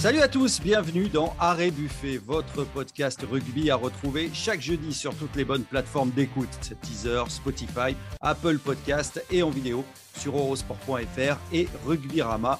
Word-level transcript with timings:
Salut 0.00 0.20
à 0.20 0.28
tous, 0.28 0.62
bienvenue 0.62 1.10
dans 1.10 1.36
Arrêt 1.38 1.70
Buffet, 1.70 2.16
votre 2.16 2.64
podcast 2.64 3.20
rugby 3.30 3.70
à 3.70 3.76
retrouver 3.76 4.30
chaque 4.32 4.62
jeudi 4.62 4.94
sur 4.94 5.14
toutes 5.14 5.36
les 5.36 5.44
bonnes 5.44 5.64
plateformes 5.64 6.08
d'écoute, 6.08 6.72
Teaser, 6.80 7.24
Spotify, 7.28 7.94
Apple 8.22 8.56
Podcast 8.56 9.22
et 9.30 9.42
en 9.42 9.50
vidéo 9.50 9.84
sur 10.16 10.38
eurosport.fr 10.38 11.36
et 11.52 11.68
rugbyrama.fr. 11.84 12.56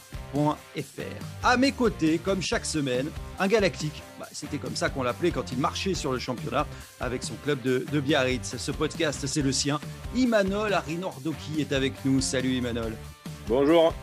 À 1.42 1.56
mes 1.56 1.72
côtés, 1.72 2.18
comme 2.18 2.42
chaque 2.42 2.66
semaine, 2.66 3.08
un 3.38 3.48
galactique. 3.48 4.02
Bah, 4.18 4.28
C'était 4.30 4.58
comme 4.58 4.76
ça 4.76 4.90
qu'on 4.90 5.02
l'appelait 5.02 5.30
quand 5.30 5.50
il 5.50 5.60
marchait 5.60 5.94
sur 5.94 6.12
le 6.12 6.18
championnat 6.18 6.66
avec 7.00 7.22
son 7.22 7.36
club 7.42 7.62
de, 7.62 8.00
Biarritz. 8.00 8.58
Ce 8.58 8.70
podcast, 8.70 9.26
c'est 9.26 9.40
le 9.40 9.52
sien. 9.52 9.80
Imanol 10.14 10.74
Arinordoki 10.74 11.58
est 11.58 11.72
avec 11.72 12.04
nous. 12.04 12.20
Salut 12.20 12.52
Imanol. 12.52 12.94
Bonjour. 13.48 13.94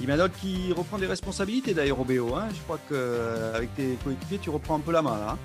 Imanol 0.00 0.30
qui 0.40 0.72
reprend 0.72 0.98
des 0.98 1.06
responsabilités 1.06 1.72
d'ailleurs 1.74 2.00
au 2.00 2.04
BO. 2.04 2.34
Hein. 2.34 2.48
Je 2.54 2.60
crois 2.62 2.78
qu'avec 2.88 3.74
tes 3.76 3.96
coéquipiers, 4.04 4.38
tu 4.38 4.50
reprends 4.50 4.76
un 4.76 4.80
peu 4.80 4.92
la 4.92 5.02
main 5.02 5.16
là. 5.18 5.30
hein. 5.32 5.38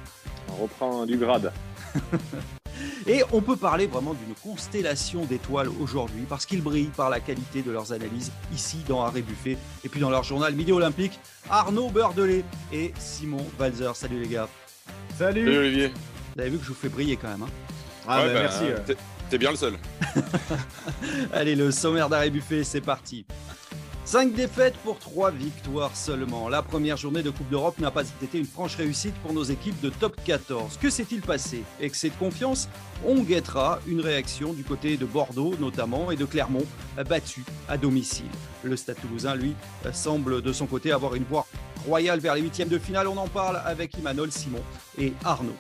On 0.52 0.64
reprend 0.64 1.06
du 1.06 1.18
grade. 1.18 1.52
Et 3.08 3.24
on 3.32 3.42
peut 3.42 3.56
parler 3.56 3.88
vraiment 3.88 4.14
d'une 4.14 4.34
constellation 4.36 5.26
d'étoiles 5.26 5.70
aujourd'hui 5.82 6.24
parce 6.28 6.46
qu'ils 6.46 6.62
brillent 6.62 6.92
par 6.96 7.10
la 7.10 7.20
qualité 7.20 7.62
de 7.62 7.72
leurs 7.72 7.92
analyses 7.94 8.32
ici 8.54 8.78
dans 8.88 9.02
Arrêt 9.02 9.22
Buffet 9.22 9.58
et 9.84 9.90
puis 9.90 10.00
dans 10.00 10.10
leur 10.10 10.24
journal 10.24 10.54
Midi 10.54 10.72
Olympique. 10.72 11.20
Arnaud 11.50 11.90
Beurdelet 11.90 12.44
et 12.72 12.94
Simon 13.00 13.46
Walzer. 13.60 13.96
Salut 13.96 14.20
les 14.22 14.28
gars. 14.28 14.48
Salut. 15.18 15.46
Salut 15.46 15.58
Olivier. 15.58 15.88
Vous 16.36 16.42
avez 16.42 16.50
vu 16.52 16.58
que 16.58 16.64
je 16.64 16.70
vous 16.70 16.76
fais 16.76 16.90
briller 16.90 17.18
quand 17.18 17.28
même. 17.30 17.44
hein. 17.44 17.50
Ah, 18.08 18.22
Ouais, 18.22 18.28
bah, 18.28 18.34
bah, 18.34 18.40
merci. 18.42 18.96
T'es 19.30 19.38
bien 19.38 19.52
le 19.52 19.58
seul. 19.58 19.74
Allez, 21.34 21.56
le 21.56 21.72
sommaire 21.72 22.10
d'Arrêt 22.10 22.30
Buffet, 22.30 22.64
c'est 22.64 22.82
parti. 22.82 23.26
5 24.10 24.34
défaites 24.34 24.74
pour 24.78 24.98
3 24.98 25.30
victoires 25.30 25.96
seulement. 25.96 26.50
La 26.50 26.64
première 26.64 26.98
journée 26.98 27.22
de 27.22 27.30
Coupe 27.30 27.48
d'Europe 27.52 27.78
n'a 27.78 27.92
pas 27.92 28.02
été 28.24 28.40
une 28.40 28.46
franche 28.48 28.76
réussite 28.76 29.14
pour 29.22 29.34
nos 29.34 29.44
équipes 29.44 29.80
de 29.82 29.92
top 29.92 30.20
14. 30.26 30.80
Que 30.82 30.90
s'est-il 30.90 31.22
passé? 31.22 31.64
Excès 31.80 32.10
de 32.10 32.16
confiance? 32.16 32.70
On 33.06 33.22
guettera 33.22 33.78
une 33.86 34.02
réaction 34.02 34.54
du 34.54 34.64
côté 34.64 34.98
de 34.98 35.06
Bordeaux 35.06 35.54
notamment 35.60 36.10
et 36.10 36.16
de 36.16 36.26
Clermont, 36.26 36.66
battu 37.08 37.44
à 37.68 37.78
domicile. 37.78 38.26
Le 38.64 38.76
Stade 38.76 39.00
toulousain, 39.00 39.36
lui, 39.36 39.54
semble 39.94 40.42
de 40.42 40.54
son 40.54 40.66
côté 40.66 40.92
avoir 40.92 41.14
une 41.14 41.26
voie 41.26 41.46
royale 41.86 42.20
vers 42.20 42.34
les 42.34 42.42
huitièmes 42.42 42.70
de 42.70 42.80
finale. 42.80 43.08
On 43.08 43.18
en 43.18 43.28
parle 43.28 43.62
avec 43.64 43.96
Imanol, 43.96 44.32
Simon 44.32 44.64
et 44.98 45.14
Arnaud. 45.24 45.56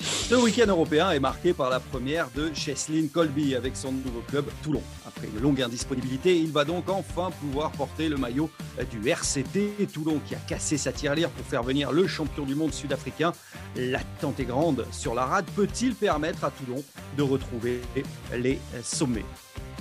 Ce 0.00 0.34
week-end 0.34 0.66
européen 0.66 1.12
est 1.12 1.20
marqué 1.20 1.52
par 1.52 1.70
la 1.70 1.78
première 1.78 2.30
de 2.34 2.50
Cheslin 2.52 3.06
Colby 3.14 3.54
avec 3.54 3.76
son 3.76 3.92
nouveau 3.92 4.24
club 4.26 4.46
Toulon. 4.64 4.82
Après 5.22 5.36
une 5.36 5.42
longue 5.42 5.62
indisponibilité, 5.62 6.36
il 6.36 6.50
va 6.50 6.64
donc 6.64 6.88
enfin 6.88 7.30
pouvoir 7.30 7.70
porter 7.70 8.08
le 8.08 8.16
maillot 8.16 8.50
du 8.90 9.08
RCT 9.08 9.86
Toulon 9.92 10.20
qui 10.26 10.34
a 10.34 10.38
cassé 10.38 10.76
sa 10.76 10.90
tirelire 10.90 11.30
pour 11.30 11.46
faire 11.46 11.62
venir 11.62 11.92
le 11.92 12.08
champion 12.08 12.44
du 12.44 12.56
monde 12.56 12.72
sud-africain. 12.72 13.32
L'attente 13.76 14.40
est 14.40 14.44
grande 14.44 14.84
sur 14.90 15.14
la 15.14 15.24
rade. 15.24 15.44
Peut-il 15.54 15.94
permettre 15.94 16.42
à 16.42 16.50
Toulon 16.50 16.82
de 17.16 17.22
retrouver 17.22 17.82
les 18.36 18.58
sommets? 18.82 19.24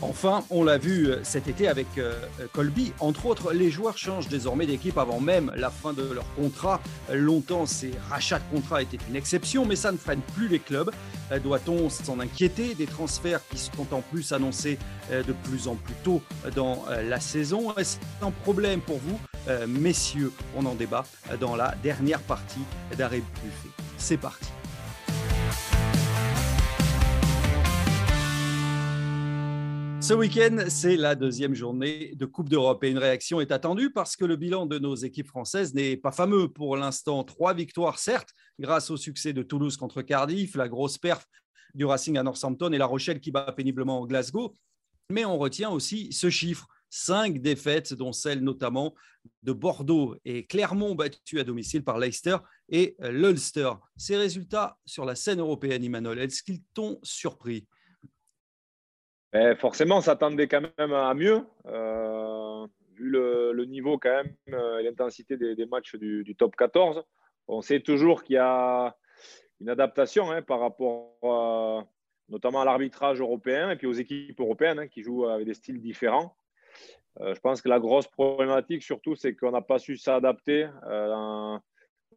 Enfin, 0.02 0.44
on 0.50 0.64
l'a 0.64 0.78
vu 0.80 1.10
cet 1.24 1.48
été 1.48 1.68
avec 1.68 1.86
euh, 1.98 2.14
Colby. 2.54 2.92
Entre 3.00 3.28
autres, 3.28 3.54
les 3.54 3.70
joueurs 3.70 3.98
changent 3.98 4.28
désormais 4.28 4.66
d'équipe 4.66 4.98
avant 4.98 5.20
même 5.20 5.52
la 5.56 5.70
fin 5.70 5.94
de 5.94 6.02
leur 6.02 6.26
contrat. 6.36 6.82
Longtemps, 7.14 7.66
ces 7.68 7.92
rachats 8.10 8.40
de 8.40 8.56
contrats 8.56 8.82
étaient 8.82 8.98
une 9.10 9.16
exception, 9.16 9.64
mais 9.66 9.76
ça 9.76 9.92
ne 9.92 9.98
freine 9.98 10.22
plus 10.36 10.48
les 10.48 10.60
clubs. 10.60 10.92
Euh, 11.32 11.40
Doit-on 11.40 11.90
s'en 11.90 12.20
inquiéter 12.20 12.74
des 12.74 12.88
transferts 12.88 13.42
qui 13.50 13.60
sont 13.60 13.94
en 13.94 14.02
plus 14.02 14.32
annoncés 14.32 14.80
euh, 15.12 15.22
de 15.24 15.34
plus 15.34 15.68
en 15.68 15.76
plus 15.76 15.96
tôt 16.04 16.22
dans 16.56 16.84
euh, 16.90 17.08
la 17.08 17.20
saison? 17.20 17.76
Est-ce 17.78 17.98
un 18.22 18.32
problème 18.32 18.82
pour 18.82 18.98
vous, 18.98 19.20
Euh, 19.48 19.66
messieurs? 19.68 20.32
On 20.56 20.66
en 20.68 20.76
débat 20.76 21.04
dans 21.40 21.56
la 21.56 21.74
dernière 21.82 22.22
partie 22.22 22.64
d'Arrêt 22.96 23.24
Buffet. 23.44 23.70
C'est 23.98 24.18
parti. 24.18 24.50
Ce 30.02 30.16
week-end, 30.16 30.66
c'est 30.68 30.98
la 30.98 31.14
deuxième 31.14 31.54
journée 31.54 32.16
de 32.16 32.26
Coupe 32.26 32.50
d'Europe 32.50 32.84
et 32.84 32.90
une 32.90 32.98
réaction 32.98 33.40
est 33.40 33.52
attendue 33.52 33.92
parce 33.92 34.16
que 34.16 34.26
le 34.26 34.36
bilan 34.36 34.66
de 34.66 34.80
nos 34.80 34.96
équipes 34.96 35.28
françaises 35.28 35.76
n'est 35.76 35.96
pas 35.96 36.12
fameux 36.12 36.52
pour 36.52 36.76
l'instant. 36.76 37.24
Trois 37.24 37.54
victoires, 37.54 38.00
certes, 38.00 38.30
grâce 38.58 38.90
au 38.90 38.98
succès 38.98 39.32
de 39.32 39.44
Toulouse 39.44 39.78
contre 39.78 40.02
Cardiff, 40.02 40.56
la 40.56 40.68
grosse 40.68 40.98
perf 40.98 41.24
du 41.76 41.86
Racing 41.86 42.18
à 42.18 42.24
Northampton 42.24 42.74
et 42.74 42.80
la 42.80 42.88
Rochelle 42.88 43.20
qui 43.20 43.30
bat 43.30 43.54
péniblement 43.56 44.04
Glasgow. 44.08 44.56
Mais 45.12 45.24
on 45.24 45.38
retient 45.38 45.70
aussi 45.70 46.12
ce 46.12 46.32
chiffre 46.32 46.68
cinq 46.90 47.40
défaites, 47.40 47.94
dont 47.94 48.12
celle 48.12 48.44
notamment 48.44 48.96
de 49.44 49.54
Bordeaux 49.54 50.16
et 50.26 50.48
Clermont 50.48 50.96
battus 50.96 51.40
à 51.40 51.44
domicile 51.44 51.84
par 51.84 52.00
Leicester 52.00 52.38
et 52.70 52.96
l'Ulster. 53.00 53.70
Ces 53.98 54.18
résultats 54.18 54.78
sur 54.84 55.06
la 55.06 55.14
scène 55.14 55.42
européenne, 55.42 55.84
Imanol, 55.84 56.18
est-ce 56.18 56.42
qu'ils 56.42 56.64
t'ont 56.74 57.00
surpris? 57.04 57.68
Eh, 59.34 59.56
forcément, 59.56 59.98
on 59.98 60.02
s'attendait 60.02 60.48
quand 60.50 60.62
même 60.78 60.92
à 60.92 61.14
mieux, 61.14 61.46
euh, 61.66 62.68
vu 62.96 63.10
le, 63.10 63.66
niveau 63.66 63.98
quand 63.98 64.10
même 64.10 64.36
euh, 64.50 64.80
et 64.80 64.84
l'intensité 64.84 65.38
des, 65.38 65.66
matchs 65.66 65.96
du, 65.96 66.36
top 66.38 66.56
14. 66.58 67.04
On 67.48 67.62
sait 67.62 67.80
toujours 67.80 68.24
qu'il 68.24 68.36
y 68.36 68.40
a 68.40 68.96
une 69.62 69.70
adaptation 69.70 70.32
hein, 70.32 70.42
par 70.42 70.60
rapport 70.60 71.88
notamment 72.28 72.62
à 72.62 72.66
l'arbitrage 72.66 73.20
européen 73.22 73.72
et 73.72 73.76
puis 73.76 73.88
aux 73.88 73.94
équipes 73.94 74.40
européennes 74.40 74.80
hein, 74.80 74.88
qui 74.88 75.02
jouent 75.02 75.26
avec 75.26 75.46
des 75.46 75.54
styles 75.54 75.82
différents. 75.82 76.36
Euh, 77.20 77.34
je 77.34 77.40
pense 77.40 77.62
que 77.62 77.70
la 77.70 77.80
grosse 77.80 78.08
problématique 78.08 78.84
surtout, 78.84 79.16
c'est 79.16 79.36
qu'on 79.36 79.52
n'a 79.52 79.62
pas 79.62 79.80
su 79.80 79.96
s'adapter 79.96 80.68
dans, 80.84 81.62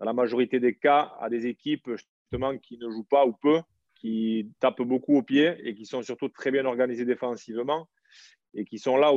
dans 0.00 0.04
la 0.04 0.12
majorité 0.12 0.58
des 0.58 0.74
cas 0.74 1.14
à 1.20 1.28
des 1.28 1.46
équipes 1.46 1.90
justement 1.90 2.58
qui 2.58 2.76
ne 2.78 2.90
jouent 2.90 3.04
pas 3.04 3.24
ou 3.24 3.32
peu 3.32 3.60
qui 4.04 4.50
tapent 4.60 4.82
beaucoup 4.82 5.16
au 5.16 5.22
pied 5.22 5.56
et 5.66 5.74
qui 5.74 5.86
sont 5.86 6.02
surtout 6.02 6.28
très 6.28 6.50
bien 6.50 6.66
organisés 6.66 7.06
défensivement 7.06 7.88
et 8.52 8.66
qui 8.66 8.78
sont 8.78 8.98
là 8.98 9.10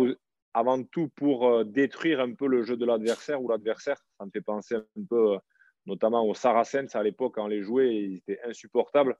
avant 0.54 0.82
tout 0.82 1.10
pour 1.10 1.46
euh, 1.46 1.66
détruire 1.66 2.22
un 2.22 2.34
peu 2.34 2.48
le 2.48 2.64
jeu 2.64 2.78
de 2.78 2.86
l'adversaire 2.86 3.44
ou 3.44 3.50
l'adversaire. 3.50 3.98
Ça 4.18 4.26
me 4.26 4.32
fait 4.32 4.40
penser 4.40 4.76
un 4.76 5.04
peu 5.10 5.34
euh, 5.34 5.38
notamment 5.88 6.26
aux 6.26 6.34
Saracens 6.34 6.96
à 6.96 7.04
l'époque 7.04 7.36
quand 7.36 7.44
on 7.44 7.48
les 7.48 7.64
jouait, 7.64 7.94
ils 7.96 8.16
étaient 8.20 8.40
insupportables. 8.46 9.18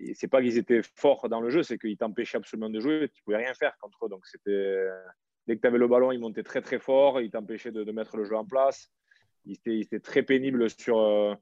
Et 0.00 0.14
c'est 0.14 0.26
pas 0.26 0.42
qu'ils 0.42 0.58
étaient 0.58 0.82
forts 0.96 1.28
dans 1.28 1.40
le 1.40 1.48
jeu, 1.48 1.62
c'est 1.62 1.78
qu'ils 1.78 1.96
t'empêchaient 1.96 2.38
absolument 2.38 2.68
de 2.68 2.80
jouer, 2.80 3.08
tu 3.14 3.22
pouvais 3.22 3.36
rien 3.36 3.54
faire 3.54 3.78
contre 3.78 4.06
eux. 4.06 4.08
Donc 4.08 4.24
dès 4.46 5.54
que 5.54 5.60
tu 5.60 5.66
avais 5.68 5.78
le 5.78 5.86
ballon, 5.86 6.10
ils 6.10 6.18
montaient 6.18 6.42
très 6.42 6.60
très 6.60 6.80
fort, 6.80 7.20
ils 7.20 7.30
t'empêchaient 7.30 7.70
de, 7.70 7.92
mettre 7.92 8.16
le 8.16 8.24
jeu 8.24 8.34
en 8.34 8.44
place. 8.44 8.90
Ils 9.44 9.52
étaient, 9.52 9.76
ils 9.76 9.82
étaient 9.82 10.00
très 10.00 10.24
pénibles 10.24 10.68
sur, 10.70 10.98
euh, 10.98 11.34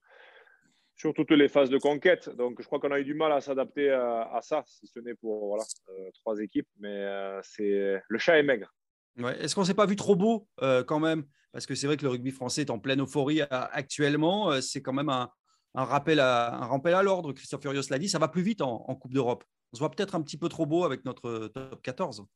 sur 1.01 1.15
toutes 1.15 1.31
les 1.31 1.49
phases 1.49 1.71
de 1.71 1.79
conquête. 1.79 2.29
Donc, 2.37 2.61
je 2.61 2.67
crois 2.67 2.79
qu'on 2.79 2.91
a 2.93 3.01
eu 3.01 3.05
du 3.05 3.15
mal 3.15 3.33
à 3.33 3.41
s'adapter 3.41 3.91
à, 3.91 4.35
à 4.35 4.43
ça, 4.43 4.63
si 4.67 4.87
ce 4.87 5.01
n'est 5.01 5.15
pour 5.15 5.47
voilà, 5.49 5.65
euh, 5.89 6.11
trois 6.13 6.39
équipes. 6.41 6.69
Mais 6.79 6.89
euh, 6.95 7.41
c'est 7.43 8.03
le 8.07 8.19
chat 8.19 8.39
est 8.39 8.43
maigre. 8.43 8.71
Ouais. 9.19 9.41
Est-ce 9.43 9.55
qu'on 9.55 9.63
ne 9.63 9.67
s'est 9.67 9.75
pas 9.75 9.87
vu 9.87 9.97
trop 9.97 10.15
beau 10.15 10.47
euh, 10.63 10.85
quand 10.85 11.01
même? 11.01 11.25
Parce 11.53 11.65
que 11.65 11.75
c'est 11.75 11.87
vrai 11.87 11.97
que 11.97 12.03
le 12.03 12.11
rugby 12.11 12.31
français 12.31 12.61
est 12.63 12.71
en 12.71 12.79
pleine 12.79 13.01
euphorie 13.01 13.41
à- 13.41 13.65
actuellement. 13.73 14.53
Euh, 14.53 14.61
c'est 14.61 14.83
quand 14.83 14.93
même 14.93 15.09
un, 15.09 15.31
un 15.75 15.85
rappel 15.85 16.21
à, 16.21 16.55
un 16.55 16.67
rappel 16.67 16.93
à 16.95 17.03
l'ordre. 17.03 17.33
Christophe 17.33 17.63
Furios 17.63 17.83
l'a 17.89 17.99
dit, 17.99 18.09
ça 18.11 18.19
va 18.19 18.29
plus 18.29 18.43
vite 18.43 18.61
en, 18.61 18.85
en 18.87 18.95
Coupe 18.95 19.15
d'Europe. 19.15 19.43
On 19.73 19.77
se 19.77 19.81
voit 19.81 19.91
peut-être 19.91 20.15
un 20.15 20.21
petit 20.23 20.37
peu 20.37 20.51
trop 20.51 20.67
beau 20.67 20.85
avec 20.85 21.07
notre 21.07 21.49
top 21.49 21.81
14. 21.83 22.27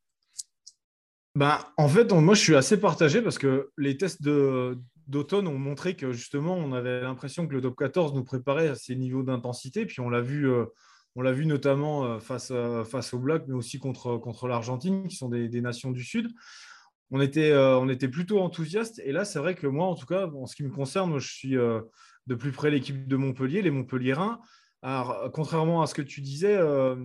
Bah, 1.34 1.72
en 1.76 1.88
fait, 1.88 2.12
on- 2.12 2.20
moi, 2.22 2.34
je 2.34 2.40
suis 2.40 2.54
assez 2.56 2.80
partagé 2.80 3.20
parce 3.20 3.38
que 3.38 3.70
les 3.76 3.96
tests 3.98 4.22
de- 4.22 4.78
d'automne 5.06 5.46
ont 5.46 5.58
montré 5.58 5.96
que 5.96 6.12
justement, 6.12 6.56
on 6.56 6.72
avait 6.72 7.00
l'impression 7.00 7.46
que 7.46 7.54
le 7.54 7.60
top 7.60 7.76
14 7.76 8.14
nous 8.14 8.24
préparait 8.24 8.68
à 8.68 8.74
ces 8.74 8.96
niveaux 8.96 9.22
d'intensité. 9.22 9.86
Puis 9.86 10.00
on 10.00 10.10
l'a 10.10 10.20
vu, 10.20 10.48
euh, 10.48 10.66
on 11.16 11.22
vu 11.32 11.46
notamment 11.46 12.04
euh, 12.04 12.18
face, 12.18 12.50
à- 12.50 12.84
face 12.84 13.14
aux 13.14 13.18
Blacks, 13.18 13.44
mais 13.46 13.54
aussi 13.54 13.78
contre, 13.78 14.48
l'Argentine, 14.48 15.06
qui 15.08 15.16
sont 15.16 15.28
des, 15.28 15.60
nations 15.60 15.90
du 15.90 16.04
Sud. 16.04 16.28
On 17.10 17.20
était, 17.20 17.52
euh, 17.52 18.08
plutôt 18.08 18.40
enthousiastes. 18.40 19.00
Et 19.04 19.12
là, 19.12 19.24
c'est 19.24 19.38
vrai 19.38 19.54
que 19.54 19.66
moi, 19.66 19.86
en 19.86 19.94
tout 19.94 20.06
cas, 20.06 20.26
en 20.26 20.46
ce 20.46 20.56
qui 20.56 20.64
me 20.64 20.70
concerne, 20.70 21.10
moi, 21.10 21.18
je 21.18 21.32
suis 21.32 21.56
euh, 21.56 21.80
de 22.26 22.34
plus 22.34 22.52
près 22.52 22.70
l'équipe 22.70 23.06
de 23.06 23.16
Montpellier, 23.16 23.62
les 23.62 23.70
Montpelliérains. 23.70 24.40
Alors, 24.82 25.30
contrairement 25.32 25.80
à 25.80 25.86
ce 25.86 25.94
que 25.94 26.02
tu 26.02 26.20
disais, 26.20 26.56
euh, 26.56 26.96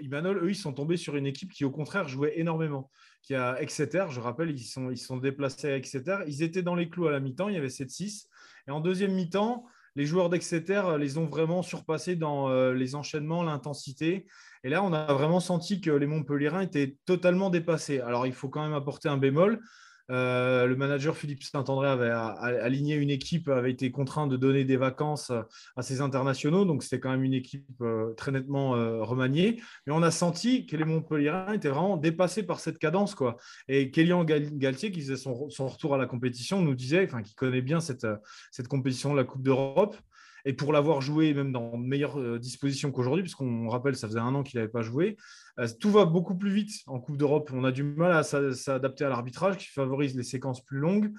Imanol, 0.00 0.44
eux, 0.44 0.50
ils 0.50 0.56
sont 0.56 0.72
tombés 0.72 0.96
sur 0.96 1.16
une 1.16 1.26
équipe 1.26 1.52
qui, 1.52 1.64
au 1.64 1.70
contraire, 1.70 2.08
jouait 2.08 2.38
énormément 2.38 2.90
qui 3.28 3.34
a 3.34 3.60
Exeter. 3.60 4.06
Je 4.08 4.20
rappelle, 4.20 4.50
ils 4.50 4.58
sont, 4.58 4.90
ils 4.90 4.96
sont 4.96 5.18
déplacés 5.18 5.68
à 5.70 5.76
Exeter. 5.76 6.16
Ils 6.26 6.42
étaient 6.42 6.62
dans 6.62 6.74
les 6.74 6.88
clous 6.88 7.08
à 7.08 7.10
la 7.10 7.20
mi-temps, 7.20 7.50
il 7.50 7.56
y 7.56 7.58
avait 7.58 7.68
7-6. 7.68 8.24
Et 8.66 8.70
en 8.70 8.80
deuxième 8.80 9.12
mi-temps, 9.12 9.66
les 9.96 10.06
joueurs 10.06 10.30
d'Exeter 10.30 10.82
les 10.98 11.18
ont 11.18 11.26
vraiment 11.26 11.62
surpassés 11.62 12.16
dans 12.16 12.48
euh, 12.48 12.72
les 12.72 12.94
enchaînements, 12.94 13.42
l'intensité. 13.42 14.26
Et 14.64 14.70
là, 14.70 14.82
on 14.82 14.94
a 14.94 15.12
vraiment 15.12 15.40
senti 15.40 15.82
que 15.82 15.90
les 15.90 16.06
Montpelliérains 16.06 16.62
étaient 16.62 16.96
totalement 17.04 17.50
dépassés. 17.50 18.00
Alors, 18.00 18.26
il 18.26 18.32
faut 18.32 18.48
quand 18.48 18.62
même 18.62 18.72
apporter 18.72 19.10
un 19.10 19.18
bémol. 19.18 19.60
Euh, 20.10 20.66
le 20.66 20.76
manager 20.76 21.16
Philippe 21.16 21.42
Saint-André 21.42 21.88
avait 21.88 22.10
aligné 22.10 22.94
une 22.94 23.10
équipe, 23.10 23.48
avait 23.48 23.70
été 23.70 23.90
contraint 23.90 24.26
de 24.26 24.36
donner 24.36 24.64
des 24.64 24.76
vacances 24.76 25.30
à 25.76 25.82
ses 25.82 26.00
internationaux, 26.00 26.64
donc 26.64 26.82
c'était 26.82 27.00
quand 27.00 27.10
même 27.10 27.24
une 27.24 27.34
équipe 27.34 27.66
euh, 27.82 28.14
très 28.14 28.32
nettement 28.32 28.74
euh, 28.74 29.02
remaniée. 29.02 29.60
Mais 29.86 29.92
on 29.92 30.02
a 30.02 30.10
senti 30.10 30.66
que 30.66 30.76
les 30.76 30.84
Montpellierins 30.84 31.52
étaient 31.52 31.68
vraiment 31.68 31.96
dépassés 31.96 32.42
par 32.42 32.60
cette 32.60 32.78
cadence. 32.78 33.14
Quoi. 33.14 33.36
Et 33.68 33.90
Kélian 33.90 34.24
Galtier, 34.24 34.90
qui 34.90 35.00
faisait 35.00 35.16
son, 35.16 35.34
retour 35.34 35.94
à 35.94 35.98
la 35.98 36.06
compétition, 36.06 36.62
nous 36.62 36.74
disait, 36.74 37.04
enfin, 37.04 37.22
qui 37.22 37.34
connaît 37.34 37.62
bien 37.62 37.80
cette, 37.80 38.06
cette 38.50 38.68
compétition 38.68 39.12
de 39.12 39.18
la 39.18 39.24
Coupe 39.24 39.42
d'Europe, 39.42 39.96
et 40.44 40.52
pour 40.52 40.72
l'avoir 40.72 41.00
joué 41.00 41.34
même 41.34 41.52
dans 41.52 41.78
de 41.78 41.84
meilleures 41.84 42.18
euh, 42.18 42.38
dispositions 42.38 42.90
qu'aujourd'hui, 42.90 43.22
puisqu'on 43.22 43.68
rappelle, 43.68 43.96
ça 43.96 44.08
faisait 44.08 44.18
un 44.18 44.34
an 44.34 44.42
qu'il 44.42 44.58
n'avait 44.58 44.70
pas 44.70 44.82
joué, 44.82 45.16
euh, 45.58 45.68
tout 45.80 45.90
va 45.90 46.04
beaucoup 46.04 46.36
plus 46.36 46.50
vite 46.50 46.72
en 46.86 47.00
Coupe 47.00 47.16
d'Europe. 47.16 47.50
On 47.52 47.64
a 47.64 47.72
du 47.72 47.82
mal 47.82 48.12
à 48.12 48.22
s'adapter 48.22 49.04
à 49.04 49.08
l'arbitrage 49.08 49.56
qui 49.56 49.66
favorise 49.66 50.16
les 50.16 50.22
séquences 50.22 50.64
plus 50.64 50.78
longues. 50.78 51.12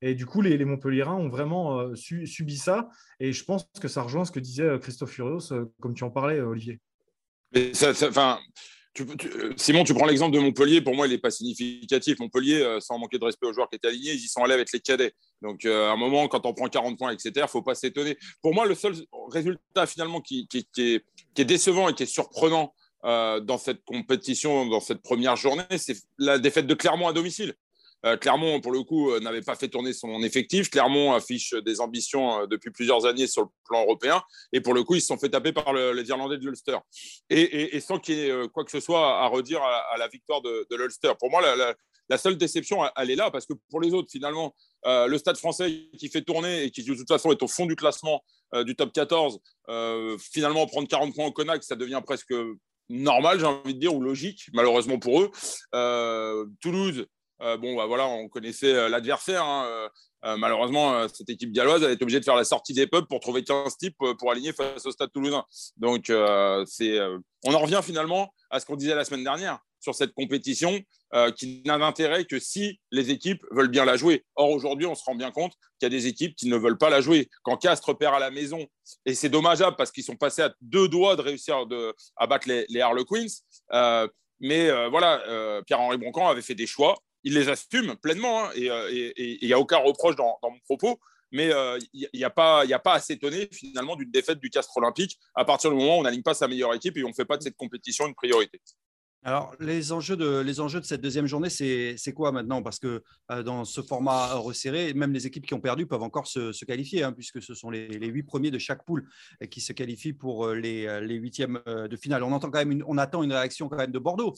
Et 0.00 0.14
du 0.14 0.26
coup, 0.26 0.42
les, 0.42 0.56
les 0.56 0.64
Montpellierins 0.64 1.16
ont 1.16 1.28
vraiment 1.28 1.80
euh, 1.80 1.94
subi 1.96 2.56
ça. 2.56 2.88
Et 3.20 3.32
je 3.32 3.44
pense 3.44 3.68
que 3.80 3.88
ça 3.88 4.02
rejoint 4.02 4.24
ce 4.24 4.30
que 4.30 4.40
disait 4.40 4.78
Christophe 4.80 5.10
Furios, 5.10 5.52
comme 5.80 5.94
tu 5.94 6.04
en 6.04 6.10
parlais, 6.10 6.40
Olivier. 6.40 6.80
Mais 7.52 7.74
ça, 7.74 7.92
euh, 9.00 9.52
Simon, 9.56 9.84
tu 9.84 9.94
prends 9.94 10.06
l'exemple 10.06 10.34
de 10.34 10.40
Montpellier. 10.40 10.80
Pour 10.80 10.94
moi, 10.94 11.06
il 11.06 11.10
n'est 11.10 11.18
pas 11.18 11.30
significatif. 11.30 12.18
Montpellier, 12.18 12.62
euh, 12.62 12.80
sans 12.80 12.98
manquer 12.98 13.18
de 13.18 13.24
respect 13.24 13.46
aux 13.46 13.52
joueurs 13.52 13.68
qui 13.68 13.76
étaient 13.76 13.88
alignés, 13.88 14.12
ils 14.12 14.24
y 14.24 14.28
sont 14.28 14.42
allés 14.42 14.54
avec 14.54 14.72
les 14.72 14.80
cadets. 14.80 15.12
Donc, 15.42 15.64
euh, 15.64 15.88
à 15.88 15.92
un 15.92 15.96
moment, 15.96 16.28
quand 16.28 16.44
on 16.46 16.54
prend 16.54 16.68
40 16.68 16.98
points, 16.98 17.12
etc., 17.12 17.32
il 17.36 17.42
ne 17.42 17.46
faut 17.46 17.62
pas 17.62 17.74
s'étonner. 17.74 18.16
Pour 18.42 18.54
moi, 18.54 18.66
le 18.66 18.74
seul 18.74 18.94
résultat 19.30 19.86
finalement 19.86 20.20
qui, 20.20 20.48
est, 20.54 21.44
décevant 21.44 21.88
et 21.88 21.94
qui 21.94 22.04
est 22.04 22.06
surprenant 22.06 22.74
dans 23.04 23.58
cette 23.58 23.84
compétition, 23.84 24.66
dans 24.66 24.80
cette 24.80 25.02
première 25.02 25.36
journée, 25.36 25.62
c'est 25.76 25.96
la 26.18 26.38
défaite 26.38 26.66
de 26.66 26.74
Clermont 26.74 27.06
à 27.06 27.12
domicile. 27.12 27.54
Euh, 28.06 28.16
Clermont, 28.16 28.60
pour 28.60 28.72
le 28.72 28.82
coup, 28.82 29.10
euh, 29.10 29.20
n'avait 29.20 29.42
pas 29.42 29.56
fait 29.56 29.68
tourner 29.68 29.92
son 29.92 30.22
effectif. 30.22 30.70
Clermont 30.70 31.14
affiche 31.14 31.52
des 31.64 31.80
ambitions 31.80 32.42
euh, 32.42 32.46
depuis 32.46 32.70
plusieurs 32.70 33.06
années 33.06 33.26
sur 33.26 33.42
le 33.42 33.48
plan 33.64 33.82
européen. 33.82 34.22
Et 34.52 34.60
pour 34.60 34.74
le 34.74 34.84
coup, 34.84 34.94
ils 34.94 35.00
se 35.00 35.08
sont 35.08 35.18
fait 35.18 35.30
taper 35.30 35.52
par 35.52 35.72
les 35.72 36.08
Irlandais 36.08 36.38
de 36.38 36.44
l'Ulster. 36.44 36.78
Et, 37.28 37.80
sans 37.80 37.98
qu'il 37.98 38.16
y 38.16 38.28
ait 38.28 38.48
quoi 38.52 38.64
que 38.64 38.70
ce 38.70 38.80
soit 38.80 39.22
à 39.22 39.26
redire 39.26 39.62
à, 39.62 39.96
la 39.98 40.08
victoire 40.08 40.42
de, 40.42 40.66
l'Ulster. 40.76 41.12
Pour 41.18 41.30
moi, 41.30 41.42
la, 42.08 42.18
seule 42.18 42.36
déception, 42.36 42.80
elle 42.96 43.10
est 43.10 43.16
là, 43.16 43.30
parce 43.30 43.46
que 43.46 43.54
pour 43.70 43.80
les 43.80 43.92
autres, 43.92 44.08
finalement, 44.10 44.54
le 44.84 45.16
stade 45.18 45.36
français 45.36 45.88
qui 45.98 46.08
fait 46.08 46.22
tourner 46.22 46.64
et 46.64 46.70
qui, 46.70 46.84
de 46.84 46.94
toute 46.94 47.08
façon, 47.08 47.30
est 47.30 47.42
au 47.42 47.48
fond 47.48 47.66
du 47.66 47.76
classement 47.76 48.22
du 48.64 48.74
top 48.76 48.92
14, 48.92 49.38
finalement, 50.18 50.66
prendre 50.66 50.88
40 50.88 51.14
points 51.14 51.26
au 51.26 51.32
Conac, 51.32 51.62
ça 51.64 51.76
devient 51.76 52.02
presque 52.04 52.34
normal, 52.88 53.38
j'ai 53.38 53.46
envie 53.46 53.74
de 53.74 53.80
dire, 53.80 53.94
ou 53.94 54.00
logique, 54.00 54.48
malheureusement 54.52 54.98
pour 54.98 55.22
eux. 55.22 55.30
Toulouse, 56.60 57.06
bon, 57.40 57.76
bah, 57.76 57.86
voilà, 57.86 58.06
on 58.06 58.28
connaissait 58.28 58.74
euh, 58.74 58.88
l'adversaire. 58.88 59.44
Hein, 59.44 59.88
euh, 60.24 60.36
malheureusement, 60.36 61.06
cette 61.08 61.28
équipe 61.30 61.52
galloise 61.52 61.82
elle 61.82 61.92
est 61.92 62.02
obligée 62.02 62.18
de 62.18 62.24
faire 62.24 62.34
la 62.34 62.44
sortie 62.44 62.74
des 62.74 62.88
pubs 62.88 63.06
pour 63.06 63.20
trouver 63.20 63.44
15 63.44 63.76
types 63.76 63.96
pour 64.18 64.32
aligner 64.32 64.52
face 64.52 64.84
au 64.84 64.90
Stade 64.90 65.12
Toulousain. 65.12 65.44
Donc, 65.76 66.06
on 66.10 67.54
en 67.54 67.58
revient 67.58 67.80
finalement 67.84 68.32
à 68.50 68.58
ce 68.58 68.66
qu'on 68.66 68.76
disait 68.76 68.96
la 68.96 69.04
semaine 69.04 69.22
dernière 69.22 69.60
sur 69.80 69.94
cette 69.94 70.12
compétition 70.14 70.80
qui 71.36 71.62
n'a 71.64 71.78
d'intérêt 71.78 72.24
que 72.24 72.40
si 72.40 72.80
les 72.90 73.10
équipes 73.10 73.44
veulent 73.52 73.70
bien 73.70 73.84
la 73.84 73.96
jouer. 73.96 74.24
Or, 74.34 74.50
aujourd'hui, 74.50 74.86
on 74.86 74.96
se 74.96 75.04
rend 75.04 75.14
bien 75.14 75.30
compte 75.30 75.52
qu'il 75.78 75.84
y 75.84 75.86
a 75.86 75.96
des 75.96 76.08
équipes 76.08 76.34
qui 76.34 76.48
ne 76.48 76.56
veulent 76.56 76.78
pas 76.78 76.90
la 76.90 77.00
jouer. 77.00 77.28
Quand 77.44 77.56
Castres 77.56 77.96
perd 77.96 78.16
à 78.16 78.18
la 78.18 78.32
maison, 78.32 78.66
et 79.06 79.14
c'est 79.14 79.28
dommageable 79.28 79.76
parce 79.76 79.92
qu'ils 79.92 80.02
sont 80.02 80.16
passés 80.16 80.42
à 80.42 80.52
deux 80.60 80.88
doigts 80.88 81.14
de 81.14 81.22
réussir 81.22 81.64
à 82.16 82.26
battre 82.26 82.48
les, 82.48 82.66
les 82.70 82.80
Harlequins, 82.80 83.26
mais 84.40 84.88
voilà, 84.88 85.62
Pierre-Henri 85.64 85.96
Broncan 85.96 86.26
avait 86.26 86.42
fait 86.42 86.56
des 86.56 86.66
choix 86.66 86.96
il 87.28 87.34
les 87.34 87.48
assume 87.50 87.94
pleinement 87.96 88.44
hein, 88.44 88.50
euh, 88.56 88.88
et 88.90 89.38
il 89.42 89.46
n'y 89.46 89.52
a 89.52 89.58
aucun 89.58 89.76
reproche 89.76 90.16
dans, 90.16 90.38
mon 90.42 90.58
propos. 90.64 90.98
Mais 91.30 91.52
euh, 91.52 91.78
il 91.92 92.08
n'y 92.14 92.24
a, 92.24 92.30
pas, 92.30 92.64
a 92.64 92.90
à 92.90 93.00
s'étonner 93.00 93.50
finalement 93.52 93.96
d'une 93.96 94.10
défaite 94.10 94.38
du 94.38 94.48
Castre 94.48 94.74
Olympique 94.78 95.18
à 95.34 95.44
partir 95.44 95.70
du 95.70 95.76
moment 95.76 95.98
où 95.98 96.00
on 96.00 96.04
n'aligne 96.04 96.22
pas 96.22 96.32
sa 96.32 96.48
meilleure 96.48 96.72
équipe 96.72 96.96
et 96.96 97.04
on 97.04 97.08
ne 97.08 97.12
fait 97.12 97.26
pas 97.26 97.36
de 97.36 97.42
cette 97.42 97.56
compétition 97.56 98.06
une 98.06 98.14
priorité. 98.14 98.62
Alors, 99.28 99.54
les 99.60 99.92
enjeux 99.92 100.16
de, 100.16 100.40
les 100.40 100.58
enjeux 100.58 100.80
de 100.80 100.86
cette 100.86 101.02
deuxième 101.02 101.26
journée, 101.26 101.50
c'est 101.50 102.12
quoi 102.14 102.32
maintenant? 102.32 102.62
Parce 102.62 102.78
que 102.78 103.02
euh, 103.30 103.42
dans 103.42 103.66
ce 103.66 103.82
format 103.82 104.32
resserré, 104.36 104.94
même 104.94 105.12
les 105.12 105.26
équipes 105.26 105.44
qui 105.44 105.52
ont 105.52 105.60
perdu 105.60 105.86
peuvent 105.86 106.02
encore 106.02 106.26
se, 106.26 106.64
qualifier, 106.64 107.02
hein, 107.02 107.12
puisque 107.12 107.42
ce 107.42 107.52
sont 107.52 107.68
les, 107.68 108.06
huit 108.06 108.22
premiers 108.22 108.50
de 108.50 108.58
chaque 108.58 108.86
poule 108.86 109.06
qui 109.50 109.60
se 109.60 109.74
qualifient 109.74 110.14
pour 110.14 110.48
les, 110.48 111.02
les 111.02 111.14
huitièmes 111.16 111.60
de 111.66 111.96
finale. 111.96 112.22
On, 112.22 112.32
entend 112.32 112.50
quand 112.50 112.64
même 112.64 112.82
on 112.86 112.96
attend 112.96 113.22
une 113.22 113.34
réaction 113.34 113.68
quand 113.68 113.76
même 113.76 113.92
de 113.92 113.98
Bordeaux, 113.98 114.34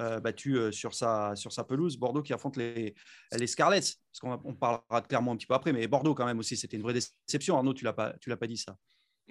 euh, 0.00 0.18
battu 0.18 0.56
euh, 0.56 0.72
sur, 0.72 0.92
sa, 0.92 1.36
sur 1.36 1.52
sa 1.52 1.62
pelouse. 1.62 1.96
Bordeaux 1.96 2.22
qui 2.22 2.32
affronte 2.32 2.56
les, 2.56 2.96
les 3.38 3.46
Scarlets. 3.46 3.78
Parce 3.80 4.20
qu'on 4.20 4.40
on 4.42 4.54
parlera 4.54 5.02
clairement 5.02 5.30
un 5.30 5.36
petit 5.36 5.46
peu 5.46 5.54
après, 5.54 5.72
mais 5.72 5.86
Bordeaux 5.86 6.16
quand 6.16 6.26
même 6.26 6.40
aussi, 6.40 6.56
c'était 6.56 6.76
une 6.76 6.82
vraie 6.82 6.94
déception. 6.94 7.56
Arnaud, 7.58 7.74
tu 7.74 7.84
ne 7.84 7.92
l'as 8.26 8.36
pas 8.36 8.46
dit 8.48 8.56
ça. 8.56 8.76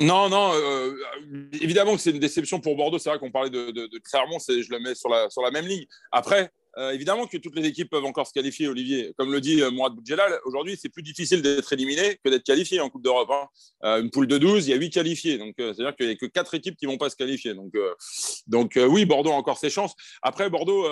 Non, 0.01 0.30
non, 0.30 0.51
euh, 0.56 0.95
évidemment 1.62 1.95
que 1.95 2.01
c'est 2.01 2.09
une 2.09 2.19
déception 2.19 2.59
pour 2.59 2.75
Bordeaux. 2.75 2.98
C'est 2.98 3.09
vrai 3.09 3.19
qu'on 3.19 3.30
parlait 3.30 3.51
de, 3.51 3.69
de, 3.69 3.86
de 3.86 4.00
Clermont, 4.00 4.39
je 4.39 4.71
le 4.71 4.80
mets 4.80 4.95
sur 4.95 5.09
la, 5.09 5.51
même 5.51 5.68
ligne. 5.68 5.86
Après, 6.12 6.50
euh, 6.80 6.89
évidemment 6.89 7.27
que 7.27 7.38
toutes 7.38 7.56
les 7.56 7.68
équipes 7.68 7.92
peuvent 7.92 8.06
encore 8.06 8.25
se 8.25 8.33
qualifier, 8.33 8.68
Olivier. 8.68 9.13
Comme 9.15 9.31
le 9.31 9.39
dit 9.39 9.62
euh, 9.62 9.69
Mourad 9.69 9.94
Boudjelal, 9.94 10.39
aujourd'hui, 10.45 10.75
c'est 10.81 10.89
plus 10.89 11.03
difficile 11.03 11.44
d'être 11.44 11.71
éliminé 11.71 12.18
que 12.24 12.31
d'être 12.31 12.44
qualifié 12.44 12.80
en 12.80 12.89
Coupe 12.89 13.03
d'Europe. 13.03 13.30
Hein. 13.30 14.00
Une 14.01 14.09
poule 14.09 14.25
de 14.25 14.39
12, 14.39 14.68
il 14.68 14.71
y 14.71 14.74
a 14.74 14.77
8 14.77 14.89
qualifiés. 14.89 15.38
Donc, 15.38 15.53
c'est-à-dire 15.57 15.95
qu'il 15.95 16.07
n'y 16.07 16.13
a 16.13 16.15
que 16.15 16.25
4 16.25 16.56
équipes 16.56 16.77
qui 16.77 16.88
ne 16.88 16.92
vont 16.92 16.98
pas 16.98 17.12
se 17.12 17.15
qualifier. 17.15 17.53
Donc 18.48 18.80
oui, 18.89 19.06
Bordeaux 19.06 19.31
a 19.31 19.36
encore 19.36 19.59
ses 19.59 19.69
chances. 19.69 19.94
Après, 20.24 20.50
Bordeaux 20.50 20.88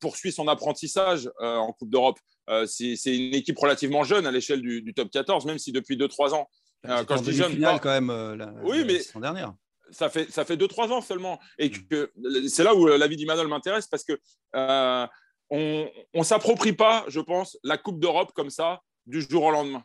poursuit 0.00 0.32
son 0.32 0.48
apprentissage 0.48 1.30
en 1.40 1.72
Coupe 1.72 1.90
d'Europe. 1.90 2.18
c'est 2.66 2.94
une 3.06 3.34
équipe 3.34 3.58
relativement 3.58 4.04
jeune 4.04 4.26
à 4.26 4.30
l'échelle 4.30 4.62
du, 4.62 4.94
top 4.94 5.10
14, 5.10 5.44
même 5.44 5.58
si 5.58 5.72
depuis 5.72 5.96
2-3 5.96 6.34
ans. 6.34 6.48
Quand 6.84 7.16
je 7.18 7.22
dis 7.22 7.32
jeune. 7.32 7.60
quand 7.80 8.00
même, 8.00 8.08
la, 8.36 8.52
oui, 8.62 8.84
mais. 8.86 9.00
dernière 9.20 9.54
ça 9.90 10.10
fait 10.10 10.30
ça 10.30 10.44
fait 10.44 10.56
deux 10.56 10.68
trois 10.68 10.90
ans 10.92 11.00
seulement 11.00 11.38
et 11.58 11.68
mm. 11.68 11.86
que 11.88 12.12
c'est 12.48 12.64
là 12.64 12.74
où 12.74 12.86
l'avis 12.86 13.16
d'Imanol 13.16 13.48
m'intéresse 13.48 13.86
parce 13.86 14.04
que 14.04 14.18
euh, 14.56 15.06
on 15.50 15.88
ne 16.14 16.24
s'approprie 16.24 16.72
pas, 16.72 17.04
je 17.08 17.20
pense, 17.20 17.58
la 17.62 17.78
Coupe 17.78 18.00
d'Europe 18.00 18.32
comme 18.34 18.50
ça 18.50 18.82
du 19.06 19.20
jour 19.20 19.44
au 19.44 19.50
lendemain. 19.50 19.84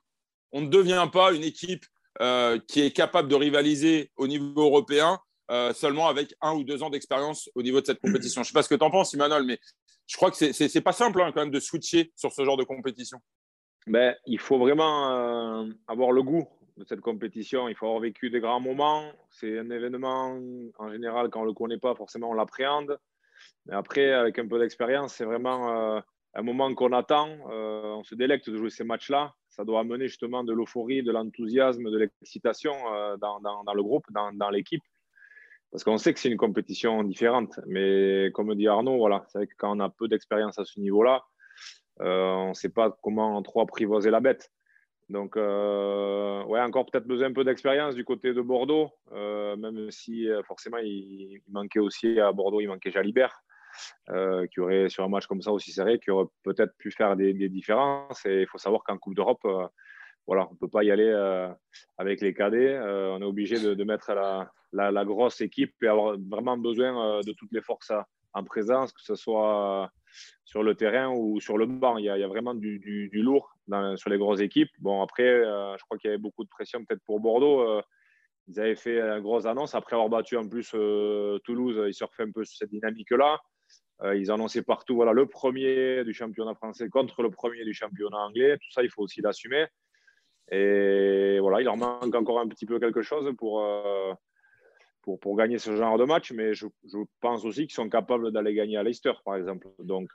On 0.51 0.61
ne 0.61 0.67
devient 0.67 1.07
pas 1.11 1.31
une 1.31 1.43
équipe 1.43 1.85
euh, 2.21 2.59
qui 2.67 2.81
est 2.81 2.91
capable 2.91 3.27
de 3.27 3.35
rivaliser 3.35 4.11
au 4.15 4.27
niveau 4.27 4.63
européen 4.63 5.19
euh, 5.51 5.73
seulement 5.73 6.07
avec 6.07 6.33
un 6.41 6.53
ou 6.53 6.63
deux 6.63 6.81
ans 6.81 6.89
d'expérience 6.89 7.49
au 7.55 7.61
niveau 7.61 7.81
de 7.81 7.85
cette 7.85 7.99
compétition. 7.99 8.41
Je 8.41 8.47
ne 8.47 8.49
sais 8.49 8.53
pas 8.53 8.63
ce 8.63 8.69
que 8.69 8.75
tu 8.75 8.83
en 8.83 8.89
penses, 8.89 9.13
Imanol, 9.13 9.43
mais 9.45 9.59
je 10.07 10.15
crois 10.15 10.31
que 10.31 10.37
c'est 10.37 10.73
n'est 10.73 10.81
pas 10.81 10.93
simple 10.93 11.21
hein, 11.21 11.31
quand 11.33 11.41
même 11.41 11.51
de 11.51 11.59
switcher 11.59 12.11
sur 12.15 12.31
ce 12.31 12.43
genre 12.43 12.57
de 12.57 12.63
compétition. 12.63 13.19
Ben, 13.85 14.15
il 14.25 14.39
faut 14.39 14.57
vraiment 14.57 15.67
avoir 15.87 16.11
le 16.11 16.23
goût 16.23 16.47
de 16.79 16.85
cette 16.85 17.01
compétition. 17.01 17.67
Il 17.67 17.75
faut 17.75 17.85
avoir 17.85 18.01
vécu 18.01 18.29
des 18.29 18.39
grands 18.39 18.61
moments. 18.61 19.11
C'est 19.29 19.59
un 19.59 19.69
événement, 19.69 20.39
en 20.77 20.89
général, 20.89 21.29
quand 21.29 21.41
on 21.41 21.43
ne 21.43 21.49
le 21.49 21.53
connaît 21.53 21.77
pas, 21.77 21.93
forcément, 21.93 22.29
on 22.31 22.33
l'appréhende. 22.33 22.97
Mais 23.65 23.75
après, 23.75 24.11
avec 24.13 24.39
un 24.39 24.47
peu 24.47 24.59
d'expérience, 24.59 25.13
c'est 25.13 25.25
vraiment 25.25 25.95
euh, 25.97 25.99
un 26.33 26.41
moment 26.41 26.73
qu'on 26.73 26.93
attend. 26.93 27.27
Euh, 27.51 27.93
on 27.97 28.03
se 28.03 28.15
délecte 28.15 28.49
de 28.49 28.57
jouer 28.57 28.69
ces 28.69 28.85
matchs-là. 28.85 29.33
Ça 29.49 29.65
doit 29.65 29.81
amener 29.81 30.07
justement 30.07 30.43
de 30.43 30.53
l'euphorie, 30.53 31.03
de 31.03 31.11
l'enthousiasme, 31.11 31.91
de 31.91 31.97
l'excitation 31.97 32.73
euh, 32.93 33.17
dans, 33.17 33.73
le 33.73 33.83
groupe, 33.83 34.05
dans, 34.11 34.31
dans 34.31 34.49
l'équipe. 34.49 34.83
Parce 35.71 35.83
qu'on 35.83 35.97
sait 35.97 36.13
que 36.13 36.19
c'est 36.19 36.29
une 36.29 36.37
compétition 36.37 37.03
différente. 37.03 37.59
Mais 37.67 38.31
comme 38.33 38.55
dit 38.55 38.67
Arnaud, 38.67 38.97
voilà, 38.97 39.25
c'est 39.27 39.39
vrai 39.39 39.47
que 39.47 39.53
quand 39.57 39.75
on 39.75 39.79
a 39.81 39.89
peu 39.89 40.07
d'expérience 40.07 40.57
à 40.57 40.65
ce 40.65 40.79
niveau-là, 40.79 41.23
on 41.99 42.49
ne 42.49 42.53
sait 42.53 42.69
pas 42.69 42.97
comment 43.03 43.39
trop 43.43 43.61
apprivoiser 43.61 44.09
la 44.09 44.21
bête. 44.21 44.49
Donc, 45.09 45.37
euh, 45.37 46.43
ouais, 46.43 46.61
encore 46.61 46.85
peut-être 46.85 47.07
besoin 47.07 47.29
un 47.29 47.33
peu 47.33 47.43
d'expérience 47.43 47.95
du 47.95 48.05
côté 48.05 48.31
de 48.31 48.41
Bordeaux, 48.41 48.91
euh, 49.11 49.55
même 49.55 49.89
si 49.89 50.29
euh, 50.29 50.43
forcément 50.43 50.77
il, 50.77 51.41
manquait 51.49 51.79
aussi 51.79 52.19
à 52.19 52.31
Bordeaux, 52.31 52.61
il 52.61 52.67
manquait 52.67 52.91
Jalibert, 52.91 53.43
qui 54.51 54.59
aurait 54.59 54.89
sur 54.89 55.03
un 55.03 55.09
match 55.09 55.25
comme 55.25 55.41
ça 55.41 55.51
aussi 55.51 55.71
serré, 55.71 55.99
qui 55.99 56.11
aurait 56.11 56.27
peut-être 56.43 56.75
pu 56.77 56.91
faire 56.91 57.15
des, 57.15 57.33
différences. 57.49 58.23
Et 58.25 58.41
il 58.41 58.47
faut 58.47 58.59
savoir 58.59 58.83
qu'en 58.83 58.97
Coupe 58.97 59.15
d'Europe, 59.15 59.41
voilà, 60.27 60.47
on 60.47 60.53
ne 60.53 60.57
peut 60.57 60.67
pas 60.67 60.83
y 60.83 60.91
aller 60.91 61.11
avec 61.97 62.21
les 62.21 62.33
cadets. 62.33 62.77
on 62.79 63.21
est 63.21 63.25
obligé 63.25 63.59
de, 63.59 63.83
mettre 63.83 64.11
la, 64.73 65.05
grosse 65.05 65.41
équipe 65.41 65.73
et 65.81 65.87
avoir 65.87 66.17
vraiment 66.19 66.57
besoin 66.57 67.21
de 67.21 67.31
toutes 67.33 67.51
les 67.51 67.61
forces 67.61 67.91
en 68.33 68.43
présence, 68.43 68.91
que 68.91 69.01
ce 69.01 69.15
soit 69.15 69.91
sur 70.45 70.63
le 70.63 70.75
terrain 70.75 71.09
ou 71.09 71.39
sur 71.39 71.57
le 71.57 71.65
banc. 71.65 71.97
Il 71.97 72.05
y 72.05 72.09
a, 72.09 72.27
vraiment 72.27 72.55
du, 72.55 73.09
lourd 73.13 73.55
sur 73.95 74.09
les 74.09 74.17
grosses 74.17 74.41
équipes. 74.41 74.71
Bon, 74.79 75.01
après, 75.01 75.23
euh, 75.23 75.75
je 75.77 75.83
crois 75.83 75.97
qu'il 75.97 76.09
y 76.09 76.13
avait 76.13 76.21
beaucoup 76.21 76.43
de 76.43 76.49
pression 76.49 76.83
peut-être 76.85 77.03
pour 77.05 77.19
Bordeaux. 77.19 77.61
Euh, 77.61 77.81
ils 78.47 78.59
avaient 78.59 78.75
fait 78.75 78.99
une 78.99 79.21
grosse 79.21 79.45
annonce. 79.45 79.75
Après 79.75 79.95
avoir 79.95 80.09
battu 80.09 80.35
en 80.37 80.47
plus 80.47 80.71
euh, 80.73 81.37
Toulouse, 81.43 81.79
ils 81.87 81.93
surfaient 81.93 82.23
un 82.23 82.31
peu 82.31 82.43
sur 82.45 82.57
cette 82.57 82.71
dynamique-là. 82.71 83.39
ils 84.15 84.31
annonçaient 84.31 84.63
partout 84.63 84.95
voilà, 84.95 85.13
le 85.13 85.27
premier 85.27 86.03
du 86.03 86.13
championnat 86.13 86.55
français 86.55 86.89
contre 86.89 87.21
le 87.21 87.29
premier 87.29 87.63
du 87.63 87.73
championnat 87.73 88.17
anglais. 88.17 88.57
Tout 88.57 88.71
ça, 88.71 88.81
il 88.81 88.89
faut 88.89 89.03
aussi 89.03 89.21
l'assumer. 89.21 89.67
Et 90.51 91.37
voilà, 91.39 91.61
il 91.61 91.65
leur 91.65 91.77
manque 91.77 92.15
encore 92.15 92.39
un 92.39 92.47
petit 92.47 92.65
peu 92.65 92.79
quelque 92.79 93.03
chose 93.03 93.31
pour, 93.37 93.63
pour, 95.03 95.19
pour, 95.19 95.37
gagner 95.37 95.59
ce 95.59 95.75
genre 95.75 95.99
de 95.99 96.05
match, 96.05 96.31
mais 96.31 96.55
je, 96.55 96.65
pense 97.21 97.45
aussi 97.45 97.67
qu'ils 97.67 97.75
sont 97.75 97.89
capables 97.89 98.31
d'aller 98.31 98.55
gagner 98.55 98.77
à 98.77 98.83
Leicester, 98.83 99.13
par 99.23 99.35
exemple. 99.35 99.67
Donc, 99.77 100.09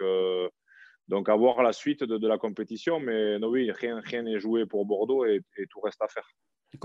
Donc, 1.08 1.28
à 1.28 1.36
voir 1.36 1.62
la 1.62 1.72
suite 1.72 2.02
de, 2.02 2.28
la 2.28 2.38
compétition. 2.38 3.00
Mais 3.00 3.38
non, 3.38 3.48
oui, 3.48 3.70
rien 3.72 4.22
n'est 4.22 4.38
joué 4.38 4.66
pour 4.66 4.86
Bordeaux 4.86 5.24
et, 5.24 5.42
tout 5.70 5.80
reste 5.80 6.00
à 6.02 6.08
faire. 6.08 6.26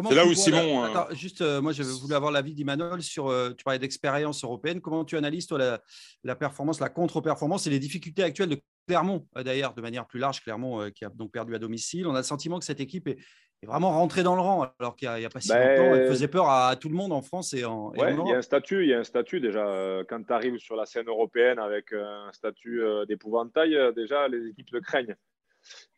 C'est 0.07 0.15
là 0.15 0.25
où 0.25 0.33
Simon. 0.35 0.83
Euh, 0.83 0.88
Attends, 0.88 1.15
juste, 1.15 1.41
moi, 1.41 1.71
je 1.71 1.81
voulais 1.81 2.15
avoir 2.15 2.31
l'avis 2.31 2.53
d'Imanol 2.53 3.01
sur. 3.01 3.33
tu 3.57 3.63
parlais 3.63 3.79
d'expérience 3.79 4.43
européenne. 4.43 4.81
Comment 4.81 5.03
tu 5.03 5.17
analyses, 5.17 5.47
toi, 5.47 5.57
la, 5.57 5.81
la 6.23 6.35
performance, 6.35 6.79
la 6.79 6.89
contre-performance 6.89 7.65
et 7.65 7.69
les 7.69 7.79
difficultés 7.79 8.23
actuelles 8.23 8.49
de 8.49 8.61
Clermont, 8.88 9.27
d'ailleurs, 9.35 9.73
de 9.73 9.81
manière 9.81 10.05
plus 10.05 10.19
large, 10.19 10.41
Clermont 10.43 10.91
qui 10.91 11.05
a 11.05 11.09
donc 11.09 11.31
perdu 11.31 11.55
à 11.55 11.59
domicile? 11.59 12.05
On 12.05 12.13
a 12.13 12.19
le 12.19 12.23
sentiment 12.23 12.59
que 12.59 12.65
cette 12.65 12.81
équipe 12.81 13.07
est, 13.07 13.17
est 13.61 13.65
vraiment 13.65 13.91
rentré 13.91 14.23
dans 14.23 14.35
le 14.35 14.41
rang, 14.41 14.71
alors 14.79 14.95
qu'il 14.95 15.09
n'y 15.09 15.25
a, 15.25 15.29
pas 15.29 15.41
si 15.41 15.49
ben, 15.49 15.77
longtemps, 15.77 15.95
elle 15.95 16.07
faisait 16.07 16.27
peur 16.27 16.49
à, 16.49 16.75
tout 16.77 16.89
le 16.89 16.95
monde 16.95 17.11
en 17.11 17.21
France 17.21 17.53
et 17.53 17.65
en, 17.65 17.89
ouais, 17.89 18.13
Il 18.13 18.29
y 18.29 18.33
a 18.33 18.37
un 18.37 18.41
statut, 18.41 18.83
il 18.83 18.89
y 18.89 18.93
a 18.93 18.99
un 18.99 19.03
statut 19.03 19.41
déjà. 19.41 19.67
Euh, 19.67 20.03
quand 20.07 20.23
tu 20.23 20.31
arrives 20.31 20.57
sur 20.57 20.75
la 20.75 20.85
scène 20.85 21.07
européenne 21.07 21.59
avec 21.59 21.91
un 21.91 22.31
statut 22.31 22.81
euh, 22.81 23.05
d'épouvantail, 23.05 23.75
euh, 23.75 23.91
déjà 23.91 24.27
les 24.27 24.47
équipes 24.47 24.71
te 24.71 24.77
craignent. 24.77 25.15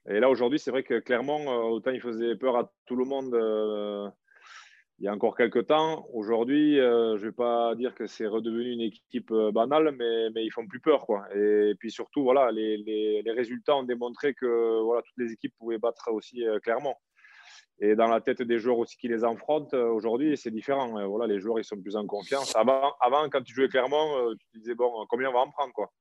Et 0.10 0.20
là 0.20 0.30
aujourd'hui, 0.30 0.58
c'est 0.58 0.72
vrai 0.72 0.82
que 0.82 1.00
clairement, 1.00 1.46
autant 1.70 1.92
il 1.92 2.02
faisait 2.02 2.36
peur 2.36 2.58
à 2.58 2.72
tout 2.86 2.96
le 2.96 3.06
monde 3.06 3.36
il 4.98 5.06
y 5.06 5.08
a 5.08 5.14
encore 5.14 5.36
quelques 5.36 5.68
temps. 5.68 6.08
Aujourd'hui, 6.14 6.78
je 6.78 7.14
ne 7.14 7.18
vais 7.18 7.32
pas 7.32 7.76
dire 7.76 7.94
que 7.94 8.08
c'est 8.08 8.26
redevenu 8.26 8.72
une 8.72 8.82
équipe 8.82 9.32
banale, 9.54 9.96
mais, 9.98 10.30
mais, 10.32 10.44
ils 10.44 10.52
font 10.52 10.68
plus 10.68 10.80
peur. 10.80 11.06
Quoi. 11.06 11.28
Et 11.36 11.74
puis 11.80 11.92
surtout, 11.92 12.24
voilà, 12.24 12.52
les, 12.52 12.78
les, 12.78 13.22
les, 13.22 13.32
résultats 13.32 13.76
ont 13.76 13.84
démontré 13.84 14.34
que 14.34 14.82
voilà, 14.82 15.04
toutes 15.04 15.18
les 15.18 15.32
équipes 15.32 15.54
pouvaient 15.58 15.78
battre 15.78 16.12
aussi 16.12 16.44
clairement 16.64 17.00
et 17.84 17.96
dans 17.96 18.08
la 18.08 18.22
tête 18.22 18.44
des 18.44 18.60
joueurs 18.60 18.78
aussi 18.78 18.96
qui 18.96 19.08
les 19.08 19.24
affrontent, 19.24 19.76
euh, 19.76 19.90
aujourd'hui, 19.90 20.38
c'est 20.38 20.52
différent. 20.52 21.00
Euh, 21.00 21.08
voilà, 21.08 21.26
les 21.26 21.40
joueurs, 21.40 21.58
ils 21.58 21.64
sont 21.64 21.82
plus 21.82 21.96
en 21.96 22.06
confiance. 22.06 22.56
Avant, 22.56 22.94
avant 23.02 23.28
quand 23.28 23.42
tu 23.42 23.56
jouais 23.56 23.70
clairement, 23.70 24.20
euh, 24.20 24.36
tu 24.36 24.60
disais, 24.60 24.76
bon, 24.76 25.04
combien 25.10 25.30
on 25.30 25.34
va 25.34 25.40
en 25.40 25.50
prendre 25.50 25.74
quoi 25.74 25.92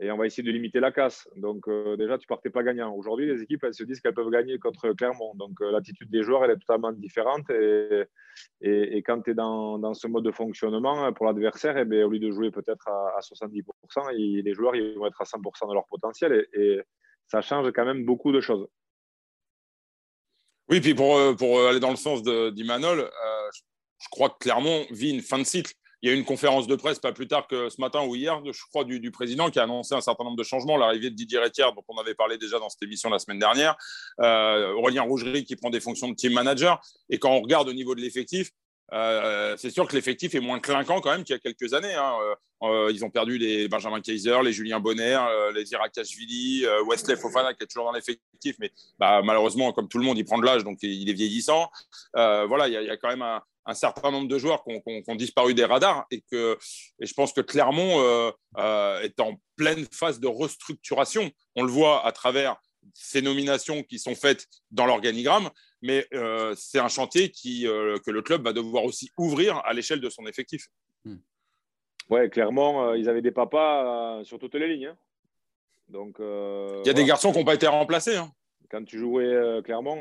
Et 0.00 0.10
on 0.10 0.16
va 0.16 0.24
essayer 0.24 0.42
de 0.42 0.50
limiter 0.50 0.80
la 0.80 0.90
casse. 0.90 1.28
Donc, 1.36 1.68
déjà, 1.98 2.16
tu 2.16 2.26
partais 2.26 2.48
pas 2.48 2.62
gagnant. 2.62 2.94
Aujourd'hui, 2.94 3.26
les 3.26 3.42
équipes, 3.42 3.62
elles 3.64 3.74
se 3.74 3.84
disent 3.84 4.00
qu'elles 4.00 4.14
peuvent 4.14 4.30
gagner 4.30 4.58
contre 4.58 4.94
Clermont. 4.94 5.34
Donc, 5.34 5.60
l'attitude 5.60 6.10
des 6.10 6.22
joueurs, 6.22 6.46
elle 6.46 6.52
est 6.52 6.58
totalement 6.66 6.92
différente. 6.92 7.50
Et, 8.62 9.02
quand 9.02 9.20
tu 9.20 9.32
es 9.32 9.34
dans, 9.34 9.78
dans, 9.78 9.92
ce 9.92 10.06
mode 10.06 10.24
de 10.24 10.32
fonctionnement, 10.32 11.12
pour 11.12 11.26
l'adversaire, 11.26 11.76
eh 11.76 11.84
bien, 11.84 12.06
au 12.06 12.08
lieu 12.08 12.20
de 12.20 12.30
jouer 12.30 12.50
peut-être 12.50 12.88
à 12.88 13.20
70%, 13.20 14.14
les 14.14 14.54
joueurs 14.54 14.74
ils 14.76 14.96
vont 14.96 15.06
être 15.06 15.20
à 15.20 15.24
100% 15.24 15.68
de 15.68 15.74
leur 15.74 15.86
potentiel. 15.88 16.46
et 16.54 16.80
ça 17.26 17.42
change 17.42 17.70
quand 17.70 17.84
même 17.84 18.04
beaucoup 18.04 18.32
de 18.32 18.40
choses. 18.40 18.66
Oui, 20.70 20.80
puis 20.80 20.94
pour, 20.94 21.16
euh, 21.16 21.34
pour 21.34 21.58
euh, 21.58 21.70
aller 21.70 21.80
dans 21.80 21.90
le 21.90 21.96
sens 21.96 22.22
d'Imanol, 22.22 23.00
euh, 23.00 23.50
je 23.98 24.08
crois 24.08 24.30
que 24.30 24.38
Clermont 24.38 24.86
vit 24.90 25.10
une 25.10 25.20
fin 25.20 25.38
de 25.38 25.44
cycle. 25.44 25.74
Il 26.00 26.08
y 26.08 26.12
a 26.12 26.14
eu 26.14 26.18
une 26.18 26.24
conférence 26.24 26.68
de 26.68 26.76
presse 26.76 27.00
pas 27.00 27.12
plus 27.12 27.26
tard 27.26 27.48
que 27.48 27.68
ce 27.68 27.80
matin 27.80 28.06
ou 28.06 28.14
hier, 28.14 28.40
je 28.44 28.62
crois, 28.70 28.84
du, 28.84 29.10
président 29.10 29.50
qui 29.50 29.58
a 29.58 29.64
annoncé 29.64 29.94
un 29.94 30.00
certain 30.00 30.24
nombre 30.24 30.38
de 30.38 30.44
changements. 30.44 30.78
L'arrivée 30.78 31.10
de 31.10 31.16
Didier 31.16 31.40
Retière, 31.40 31.74
dont 31.74 31.82
on 31.88 31.98
avait 31.98 32.14
parlé 32.14 32.38
déjà 32.38 32.58
dans 32.58 32.70
cette 32.70 32.82
émission 32.82 33.10
la 33.10 33.18
semaine 33.18 33.38
dernière. 33.38 33.76
Aurélien 34.18 35.02
Rougerie 35.02 35.44
qui 35.44 35.56
prend 35.56 35.68
des 35.68 35.80
fonctions 35.80 36.08
de 36.08 36.14
team 36.14 36.32
manager. 36.32 36.80
Et 37.10 37.18
quand 37.18 37.32
on 37.32 37.42
regarde 37.42 37.68
au 37.68 37.74
niveau 37.74 37.94
de 37.94 38.00
l'effectif, 38.00 38.50
euh, 38.92 39.56
c'est 39.56 39.70
sûr 39.70 39.86
que 39.86 39.94
l'effectif 39.94 40.34
est 40.34 40.40
moins 40.40 40.58
clinquant 40.58 41.00
quand 41.00 41.10
même 41.10 41.24
qu'il 41.24 41.34
y 41.34 41.38
a 41.38 41.40
quelques 41.40 41.74
années. 41.74 41.94
Hein. 41.94 42.14
Euh, 42.22 42.34
euh, 42.62 42.92
ils 42.92 43.04
ont 43.04 43.10
perdu 43.10 43.38
les 43.38 43.68
Benjamin 43.68 44.00
Kaiser, 44.00 44.38
les 44.42 44.52
Julien 44.52 44.80
Bonner, 44.80 45.18
les 45.54 45.70
Irakashvili, 45.72 46.66
Wesley 46.86 47.16
Fofana 47.16 47.54
qui 47.54 47.64
est 47.64 47.66
toujours 47.66 47.86
dans 47.86 47.92
l'effectif, 47.92 48.56
mais 48.58 48.70
bah, 48.98 49.22
malheureusement, 49.22 49.72
comme 49.72 49.88
tout 49.88 49.98
le 49.98 50.04
monde, 50.04 50.18
il 50.18 50.24
prend 50.24 50.38
de 50.38 50.44
l'âge, 50.44 50.62
donc 50.62 50.78
il 50.82 51.08
est 51.08 51.14
vieillissant. 51.14 51.70
voilà, 52.14 52.68
il 52.68 52.74
y, 52.74 52.90
a 52.90 52.96
quand 52.98 53.08
même 53.08 53.22
un, 53.22 53.74
certain 53.74 54.10
nombre 54.10 54.28
de 54.28 54.36
joueurs 54.36 54.62
qui 54.62 54.78
ont, 55.06 55.14
disparu 55.14 55.54
des 55.54 55.64
radars 55.64 56.04
et, 56.10 56.22
que, 56.30 56.58
et 57.00 57.06
je 57.06 57.14
pense 57.14 57.32
que 57.32 57.40
Clermont 57.40 58.30
est 58.58 59.20
en 59.20 59.40
pleine 59.56 59.86
phase 59.90 60.20
de 60.20 60.26
restructuration. 60.26 61.30
On 61.56 61.62
le 61.62 61.70
voit 61.70 62.06
à 62.06 62.12
travers 62.12 62.56
ces 62.92 63.22
nominations 63.22 63.82
qui 63.82 63.98
sont 63.98 64.14
faites 64.14 64.46
dans 64.70 64.86
l'organigramme, 64.86 65.50
mais 65.82 66.06
euh, 66.12 66.54
c'est 66.56 66.78
un 66.78 66.88
chantier 66.88 67.30
qui, 67.30 67.66
euh, 67.66 67.98
que 68.04 68.10
le 68.10 68.22
club 68.22 68.42
va 68.42 68.52
devoir 68.52 68.84
aussi 68.84 69.10
ouvrir 69.16 69.62
à 69.64 69.72
l'échelle 69.72 70.00
de 70.00 70.10
son 70.10 70.26
effectif. 70.26 70.66
Hmm. 71.04 71.16
Oui, 72.10 72.28
clairement, 72.30 72.88
euh, 72.88 72.98
ils 72.98 73.08
avaient 73.08 73.22
des 73.22 73.30
papas 73.30 74.22
sur 74.24 74.38
toutes 74.38 74.54
les 74.54 74.68
lignes. 74.68 74.86
Hein. 74.86 74.96
Donc, 75.88 76.16
il 76.20 76.86
y 76.86 76.90
a 76.90 76.92
des 76.92 77.04
garçons 77.04 77.32
qui 77.32 77.38
n'ont 77.38 77.44
pas 77.44 77.54
été 77.54 77.66
remplacés. 77.66 78.16
Hein. 78.16 78.30
Quand 78.70 78.84
tu 78.84 78.96
jouais 78.96 79.60
clairement, 79.64 79.96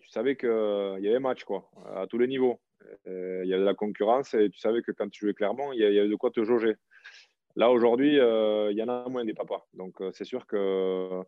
tu 0.00 0.08
savais 0.08 0.34
qu'il 0.34 0.48
y 0.48 1.08
avait 1.08 1.20
match 1.20 1.44
quoi, 1.44 1.70
à 1.94 2.08
tous 2.08 2.18
les 2.18 2.26
niveaux. 2.26 2.58
Il 3.06 3.44
y 3.44 3.54
avait 3.54 3.62
de 3.62 3.64
la 3.64 3.74
concurrence 3.74 4.34
et 4.34 4.50
tu 4.50 4.58
savais 4.58 4.82
que 4.82 4.90
quand 4.90 5.08
tu 5.08 5.26
jouais 5.26 5.34
clairement, 5.34 5.72
il 5.72 5.78
y 5.78 5.84
avait 5.84 6.08
de 6.08 6.16
quoi 6.16 6.32
te 6.32 6.42
jauger. 6.42 6.74
Là, 7.54 7.70
aujourd'hui, 7.70 8.16
il 8.16 8.76
y 8.76 8.82
en 8.82 8.88
a 8.88 9.08
moins 9.08 9.24
des 9.24 9.34
papas. 9.34 9.64
Donc, 9.74 9.94
c'est 10.12 10.24
sûr 10.24 10.48
que 10.48 11.22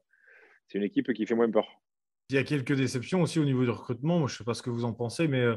c'est 0.67 0.79
une 0.79 0.85
équipe 0.85 1.13
qui 1.13 1.25
fait 1.25 1.37
moins 1.37 1.49
peur. 1.53 1.69
Il 2.29 2.37
y 2.37 2.39
a 2.39 2.45
quelques 2.45 2.73
déceptions 2.73 3.23
aussi 3.23 3.39
au 3.39 3.45
niveau 3.45 3.65
du 3.65 3.71
recrutement. 3.71 4.19
Moi, 4.19 4.29
je 4.29 4.35
ne 4.35 4.39
sais 4.39 4.45
pas 4.45 4.55
ce 4.55 4.63
que 4.63 4.71
vous 4.71 4.85
en 4.85 4.93
pensez, 4.93 5.29
mais 5.29 5.43
euh, 5.43 5.57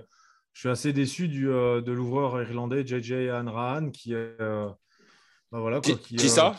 je 0.54 0.62
suis 0.62 0.70
assez 0.70 0.94
déçu 0.94 1.28
du, 1.28 1.50
euh, 1.50 1.82
de 1.82 1.92
l'ouvreur 1.92 2.42
irlandais 2.42 2.86
JJ 2.86 3.30
Anrahan 3.30 3.90
qui 3.90 4.14
euh, 4.14 4.70
bah 5.52 5.60
voilà, 5.60 5.82
quoi, 5.82 5.96
qui, 5.96 6.16
qui 6.16 6.30
ça? 6.30 6.56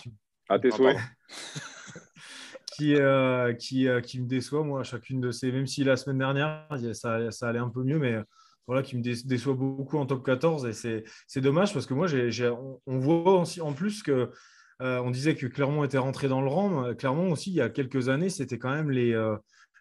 À 0.48 0.58
tes 0.58 0.72
souhaits. 0.72 0.98
qui, 2.76 2.96
qui, 3.58 3.88
qui, 4.02 4.20
me 4.20 4.26
déçoit, 4.26 4.64
moi, 4.64 4.80
à 4.80 4.82
chacune 4.82 5.20
de 5.20 5.30
ces. 5.30 5.52
Même 5.52 5.68
si 5.68 5.84
la 5.84 5.96
semaine 5.96 6.18
dernière, 6.18 6.66
ça, 6.92 7.30
ça 7.30 7.48
allait 7.48 7.60
un 7.60 7.68
peu 7.68 7.84
mieux, 7.84 8.00
mais 8.00 8.18
voilà, 8.66 8.82
qui 8.82 8.96
me 8.96 9.02
déçoit 9.02 9.54
beaucoup 9.54 9.98
en 9.98 10.06
top 10.06 10.24
14. 10.24 10.66
Et 10.66 11.04
c'est 11.26 11.40
dommage 11.40 11.72
parce 11.72 11.86
que 11.86 11.94
moi, 11.94 12.08
on, 12.86 12.98
voit 12.98 13.40
aussi, 13.40 13.60
en 13.60 13.72
plus 13.74 14.02
que 14.02 14.30
euh, 14.80 14.98
on 15.00 15.10
disait 15.10 15.34
que 15.34 15.46
Clermont 15.46 15.84
était 15.84 15.98
rentré 15.98 16.28
dans 16.28 16.40
le 16.40 16.48
rang. 16.48 16.94
Clermont 16.94 17.32
aussi, 17.32 17.50
il 17.50 17.56
y 17.56 17.60
a 17.60 17.68
quelques 17.68 18.08
années, 18.08 18.30
c'était 18.30 18.58
quand 18.58 18.70
même 18.70 18.90
euh, 18.90 19.36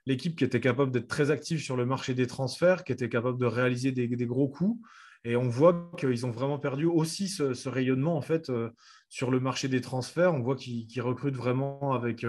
l'équipe 0.05 0.35
qui 0.37 0.43
était 0.43 0.59
capable 0.59 0.91
d'être 0.91 1.07
très 1.07 1.31
active 1.31 1.59
sur 1.59 1.75
le 1.75 1.85
marché 1.85 2.13
des 2.13 2.27
transferts, 2.27 2.83
qui 2.83 2.91
était 2.91 3.09
capable 3.09 3.37
de 3.37 3.45
réaliser 3.45 3.91
des, 3.91 4.07
gros 4.25 4.47
coups. 4.47 4.79
Et 5.25 5.35
on 5.35 5.49
voit 5.49 5.91
qu'ils 5.97 6.25
ont 6.25 6.31
vraiment 6.31 6.59
perdu 6.59 6.85
aussi 6.85 7.27
ce, 7.27 7.69
rayonnement 7.69 8.15
en 8.15 8.21
fait 8.21 8.49
euh, 8.49 8.69
sur 9.09 9.31
le 9.31 9.39
marché 9.39 9.67
des 9.67 9.81
transferts. 9.81 10.33
On 10.33 10.41
voit 10.41 10.55
qu'ils 10.55 11.01
recrutent 11.01 11.35
vraiment 11.35 11.93
avec 11.93 12.25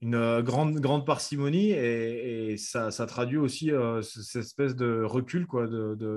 une 0.00 0.40
grande, 0.40 0.80
grande 0.80 1.06
parcimonie 1.06 1.72
et, 1.72 2.56
ça, 2.56 2.90
traduit 3.06 3.38
aussi 3.38 3.70
cette 4.02 4.42
espèce 4.42 4.74
de 4.74 5.02
recul 5.02 5.46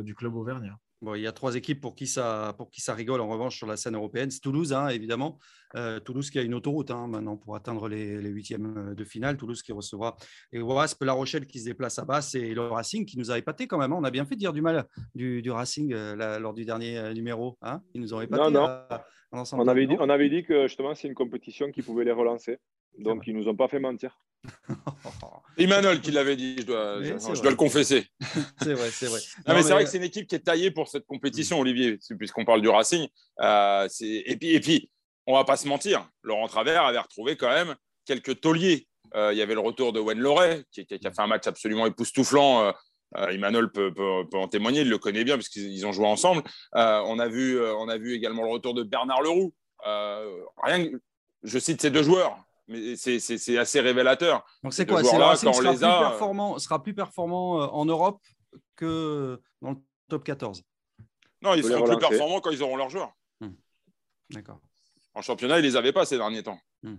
du 0.03 0.15
club 0.15 0.35
auvergnat. 0.35 0.79
Bon, 1.01 1.15
il 1.15 1.21
y 1.21 1.27
a 1.27 1.31
trois 1.31 1.55
équipes 1.55 1.79
pour 1.79 1.95
qui, 1.95 2.07
ça, 2.07 2.53
pour 2.57 2.69
qui 2.69 2.81
ça 2.81 2.93
rigole 2.93 3.21
en 3.21 3.29
revanche 3.29 3.55
sur 3.55 3.67
la 3.67 3.77
scène 3.77 3.95
européenne. 3.95 4.31
C'est 4.31 4.41
Toulouse, 4.41 4.73
hein, 4.73 4.89
évidemment. 4.89 5.39
Euh, 5.75 6.01
Toulouse 6.01 6.29
qui 6.29 6.39
a 6.39 6.41
une 6.41 6.53
autoroute 6.53 6.91
hein, 6.91 7.07
maintenant 7.07 7.37
pour 7.37 7.55
atteindre 7.55 7.87
les, 7.87 8.17
huitièmes 8.19 8.75
euh, 8.77 8.95
de 8.95 9.03
finale. 9.05 9.37
Toulouse 9.37 9.61
qui 9.61 9.71
recevra 9.71 10.17
les 10.51 10.59
Wasp, 10.59 11.01
La 11.03 11.13
Rochelle 11.13 11.45
qui 11.45 11.59
se 11.59 11.65
déplace 11.65 11.99
à 11.99 12.05
Basse 12.05 12.35
et 12.35 12.53
le 12.53 12.63
Racing 12.63 13.05
qui 13.05 13.17
nous 13.17 13.31
a 13.31 13.37
épaté 13.37 13.65
quand 13.65 13.77
même. 13.77 13.93
Hein. 13.93 13.97
On 13.99 14.03
a 14.03 14.11
bien 14.11 14.25
fait 14.25 14.35
de 14.35 14.39
dire 14.39 14.51
du 14.51 14.61
mal 14.61 14.85
du, 15.15 15.41
du 15.41 15.51
Racing 15.51 15.93
euh, 15.93 16.37
lors 16.37 16.53
du 16.53 16.65
dernier 16.65 17.13
numéro. 17.13 17.57
Hein. 17.61 17.81
Ils 17.93 18.01
nous 18.01 18.13
ont 18.13 18.19
épaté. 18.19 18.43
Non, 18.43 18.51
non. 18.51 18.81
on, 19.31 19.67
avait 19.69 19.87
dit, 19.87 19.95
on 19.99 20.09
avait 20.09 20.29
dit 20.29 20.43
que 20.43 20.67
justement 20.67 20.95
c'est 20.95 21.07
une 21.07 21.13
compétition 21.13 21.71
qui 21.71 21.81
pouvait 21.81 22.03
les 22.03 22.11
relancer. 22.11 22.57
Donc 22.97 23.27
ils 23.27 23.35
nous 23.35 23.47
ont 23.47 23.55
pas 23.55 23.67
fait 23.67 23.79
mentir. 23.79 24.17
Emmanuel 25.57 26.01
qui 26.01 26.11
l'avait 26.11 26.35
dit, 26.35 26.57
je 26.59 26.65
dois, 26.65 27.01
je, 27.01 27.41
dois 27.41 27.51
le 27.51 27.57
confesser. 27.57 28.07
c'est 28.61 28.73
vrai, 28.73 28.89
c'est 28.89 29.07
vrai. 29.07 29.19
mais, 29.47 29.63
c'est 29.63 29.73
vrai 29.73 29.83
que 29.83 29.89
c'est 29.89 29.97
une 29.97 30.03
équipe 30.03 30.27
qui 30.27 30.35
est 30.35 30.39
taillée 30.39 30.71
pour 30.71 30.87
cette 30.87 31.05
compétition. 31.05 31.59
Olivier, 31.59 31.99
puisqu'on 32.17 32.45
parle 32.45 32.61
du 32.61 32.69
Racing. 32.69 33.07
Euh, 33.41 33.87
et, 34.01 34.37
puis, 34.37 34.49
et 34.51 34.59
puis, 34.59 34.89
on 35.27 35.33
va 35.33 35.43
pas 35.43 35.57
se 35.57 35.67
mentir, 35.67 36.09
Laurent 36.23 36.47
Travers 36.47 36.83
avait 36.83 36.99
retrouvé 36.99 37.35
quand 37.35 37.49
même 37.49 37.75
quelques 38.05 38.39
tauliers. 38.39 38.87
Euh, 39.15 39.33
il 39.33 39.37
y 39.37 39.41
avait 39.41 39.55
le 39.55 39.59
retour 39.59 39.91
de 39.91 39.99
Wen 39.99 40.19
Loret, 40.19 40.63
qui, 40.71 40.85
qui, 40.85 40.95
a 41.05 41.11
fait 41.11 41.21
un 41.21 41.27
match 41.27 41.47
absolument 41.47 41.85
époustouflant. 41.85 42.63
Euh, 42.63 42.71
euh 43.17 43.27
Emmanuel 43.29 43.69
peut, 43.71 43.91
peut, 43.93 44.23
peut, 44.29 44.37
en 44.37 44.47
témoigner, 44.47 44.81
il 44.81 44.89
le 44.89 44.99
connaît 44.99 45.23
bien 45.23 45.35
puisqu'ils 45.35 45.85
ont 45.85 45.91
joué 45.91 46.05
ensemble. 46.05 46.43
on, 46.73 47.19
a 47.19 47.27
vu, 47.27 47.59
on 47.59 47.89
a 47.89 47.97
vu 47.97 48.13
également 48.13 48.43
le 48.43 48.51
retour 48.51 48.73
de 48.73 48.83
Bernard 48.83 49.23
Leroux. 49.23 49.53
rien, 49.83 50.89
je 51.43 51.59
cite 51.59 51.81
ces 51.81 51.89
deux 51.89 52.03
joueurs, 52.03 52.37
mais 52.69 52.95
c'est 52.95 53.57
assez 53.57 53.81
révélateur. 53.81 54.45
Donc 54.63 54.73
c'est 54.73 54.85
quoi? 54.85 55.03
C'est 55.03 55.17
quand 55.17 55.35
sera, 55.35 55.53
plus 55.53 55.79
performant, 55.79 56.59
sera 56.59 56.83
plus 56.83 56.93
performant 56.93 57.61
euh, 57.61 57.65
en 57.65 57.85
Europe 57.85 58.21
que 58.75 59.41
dans 59.61 59.71
le 59.71 59.77
top 60.07 60.23
14 60.23 60.63
Non, 61.41 61.55
ils 61.55 61.63
seront 61.63 61.85
plus 61.85 61.97
performants 61.97 62.39
quand 62.39 62.51
ils 62.51 62.61
auront 62.61 62.77
leurs 62.77 62.89
joueurs. 62.89 63.11
Hmm. 63.41 63.53
D'accord. 64.29 64.61
En 65.15 65.21
championnat, 65.21 65.57
ils 65.57 65.63
ne 65.63 65.67
les 65.67 65.75
avaient 65.75 65.91
pas 65.91 66.05
ces 66.05 66.17
derniers 66.17 66.43
temps. 66.43 66.59
Hmm. 66.83 66.97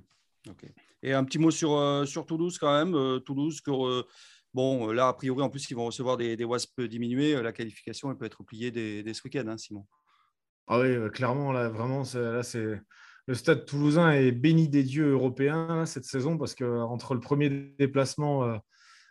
Et 1.02 1.12
un 1.12 1.22
petit 1.24 1.38
mot 1.38 1.52
sur, 1.52 1.76
euh, 1.76 2.04
sur 2.04 2.26
Toulouse 2.26 2.58
quand 2.58 2.76
même. 2.76 2.94
Euh, 2.96 3.20
Toulouse, 3.20 3.60
que, 3.60 4.04
bon, 4.52 4.90
là, 4.90 5.08
a 5.08 5.12
priori, 5.12 5.40
en 5.42 5.50
plus, 5.50 5.70
ils 5.70 5.74
vont 5.74 5.86
recevoir 5.86 6.16
des, 6.16 6.36
des 6.36 6.44
WASP 6.44 6.80
diminués. 6.82 7.40
La 7.40 7.52
qualification, 7.52 8.10
elle 8.10 8.16
peut 8.16 8.24
être 8.24 8.40
oubliée 8.40 8.72
dès, 8.72 9.04
dès 9.04 9.14
ce 9.14 9.22
week-end, 9.24 9.46
hein, 9.46 9.56
Simon. 9.56 9.86
Ah 10.66 10.80
oui, 10.80 11.10
clairement, 11.12 11.52
là, 11.52 11.68
vraiment, 11.68 12.02
là, 12.14 12.42
c'est 12.42 12.80
le 13.26 13.34
stade 13.34 13.64
toulousain 13.64 14.12
est 14.12 14.32
béni 14.32 14.68
des 14.68 14.82
dieux 14.82 15.10
européens 15.12 15.86
cette 15.86 16.04
saison 16.04 16.36
parce 16.38 16.54
qu'entre 16.54 17.14
le 17.14 17.20
premier 17.20 17.48
déplacement 17.78 18.44
euh, 18.44 18.56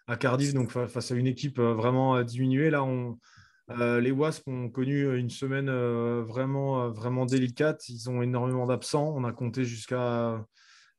à 0.07 0.17
Cardiff, 0.17 0.53
donc 0.53 0.71
face 0.71 1.11
à 1.11 1.15
une 1.15 1.27
équipe 1.27 1.59
euh, 1.59 1.73
vraiment 1.73 2.17
euh, 2.17 2.23
diminuée, 2.23 2.69
là, 2.69 2.83
on, 2.83 3.17
les 3.99 4.11
Wasps 4.11 4.47
ont 4.47 4.69
connu 4.69 5.15
une 5.15 5.29
semaine 5.29 5.69
vraiment, 6.21 6.89
vraiment 6.89 7.27
délicate. 7.27 7.87
Ils 7.87 8.09
ont 8.09 8.23
énormément 8.23 8.65
d'absents. 8.65 9.13
On 9.15 9.23
a 9.23 9.31
compté 9.31 9.63
jusqu'à 9.63 10.43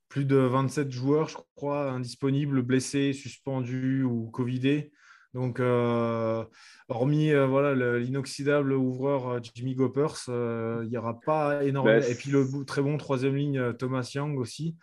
plus 0.08 0.24
de 0.24 0.36
27 0.36 0.88
joueurs, 0.88 1.28
je 1.28 1.36
crois, 1.56 1.90
indisponibles, 1.90 2.62
blessés, 2.62 3.12
suspendus 3.12 4.04
ou 4.04 4.30
Covidés. 4.30 4.92
Donc, 5.34 5.60
euh, 5.60 6.44
hormis 6.88 7.30
euh, 7.30 7.46
voilà 7.46 7.98
l'inoxydable 7.98 8.72
ouvreur 8.72 9.28
euh, 9.28 9.38
Jimmy 9.54 9.74
Goppers, 9.74 10.24
il 10.28 10.88
n'y 10.88 10.96
aura 10.96 11.20
pas 11.20 11.62
énormément. 11.64 12.04
Et 12.06 12.14
puis 12.14 12.30
le 12.30 12.46
très 12.66 12.82
bon 12.82 12.96
troisième 12.96 13.36
ligne 13.36 13.72
Thomas 13.74 14.10
Young 14.14 14.38
aussi 14.38 14.76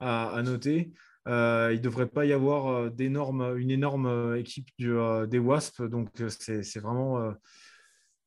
à, 0.00 0.42
noter. 0.44 0.92
il 1.26 1.30
ne 1.30 1.78
devrait 1.78 2.08
pas 2.08 2.26
y 2.26 2.32
avoir 2.32 2.90
une 2.98 3.70
énorme 3.70 4.36
équipe 4.36 4.68
des 4.78 5.38
Wasps. 5.38 5.80
Donc, 5.82 6.10
c'est 6.28 6.80
vraiment. 6.80 7.32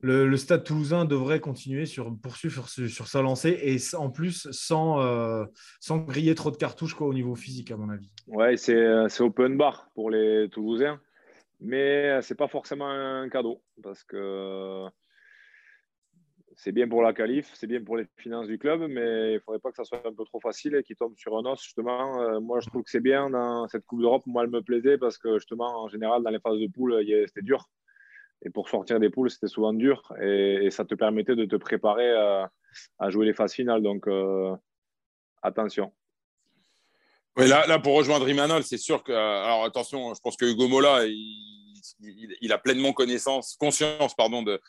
Le, 0.01 0.37
Stade 0.37 0.63
toulousain 0.63 1.05
devrait 1.05 1.39
continuer 1.39 1.87
sur 1.87 2.15
poursuivre 2.19 2.69
sur, 2.69 2.87
sur, 2.87 3.07
sa 3.07 3.23
lancée 3.23 3.59
et 3.63 3.77
en 3.95 4.11
plus 4.11 4.47
sans, 4.51 5.47
sans 5.79 5.97
griller 5.97 6.33
trop 6.33 6.49
de 6.49 6.57
cartouches 6.57 6.95
quoi, 6.95 7.07
au 7.07 7.13
niveau 7.13 7.35
physique, 7.35 7.71
à 7.71 7.77
mon 7.77 7.89
avis. 7.89 8.11
Ouais, 8.27 8.57
c'est 8.57 9.21
open 9.21 9.57
bar 9.57 9.89
pour 9.93 10.09
les 10.09 10.49
Toulousains. 10.49 10.99
Mais 11.59 12.09
euh, 12.09 12.21
ce 12.21 12.33
n'est 12.33 12.37
pas 12.37 12.47
forcément 12.47 12.89
un 12.89 13.29
cadeau 13.29 13.63
parce 13.81 14.03
que 14.03 14.87
c'est 16.55 16.71
bien 16.71 16.87
pour 16.87 17.03
la 17.03 17.13
qualif, 17.13 17.51
c'est 17.53 17.67
bien 17.67 17.83
pour 17.83 17.97
les 17.97 18.07
finances 18.17 18.47
du 18.47 18.57
club, 18.57 18.81
mais 18.89 19.31
il 19.31 19.35
ne 19.35 19.39
faudrait 19.39 19.59
pas 19.59 19.69
que 19.69 19.75
ça 19.75 19.83
soit 19.83 20.05
un 20.05 20.13
peu 20.13 20.25
trop 20.25 20.39
facile 20.39 20.75
et 20.75 20.83
qu'il 20.83 20.95
tombe 20.95 21.15
sur 21.15 21.37
un 21.37 21.45
os. 21.45 21.61
Justement, 21.61 22.19
euh, 22.21 22.39
moi, 22.39 22.59
je 22.59 22.67
trouve 22.67 22.83
que 22.83 22.89
c'est 22.89 22.99
bien 22.99 23.29
dans 23.29 23.67
cette 23.67 23.85
Coupe 23.85 24.01
d'Europe. 24.01 24.23
Moi, 24.25 24.43
elle 24.43 24.49
me 24.49 24.61
plaisait 24.61 24.97
parce 24.97 25.19
que 25.19 25.37
justement, 25.37 25.83
en 25.83 25.87
général, 25.87 26.23
dans 26.23 26.31
les 26.31 26.39
phases 26.39 26.59
de 26.59 26.67
poule, 26.67 27.03
c'était 27.27 27.43
dur. 27.43 27.69
Et 28.43 28.49
pour 28.49 28.69
sortir 28.69 28.99
des 28.99 29.09
poules, 29.09 29.29
c'était 29.29 29.47
souvent 29.47 29.73
dur. 29.73 30.11
Et, 30.21 30.69
ça 30.71 30.85
te 30.85 30.95
permettait 30.95 31.35
de 31.35 31.45
te 31.45 31.55
préparer 31.55 32.11
à, 32.11 33.09
jouer 33.09 33.27
les 33.27 33.33
phases 33.33 33.53
finales. 33.53 33.81
Donc, 33.81 34.07
euh, 34.07 34.55
attention. 35.41 35.93
Là, 37.37 37.79
pour 37.79 37.93
rejoindre 37.93 38.27
Imanol, 38.27 38.63
c'est 38.63 38.77
sûr 38.77 39.03
que. 39.03 39.11
Alors, 39.11 39.63
attention, 39.63 40.13
je 40.13 40.19
pense 40.19 40.35
que 40.35 40.45
Hugo 40.45 40.67
Mola, 40.67 41.05
il, 41.05 42.51
a 42.51 42.57
pleinement 42.57 42.93
connaissance, 42.93 43.55
conscience 43.59 44.15
pardon, 44.15 44.43
de, 44.43 44.59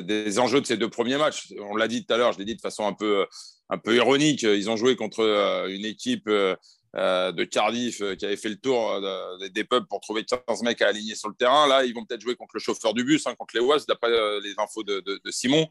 des 0.00 0.38
enjeux 0.38 0.60
de 0.60 0.66
ces 0.66 0.76
deux 0.76 0.88
premiers 0.88 1.18
matchs. 1.18 1.52
On 1.60 1.76
l'a 1.76 1.88
dit 1.88 2.04
tout 2.04 2.14
à 2.14 2.16
l'heure, 2.16 2.32
je 2.32 2.38
l'ai 2.38 2.44
dit 2.44 2.56
de 2.56 2.60
façon 2.60 2.86
un 2.86 2.94
peu, 2.94 3.26
un 3.68 3.78
peu 3.78 3.94
ironique. 3.96 4.42
Ils 4.42 4.70
ont 4.70 4.76
joué 4.76 4.96
contre 4.96 5.20
euh, 5.20 5.68
une 5.68 5.84
équipe 5.84 6.26
euh, 6.28 6.56
euh, 6.96 7.32
de 7.32 7.44
Cardiff 7.44 8.02
qui 8.16 8.24
avait 8.24 8.36
fait 8.36 8.48
le 8.48 8.56
tour 8.56 8.98
des 9.52 9.64
pubs 9.64 9.86
pour 9.88 10.00
trouver 10.00 10.24
15 10.24 10.62
mecs 10.62 10.80
à 10.80 10.88
aligner 10.88 11.14
sur 11.14 11.28
le 11.28 11.34
terrain. 11.34 11.66
Là, 11.66 11.84
ils 11.84 11.94
vont 11.94 12.04
peut-être 12.06 12.22
jouer 12.22 12.34
contre 12.34 12.52
le 12.54 12.60
chauffeur 12.60 12.94
du 12.94 13.04
bus, 13.04 13.26
hein, 13.26 13.34
contre 13.38 13.54
les 13.54 13.60
Wasps, 13.60 13.86
d'après 13.86 14.10
les 14.40 14.54
infos 14.56 14.84
de, 14.84 15.20
Simon. 15.30 15.68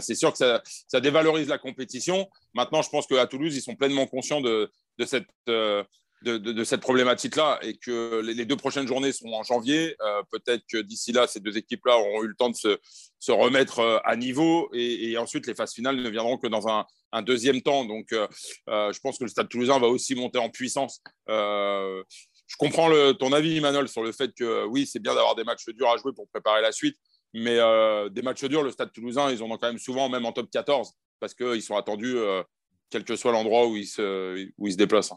c'est 0.00 0.16
sûr 0.16 0.32
que 0.32 0.38
ça, 0.38 0.60
ça, 0.88 1.00
dévalorise 1.00 1.46
la 1.46 1.58
compétition. 1.58 2.28
Maintenant, 2.54 2.82
je 2.82 2.90
pense 2.90 3.06
qu'à 3.06 3.26
Toulouse, 3.28 3.54
ils 3.54 3.62
sont 3.62 3.76
pleinement 3.76 4.08
conscients 4.08 4.40
de, 4.40 4.68
de 4.98 5.04
cette, 5.04 5.26
euh, 5.48 5.84
de, 6.22 6.64
cette 6.64 6.80
problématique-là 6.80 7.60
et 7.62 7.76
que 7.76 8.20
les, 8.20 8.44
deux 8.44 8.56
prochaines 8.56 8.88
journées 8.88 9.12
sont 9.12 9.28
en 9.28 9.44
janvier. 9.44 9.94
Euh, 10.00 10.22
peut-être 10.32 10.64
que 10.70 10.78
d'ici 10.78 11.12
là, 11.12 11.28
ces 11.28 11.38
deux 11.38 11.56
équipes-là 11.56 11.96
auront 11.96 12.24
eu 12.24 12.26
le 12.26 12.34
temps 12.34 12.50
de 12.50 12.56
se, 12.56 12.76
se 13.20 13.30
remettre 13.30 13.78
euh, 13.78 13.98
à 14.04 14.16
niveau 14.16 14.68
et, 14.72 15.16
ensuite 15.16 15.46
les 15.46 15.54
phases 15.54 15.72
finales 15.72 15.96
ne 15.96 16.10
viendront 16.10 16.36
que 16.36 16.48
dans 16.48 16.68
un, 16.68 16.84
un 17.12 17.22
deuxième 17.22 17.62
temps. 17.62 17.84
Donc, 17.84 18.08
je 18.10 19.00
pense 19.00 19.18
que 19.18 19.24
le 19.24 19.30
Stade 19.30 19.48
toulousain 19.48 19.78
va 19.78 19.86
aussi 19.86 20.14
monter 20.14 20.38
en 20.38 20.50
puissance. 20.50 21.00
je 21.28 22.56
comprends 22.58 22.90
ton 23.14 23.32
avis, 23.32 23.56
Emmanuel, 23.56 23.88
sur 23.88 24.02
le 24.02 24.12
fait 24.12 24.32
que 24.34 24.64
oui, 24.66 24.86
c'est 24.86 24.98
bien 24.98 25.14
d'avoir 25.14 25.34
des 25.34 25.44
matchs 25.44 25.68
durs 25.68 25.90
à 25.90 25.96
jouer 25.96 26.12
pour 26.12 26.28
préparer 26.28 26.62
la 26.62 26.72
suite. 26.72 26.96
Mais 27.32 27.56
des 28.10 28.22
matchs 28.22 28.44
durs, 28.44 28.62
le 28.62 28.70
Stade 28.70 28.92
toulousain, 28.92 29.30
ils 29.30 29.42
en 29.42 29.50
ont 29.50 29.56
quand 29.56 29.68
même 29.68 29.78
souvent, 29.78 30.08
même 30.08 30.26
en 30.26 30.32
top 30.32 30.50
14, 30.50 30.92
parce 31.18 31.34
qu'ils 31.34 31.62
sont 31.62 31.76
attendus 31.76 32.16
quel 32.90 33.04
que 33.04 33.16
soit 33.16 33.32
l'endroit 33.32 33.66
où, 33.66 33.76
il 33.76 33.86
se, 33.86 34.76
déplace. 34.76 35.12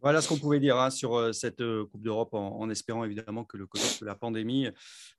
Voilà 0.00 0.22
ce 0.22 0.28
qu'on 0.28 0.38
pouvait 0.38 0.60
dire 0.60 0.78
hein, 0.78 0.88
sur 0.88 1.14
euh, 1.14 1.32
cette 1.32 1.60
euh, 1.60 1.84
Coupe 1.84 2.02
d'Europe, 2.02 2.32
en, 2.32 2.70
espérant 2.70 3.04
évidemment 3.04 3.44
que 3.44 3.58
le 3.58 3.68
la 4.00 4.14
pandémie, 4.14 4.68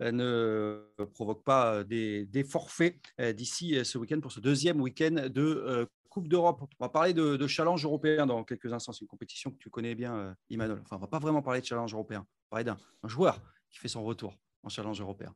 euh, 0.02 0.12
ne 0.12 1.06
provoque 1.06 1.44
pas 1.44 1.84
des, 1.84 2.46
forfaits 2.50 2.98
d'ici 3.36 3.78
ce 3.86 3.98
week-end 3.98 4.20
pour 4.20 4.32
ce 4.32 4.40
deuxième 4.40 4.82
week-end 4.82 5.30
de 5.30 5.88
Coupe 6.10 6.28
d'Europe. 6.28 6.62
On 6.80 6.86
va 6.86 6.90
parler 6.90 7.14
de, 7.14 7.48
challenge 7.48 7.86
européen 7.86 8.26
dans 8.26 8.44
quelques 8.44 8.74
instants. 8.74 8.92
C'est 8.92 9.02
une 9.02 9.08
compétition 9.08 9.52
que 9.52 9.58
tu 9.58 9.70
connais 9.70 9.94
bien, 9.94 10.36
Imanol. 10.50 10.82
Enfin, 10.82 10.96
on 10.96 11.00
ne 11.00 11.02
va 11.02 11.08
pas 11.08 11.20
vraiment 11.20 11.42
parler 11.42 11.62
de 11.62 11.66
challenge 11.66 11.94
européen. 11.94 12.26
On 12.52 12.56
va 12.58 12.64
parler 12.64 12.66
d'un 12.66 13.08
joueur 13.08 13.40
qui 13.70 13.78
fait 13.78 13.88
son 13.88 14.04
retour 14.04 14.34
en 14.64 14.70
challenge 14.70 15.00
européen. 15.00 15.34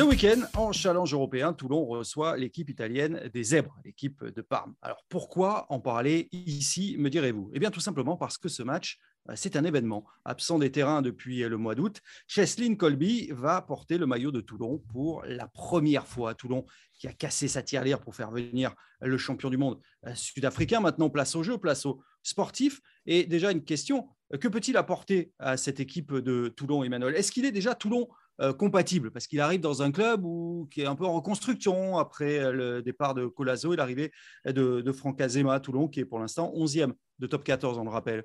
Ce 0.00 0.04
week-end, 0.06 0.40
en 0.54 0.72
challenge 0.72 1.12
européen, 1.12 1.52
Toulon 1.52 1.84
reçoit 1.84 2.34
l'équipe 2.38 2.70
italienne 2.70 3.28
des 3.34 3.42
Zèbres, 3.44 3.76
l'équipe 3.84 4.24
de 4.24 4.40
Parme. 4.40 4.72
Alors 4.80 5.04
pourquoi 5.10 5.66
en 5.68 5.78
parler 5.78 6.30
ici, 6.32 6.96
me 6.98 7.10
direz-vous? 7.10 7.50
Eh 7.52 7.58
bien 7.58 7.70
tout 7.70 7.80
simplement 7.80 8.16
parce 8.16 8.38
que 8.38 8.48
ce 8.48 8.62
match, 8.62 8.98
euh, 9.28 9.34
c'est 9.36 9.56
un 9.56 9.64
événement. 9.64 10.06
Absent 10.24 10.58
des 10.58 10.72
terrains 10.72 11.02
depuis 11.02 11.40
le 11.40 11.58
mois 11.58 11.74
d'août, 11.74 12.00
Cheslin 12.26 12.76
Colby 12.76 13.28
va 13.30 13.60
porter 13.60 13.98
le 13.98 14.06
maillot 14.06 14.30
de 14.30 14.40
Toulon 14.40 14.78
pour 14.90 15.22
la 15.26 15.48
première 15.48 16.06
fois. 16.06 16.34
Toulon 16.34 16.64
qui 16.94 17.06
a 17.06 17.12
cassé 17.12 17.46
sa 17.46 17.62
tirelire 17.62 18.00
pour 18.00 18.14
faire 18.14 18.30
venir 18.30 18.74
le 19.02 19.18
champion 19.18 19.50
du 19.50 19.58
monde 19.58 19.82
euh, 20.06 20.14
sud-africain. 20.14 20.80
Maintenant, 20.80 21.10
place 21.10 21.36
au 21.36 21.42
jeu, 21.42 21.58
place 21.58 21.84
au 21.84 22.00
sportif. 22.22 22.80
Et 23.04 23.24
déjà 23.24 23.52
une 23.52 23.64
question, 23.64 24.08
que 24.40 24.48
peut-il 24.48 24.78
apporter 24.78 25.34
à 25.38 25.58
cette 25.58 25.78
équipe 25.78 26.14
de 26.14 26.48
Toulon, 26.48 26.84
Emmanuel? 26.84 27.14
Est-ce 27.16 27.32
qu'il 27.32 27.44
est 27.44 27.52
déjà 27.52 27.74
Toulon 27.74 28.08
euh, 28.40 28.54
compatible 28.54 29.10
parce 29.10 29.26
qu'il 29.26 29.38
arrive 29.40 29.60
dans 29.60 29.82
un 29.82 29.92
club 29.92 30.24
qui 30.70 30.80
est 30.80 30.86
un 30.86 30.96
peu 30.96 31.04
en 31.04 31.12
reconstruction 31.12 31.98
après 31.98 32.38
euh, 32.38 32.52
le 32.52 32.82
départ 32.82 33.12
de 33.12 33.26
Colazo 33.26 33.74
et 33.74 33.76
l'arrivée 33.76 34.12
de, 34.46 34.80
de 34.80 34.92
Franck 34.92 35.20
Azema 35.20 35.52
à 35.52 35.60
Toulon, 35.60 35.88
qui 35.88 36.00
est 36.00 36.06
pour 36.06 36.18
l'instant 36.18 36.50
11e 36.56 36.94
de 37.18 37.26
top 37.26 37.44
14, 37.44 37.78
on 37.78 37.84
le 37.84 37.90
rappelle. 37.90 38.24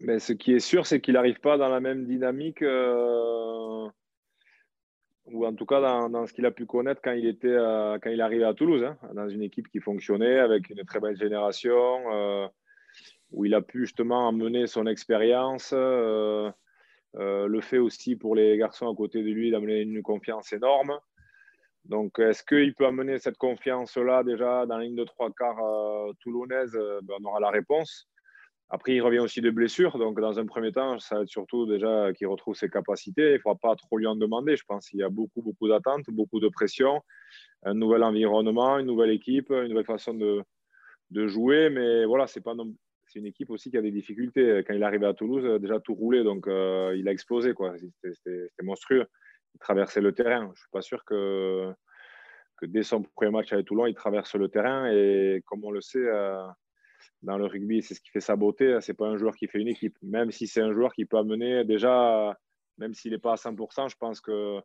Mais 0.00 0.18
ce 0.18 0.34
qui 0.34 0.52
est 0.52 0.60
sûr, 0.60 0.86
c'est 0.86 1.00
qu'il 1.00 1.14
n'arrive 1.14 1.40
pas 1.40 1.56
dans 1.56 1.70
la 1.70 1.80
même 1.80 2.04
dynamique, 2.04 2.60
euh, 2.60 3.88
ou 5.24 5.46
en 5.46 5.54
tout 5.54 5.64
cas 5.64 5.80
dans, 5.80 6.26
ce 6.26 6.34
qu'il 6.34 6.44
a 6.44 6.50
pu 6.50 6.66
connaître 6.66 7.00
quand 7.02 7.12
il, 7.12 7.26
était, 7.26 7.56
quand 8.02 8.10
il 8.10 8.20
arrivait 8.20 8.44
à 8.44 8.52
Toulouse, 8.52 8.84
hein, 8.84 8.98
dans 9.14 9.28
une 9.28 9.42
équipe 9.42 9.68
qui 9.68 9.80
fonctionnait 9.80 10.38
avec 10.38 10.68
une 10.68 10.84
très 10.84 11.00
belle 11.00 11.16
génération, 11.16 12.50
où 13.30 13.46
il 13.46 13.54
a 13.54 13.62
pu 13.62 13.80
justement 13.80 14.28
amener 14.28 14.66
son 14.66 14.86
expérience. 14.86 15.74
Euh, 17.16 17.46
le 17.46 17.60
fait 17.60 17.78
aussi 17.78 18.16
pour 18.16 18.34
les 18.34 18.56
garçons 18.58 18.90
à 18.90 18.94
côté 18.94 19.22
de 19.22 19.30
lui 19.30 19.50
d'amener 19.50 19.80
une 19.80 20.02
confiance 20.02 20.52
énorme. 20.52 20.98
Donc, 21.84 22.18
est-ce 22.18 22.42
qu'il 22.44 22.74
peut 22.74 22.86
amener 22.86 23.18
cette 23.18 23.38
confiance-là 23.38 24.22
déjà 24.22 24.66
dans 24.66 24.76
la 24.76 24.84
ligne 24.84 24.96
de 24.96 25.04
trois 25.04 25.30
quarts 25.32 25.58
euh, 25.64 26.12
toulonnaise? 26.20 26.76
Euh, 26.76 27.00
ben, 27.02 27.14
On 27.20 27.28
aura 27.28 27.40
la 27.40 27.50
réponse. 27.50 28.08
Après, 28.68 28.94
il 28.94 29.00
revient 29.00 29.20
aussi 29.20 29.40
de 29.40 29.50
blessures. 29.50 29.96
Donc, 29.98 30.20
dans 30.20 30.38
un 30.38 30.44
premier 30.44 30.70
temps, 30.70 30.98
ça 30.98 31.16
va 31.16 31.22
être 31.22 31.28
surtout 31.28 31.64
déjà 31.64 32.12
qu'il 32.12 32.26
retrouve 32.26 32.54
ses 32.54 32.68
capacités. 32.68 33.30
Il 33.30 33.34
ne 33.34 33.38
faudra 33.38 33.56
pas 33.56 33.76
trop 33.76 33.96
lui 33.96 34.06
en 34.06 34.16
demander. 34.16 34.56
Je 34.56 34.64
pense 34.66 34.86
qu'il 34.88 35.00
y 35.00 35.02
a 35.02 35.08
beaucoup, 35.08 35.40
beaucoup 35.40 35.68
d'attentes, 35.68 36.04
beaucoup 36.08 36.40
de 36.40 36.48
pression, 36.48 37.00
un 37.62 37.72
nouvel 37.72 38.02
environnement, 38.02 38.78
une 38.78 38.86
nouvelle 38.86 39.10
équipe, 39.10 39.50
une 39.50 39.68
nouvelle 39.68 39.86
façon 39.86 40.12
de, 40.12 40.42
de 41.10 41.26
jouer. 41.26 41.70
Mais 41.70 42.04
voilà, 42.04 42.26
c'est 42.26 42.42
pas 42.42 42.54
non, 42.54 42.74
c'est 43.08 43.18
une 43.18 43.26
équipe 43.26 43.50
aussi 43.50 43.70
qui 43.70 43.78
a 43.78 43.82
des 43.82 43.90
difficultés. 43.90 44.62
Quand 44.66 44.74
il 44.74 44.82
est 44.82 44.84
arrivé 44.84 45.06
à 45.06 45.14
Toulouse, 45.14 45.44
euh, 45.44 45.58
déjà 45.58 45.80
tout 45.80 45.94
roulé, 45.94 46.22
donc 46.22 46.46
euh, 46.46 46.94
il 46.96 47.08
a 47.08 47.12
explosé. 47.12 47.54
C'était 48.02 48.50
monstrueux. 48.62 49.06
Il 49.54 49.58
traversait 49.58 50.00
le 50.00 50.12
terrain. 50.12 50.42
Je 50.42 50.50
ne 50.50 50.54
suis 50.54 50.70
pas 50.70 50.82
sûr 50.82 51.04
que, 51.04 51.72
dès 52.62 52.82
son 52.82 53.02
premier 53.02 53.30
match 53.30 53.52
avec 53.52 53.66
Toulon, 53.66 53.86
il 53.86 53.94
traverse 53.94 54.34
le 54.34 54.48
terrain. 54.48 54.90
Et 54.92 55.42
comme 55.46 55.64
on 55.64 55.70
le 55.70 55.80
sait, 55.80 55.98
euh, 55.98 56.46
dans 57.22 57.38
le 57.38 57.46
rugby, 57.46 57.82
c'est 57.82 57.94
ce 57.94 58.00
qui 58.00 58.10
fait 58.10 58.20
sa 58.20 58.36
beauté. 58.36 58.78
Ce 58.80 58.92
n'est 58.92 58.96
pas 58.96 59.06
un 59.06 59.16
joueur 59.16 59.34
qui 59.36 59.48
fait 59.48 59.58
une 59.58 59.68
équipe. 59.68 59.96
Même 60.02 60.30
si 60.30 60.46
c'est 60.46 60.60
un 60.60 60.72
joueur 60.72 60.92
qui 60.92 61.06
peut 61.06 61.16
amener 61.16 61.64
déjà, 61.64 62.38
même 62.76 62.92
s'il 62.92 63.12
n'est 63.12 63.18
pas 63.18 63.32
à 63.32 63.36
100%, 63.36 63.88
je 63.88 63.96
pense 63.96 64.20
que 64.20 64.60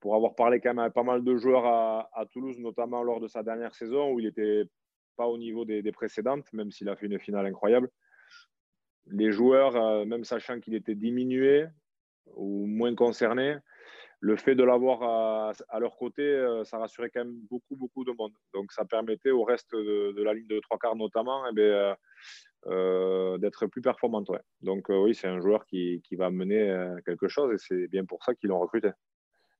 pour 0.00 0.16
avoir 0.16 0.34
parlé 0.34 0.60
quand 0.60 0.70
même 0.70 0.80
avec 0.80 0.94
pas 0.94 1.04
mal 1.04 1.22
de 1.22 1.36
joueurs 1.36 1.64
à, 1.64 2.10
à 2.12 2.26
Toulouse, 2.26 2.58
notamment 2.58 3.02
lors 3.04 3.20
de 3.20 3.28
sa 3.28 3.42
dernière 3.42 3.74
saison 3.74 4.12
où 4.12 4.20
il 4.20 4.26
était 4.26 4.64
pas 5.16 5.26
au 5.26 5.38
niveau 5.38 5.64
des, 5.64 5.92
précédentes, 5.92 6.52
même 6.52 6.70
s'il 6.70 6.88
a 6.88 6.96
fait 6.96 7.06
une 7.06 7.18
finale 7.18 7.46
incroyable. 7.46 7.90
Les 9.06 9.32
joueurs, 9.32 9.76
euh, 9.76 10.04
même 10.04 10.24
sachant 10.24 10.60
qu'il 10.60 10.74
était 10.74 10.94
diminué 10.94 11.66
ou 12.34 12.66
moins 12.66 12.94
concerné, 12.94 13.56
le 14.20 14.36
fait 14.36 14.54
de 14.54 14.64
l'avoir 14.64 15.54
à, 15.68 15.78
leur 15.78 15.96
côté, 15.96 16.22
euh, 16.22 16.64
ça 16.64 16.78
rassurait 16.78 17.10
quand 17.10 17.24
même 17.24 17.38
beaucoup, 17.50 17.76
beaucoup 17.76 18.04
de 18.04 18.12
monde. 18.12 18.32
Donc, 18.54 18.72
ça 18.72 18.84
permettait 18.84 19.30
au 19.30 19.44
reste 19.44 19.74
de, 19.74 20.22
la 20.22 20.34
ligne 20.34 20.48
de 20.48 20.58
trois 20.60 20.78
quarts 20.78 20.96
notamment 20.96 21.44
eh 21.48 21.94
euh, 22.66 23.38
d'être 23.38 23.66
plus 23.66 23.82
performante. 23.82 24.30
Donc, 24.60 24.88
oui, 24.88 25.14
c'est 25.14 25.28
un 25.28 25.40
joueur 25.40 25.66
qui, 25.66 26.02
va 26.12 26.30
mener 26.30 26.94
quelque 27.04 27.28
chose 27.28 27.52
et 27.54 27.58
c'est 27.58 27.86
bien 27.88 28.04
pour 28.04 28.24
ça 28.24 28.34
qu'ils 28.34 28.48
l'ont 28.48 28.58
recruté. 28.58 28.88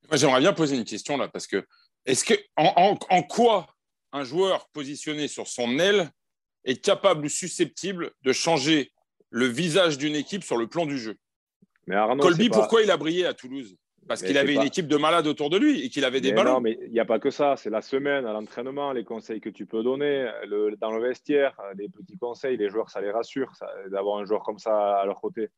Moi, 0.08 0.16
j'aimerais 0.16 0.40
bien 0.40 0.52
poser 0.52 0.76
une 0.76 0.84
question 0.84 1.16
là, 1.16 1.28
parce 1.28 1.46
que 1.46 1.64
est-ce 2.04 2.24
que 2.24 2.34
en 2.56 3.22
quoi 3.22 3.75
un 4.16 4.24
joueur 4.24 4.68
positionné 4.68 5.28
sur 5.28 5.46
son 5.46 5.78
aile 5.78 6.10
est 6.64 6.82
capable 6.82 7.26
ou 7.26 7.28
susceptible 7.28 8.12
de 8.22 8.32
changer 8.32 8.92
le 9.30 9.46
visage 9.46 9.98
d'une 9.98 10.16
équipe 10.16 10.42
sur 10.42 10.56
le 10.56 10.66
plan 10.66 10.86
du 10.86 10.98
jeu. 10.98 11.16
Mais 11.86 11.96
Colby, 12.20 12.48
pourquoi 12.48 12.82
il 12.82 12.90
a 12.90 12.96
brillé 12.96 13.26
à 13.26 13.34
Toulouse? 13.34 13.76
Parce 14.08 14.22
qu'il 14.22 14.38
avait 14.38 14.54
une 14.54 14.62
équipe 14.62 14.86
de 14.86 14.96
malades 14.96 15.26
autour 15.26 15.50
de 15.50 15.56
lui 15.56 15.84
et 15.84 15.88
qu'il 15.88 16.04
avait 16.04 16.20
des 16.20 16.32
ballons. 16.32 16.54
Non, 16.54 16.60
mais 16.60 16.78
il 16.82 16.92
n'y 16.92 17.00
a 17.00 17.04
pas 17.04 17.18
que 17.18 17.30
ça. 17.30 17.56
C'est 17.56 17.70
la 17.70 17.82
semaine, 17.82 18.24
à 18.24 18.32
l'entraînement, 18.32 18.92
les 18.92 19.04
conseils 19.04 19.40
que 19.40 19.48
tu 19.48 19.66
peux 19.66 19.82
donner, 19.82 20.30
dans 20.78 20.92
le 20.92 21.02
vestiaire, 21.02 21.56
les 21.76 21.88
petits 21.88 22.16
conseils. 22.16 22.56
Les 22.56 22.68
joueurs, 22.68 22.88
ça 22.88 23.00
les 23.00 23.10
rassure 23.10 23.52
d'avoir 23.90 24.18
un 24.18 24.24
joueur 24.24 24.42
comme 24.44 24.58
ça 24.58 25.00
à 25.00 25.06
leur 25.06 25.20
côté. 25.20 25.48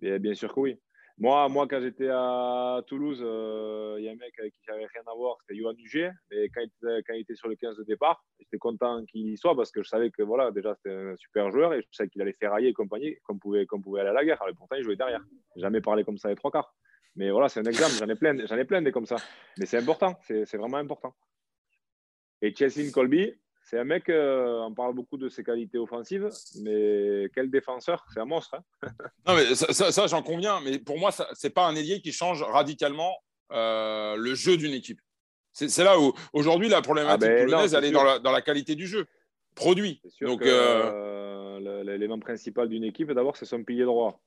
bien 0.00 0.34
sûr 0.34 0.54
que 0.54 0.60
oui. 0.60 0.78
Moi, 1.20 1.48
moi 1.48 1.66
quand 1.66 1.80
j'étais 1.80 2.08
à 2.10 2.80
Toulouse, 2.86 3.20
euh, 3.22 3.96
il 3.98 4.04
y 4.04 4.08
a 4.08 4.12
un 4.12 4.16
mec 4.16 4.32
qui 4.34 4.60
j'avais 4.66 4.86
rien 4.86 5.02
à 5.06 5.14
voir, 5.14 5.36
c'était 5.40 5.58
Yohan 5.58 5.72
Dugé. 5.72 6.10
Et 6.30 6.48
quand 6.48 6.60
il, 6.62 7.20
était, 7.20 7.34
sur 7.34 7.48
le 7.48 7.56
15 7.56 7.76
de 7.76 7.82
départ, 7.82 8.24
j'étais 8.38 8.58
content 8.58 9.04
qu'il 9.06 9.28
y 9.28 9.36
soit 9.36 9.56
parce 9.56 9.72
que 9.72 9.82
je 9.82 9.88
savais 9.88 10.10
que 10.10 10.22
voilà, 10.22 10.52
déjà 10.52 10.76
c'était 10.76 10.94
un 10.94 11.16
super 11.16 11.50
joueur 11.50 11.74
et 11.74 11.82
je 11.82 11.86
savais 11.90 12.08
qu'il 12.08 12.22
allait 12.22 12.36
ferrailler 12.38 12.68
et 12.68 12.72
compagnie, 12.72 13.16
qu'on 13.24 13.36
pouvait, 13.36 13.66
pouvait 13.66 14.00
aller 14.00 14.10
à 14.10 14.12
la 14.12 14.24
guerre. 14.24 14.40
Alors, 14.42 14.54
pourtant, 14.56 14.76
il 14.76 14.84
jouait 14.84 14.96
derrière. 14.96 15.20
Jamais 15.56 15.80
parlé 15.80 16.04
comme 16.04 16.18
ça 16.18 16.28
les 16.28 16.36
trois 16.36 16.52
quarts. 16.52 16.72
Mais 17.16 17.30
voilà, 17.30 17.48
c'est 17.48 17.60
un 17.60 17.64
exemple. 17.64 17.94
J'en 17.98 18.08
ai 18.08 18.14
plein, 18.14 18.46
j'en 18.46 18.56
ai 18.56 18.64
plein 18.64 18.80
des 18.80 18.92
comme 18.92 19.06
ça. 19.06 19.16
Mais 19.58 19.66
c'est 19.66 19.78
important, 19.78 20.16
c'est 20.22 20.56
vraiment 20.56 20.76
important. 20.76 21.14
Et 22.42 22.54
Chelsea 22.54 22.92
Colby, 22.92 23.34
c'est 23.68 23.78
un 23.78 23.84
mec, 23.84 24.08
euh, 24.08 24.60
on 24.62 24.72
parle 24.72 24.94
beaucoup 24.94 25.18
de 25.18 25.28
ses 25.28 25.44
qualités 25.44 25.76
offensives, 25.76 26.30
mais 26.62 27.28
quel 27.34 27.50
défenseur, 27.50 28.06
c'est 28.14 28.20
un 28.20 28.24
monstre. 28.24 28.54
Hein. 28.54 28.88
non, 29.26 29.34
mais 29.34 29.54
ça, 29.54 30.06
j'en 30.06 30.22
conviens, 30.22 30.60
mais 30.64 30.78
pour 30.78 30.98
moi, 30.98 31.10
ce 31.12 31.22
n'est 31.22 31.52
pas 31.52 31.66
un 31.66 31.74
ailier 31.76 32.00
qui 32.00 32.10
change 32.10 32.42
radicalement 32.42 33.14
euh, 33.52 34.16
le 34.16 34.34
jeu 34.34 34.56
d'une 34.56 34.72
équipe. 34.72 35.00
C'est 35.52 35.84
là 35.84 36.00
où, 36.00 36.14
aujourd'hui, 36.32 36.70
la 36.70 36.80
problématique 36.80 37.28
ah 37.30 37.36
ben, 37.36 37.74
elle 37.74 37.84
est 37.84 37.90
dans 37.90 38.32
la, 38.32 38.40
qualité 38.40 38.74
du 38.74 38.86
jeu, 38.86 39.04
produit. 39.54 40.00
Donc, 40.22 40.46
euh, 40.46 41.82
l'élément 41.82 42.18
principal 42.18 42.70
d'une 42.70 42.84
équipe, 42.84 43.12
d'abord, 43.12 43.36
c'est 43.36 43.44
son 43.44 43.64
pilier 43.64 43.84
droit. 43.84 44.22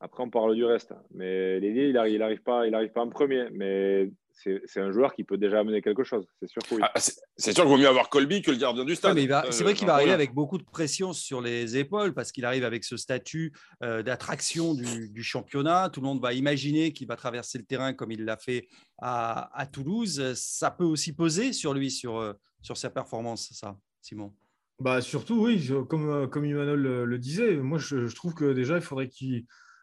Après, 0.00 0.22
on 0.24 0.30
parle 0.30 0.56
du 0.56 0.64
reste. 0.64 0.94
Mais 1.12 1.60
l'ailier, 1.60 1.88
il 1.88 1.92
n'arrive 1.92 2.14
il 2.14 2.22
arrive 2.22 2.42
pas, 2.42 2.66
il 2.66 2.74
arrive 2.74 2.90
pas 2.90 3.02
en 3.02 3.08
premier. 3.08 3.50
Mais 3.52 4.10
c'est 4.40 4.80
un 4.80 4.92
joueur 4.92 5.14
qui 5.14 5.24
peut 5.24 5.36
déjà 5.36 5.60
amener 5.60 5.82
quelque 5.82 6.04
chose. 6.04 6.26
C'est 6.40 6.48
sûr 6.48 6.62
ah, 6.82 6.92
c'est 6.96 7.52
sûr 7.52 7.64
qu'il 7.64 7.72
vaut 7.72 7.78
mieux 7.78 7.88
avoir 7.88 8.08
Colby 8.08 8.42
que 8.42 8.50
le 8.50 8.56
gardien 8.56 8.84
du 8.84 8.94
stade. 8.94 9.18
c'est 9.50 9.64
vrai 9.64 9.74
qu'il 9.74 9.86
va 9.86 9.94
arriver 9.94 10.12
avec 10.12 10.32
beaucoup 10.32 10.58
de 10.58 10.64
pression 10.64 11.12
sur 11.12 11.40
les 11.40 11.76
épaules 11.76 12.14
parce 12.14 12.32
qu'il 12.32 12.44
arrive 12.44 12.64
avec 12.64 12.84
ce 12.84 12.96
statut 12.96 13.52
euh, 13.82 14.02
d'attraction 14.02 14.74
du, 14.74 15.22
championnat. 15.22 15.90
Tout 15.90 16.00
le 16.00 16.06
monde 16.06 16.22
va 16.22 16.32
imaginer 16.32 16.92
qu'il 16.92 17.08
va 17.08 17.16
traverser 17.16 17.58
le 17.58 17.64
terrain 17.64 17.92
comme 17.92 18.12
il 18.12 18.24
l'a 18.24 18.36
fait 18.36 18.68
à, 18.98 19.68
Toulouse. 19.72 20.34
Ça 20.34 20.70
peut 20.70 20.84
aussi 20.84 21.14
peser 21.14 21.52
sur 21.52 21.74
lui, 21.74 21.90
sur, 21.90 22.18
euh, 22.18 22.32
sur 22.62 22.76
sa 22.76 22.90
performance, 22.90 23.50
ça, 23.52 23.76
Simon? 24.00 24.32
Bah 24.80 25.00
surtout, 25.00 25.44
oui, 25.44 25.68
comme, 25.88 26.08
euh, 26.08 26.26
comme 26.28 26.44
Emmanuel 26.44 26.78
le, 26.78 27.18
disait, 27.18 27.56
moi 27.56 27.78
je, 27.78 28.06
je, 28.06 28.14
trouve 28.14 28.34
que 28.34 28.52
déjà 28.52 28.76
il 28.76 28.82
faudrait 28.82 29.10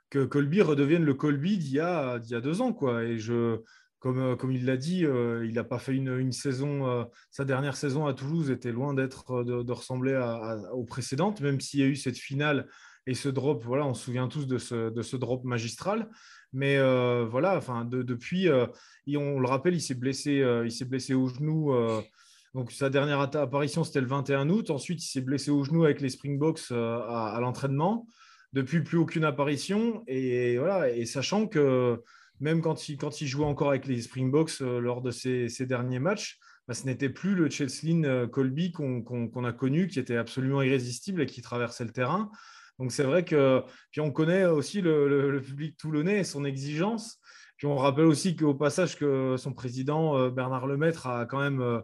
que 0.09 0.23
Colby 0.23 0.61
redevienne 0.61 1.03
le 1.03 1.13
Colby 1.13 1.57
d'il 1.57 1.73
y, 1.73 1.79
a, 1.81 2.19
y 2.29 2.35
a 2.35 2.39
deux 2.39 2.61
ans. 2.61 2.71
Quoi. 2.71 3.03
Et 3.03 3.17
je, 3.17 3.59
comme, 3.99 4.19
euh, 4.19 4.35
comme 4.35 4.51
il 4.51 4.65
l'a 4.65 4.77
dit, 4.77 5.05
euh, 5.05 5.45
il 5.47 5.53
n'a 5.55 5.63
pas 5.63 5.79
fait 5.79 5.93
une, 5.93 6.31
saison, 6.31 6.87
euh, 6.87 7.03
sa 7.31 7.45
dernière 7.45 7.75
saison 7.75 8.05
à 8.05 8.13
Toulouse 8.13 8.51
était 8.51 8.71
loin 8.71 8.93
d'être 8.93 9.43
de, 9.43 9.71
ressembler 9.71 10.15
aux 10.73 10.83
précédentes, 10.83 11.41
même 11.41 11.59
s'il 11.59 11.79
y 11.79 11.83
a 11.83 11.87
eu 11.87 11.95
cette 11.95 12.17
finale 12.17 12.67
et 13.07 13.13
ce 13.13 13.29
drop. 13.29 13.63
Voilà, 13.63 13.85
on 13.85 13.93
se 13.93 14.05
souvient 14.05 14.27
tous 14.27 14.47
de 14.47 14.57
ce, 14.57 14.89
de 14.89 15.01
ce 15.01 15.15
drop 15.15 15.43
magistral. 15.43 16.09
Mais 16.53 16.77
voilà, 17.25 17.57
enfin, 17.57 17.83
depuis, 17.83 18.47
on 18.49 19.39
le 19.39 19.47
rappelle, 19.47 19.73
il 19.73 19.81
s'est 19.81 19.95
blessé, 19.95 20.43
il 20.63 20.71
s'est 20.71 20.85
blessé 20.85 21.13
au 21.13 21.27
genou. 21.27 21.73
donc 22.53 22.71
sa 22.71 22.89
dernière 22.89 23.19
apparition, 23.19 23.83
c'était 23.83 24.01
le 24.01 24.07
21 24.07 24.49
août. 24.49 24.69
Ensuite, 24.69 25.03
il 25.03 25.07
s'est 25.07 25.21
blessé 25.21 25.51
au 25.51 25.63
genou 25.63 25.83
avec 25.83 25.99
les 25.99 26.09
Springboks 26.09 26.71
à, 26.71 27.35
à 27.35 27.39
l'entraînement. 27.41 28.07
Depuis, 28.53 28.81
plus 28.81 28.97
aucune 28.97 29.25
apparition. 29.25 30.03
Et 30.07 30.57
voilà, 30.57 30.89
et 30.89 31.05
sachant 31.05 31.47
que 31.47 32.01
même 32.39 32.61
quand 32.61 32.89
il, 32.89 32.97
quand 32.97 33.21
il 33.21 33.27
jouait 33.27 33.45
encore 33.45 33.69
avec 33.69 33.85
les 33.85 34.01
Springboks 34.01 34.61
euh, 34.61 34.79
lors 34.79 35.01
de 35.01 35.11
ses, 35.11 35.47
derniers 35.65 35.99
matchs, 35.99 36.39
bah, 36.67 36.73
ce 36.73 36.85
n'était 36.85 37.09
plus 37.09 37.35
le 37.35 37.49
Cheslin 37.49 38.03
euh, 38.03 38.27
Colby 38.27 38.71
qu'on 38.71 39.45
a 39.45 39.53
connu, 39.53 39.87
qui 39.87 39.99
était 39.99 40.17
absolument 40.17 40.61
irrésistible 40.61 41.21
et 41.21 41.25
qui 41.25 41.41
traversait 41.41 41.85
le 41.85 41.91
terrain. 41.91 42.29
Donc 42.79 42.91
c'est 42.91 43.03
vrai 43.03 43.23
que 43.23 43.63
puis 43.91 44.01
on 44.01 44.11
connaît 44.11 44.45
aussi 44.45 44.81
le, 44.81 45.39
public 45.41 45.77
toulonnais 45.77 46.19
et 46.19 46.23
son 46.23 46.43
exigence. 46.43 47.19
Puis 47.57 47.67
on 47.67 47.77
rappelle 47.77 48.05
aussi 48.05 48.35
qu'au 48.35 48.53
passage 48.53 48.97
que 48.97 49.37
son 49.37 49.53
président 49.53 50.17
euh, 50.17 50.29
Bernard 50.29 50.67
Lemaître 50.67 51.07
a 51.07 51.25
quand 51.25 51.39
même 51.39 51.81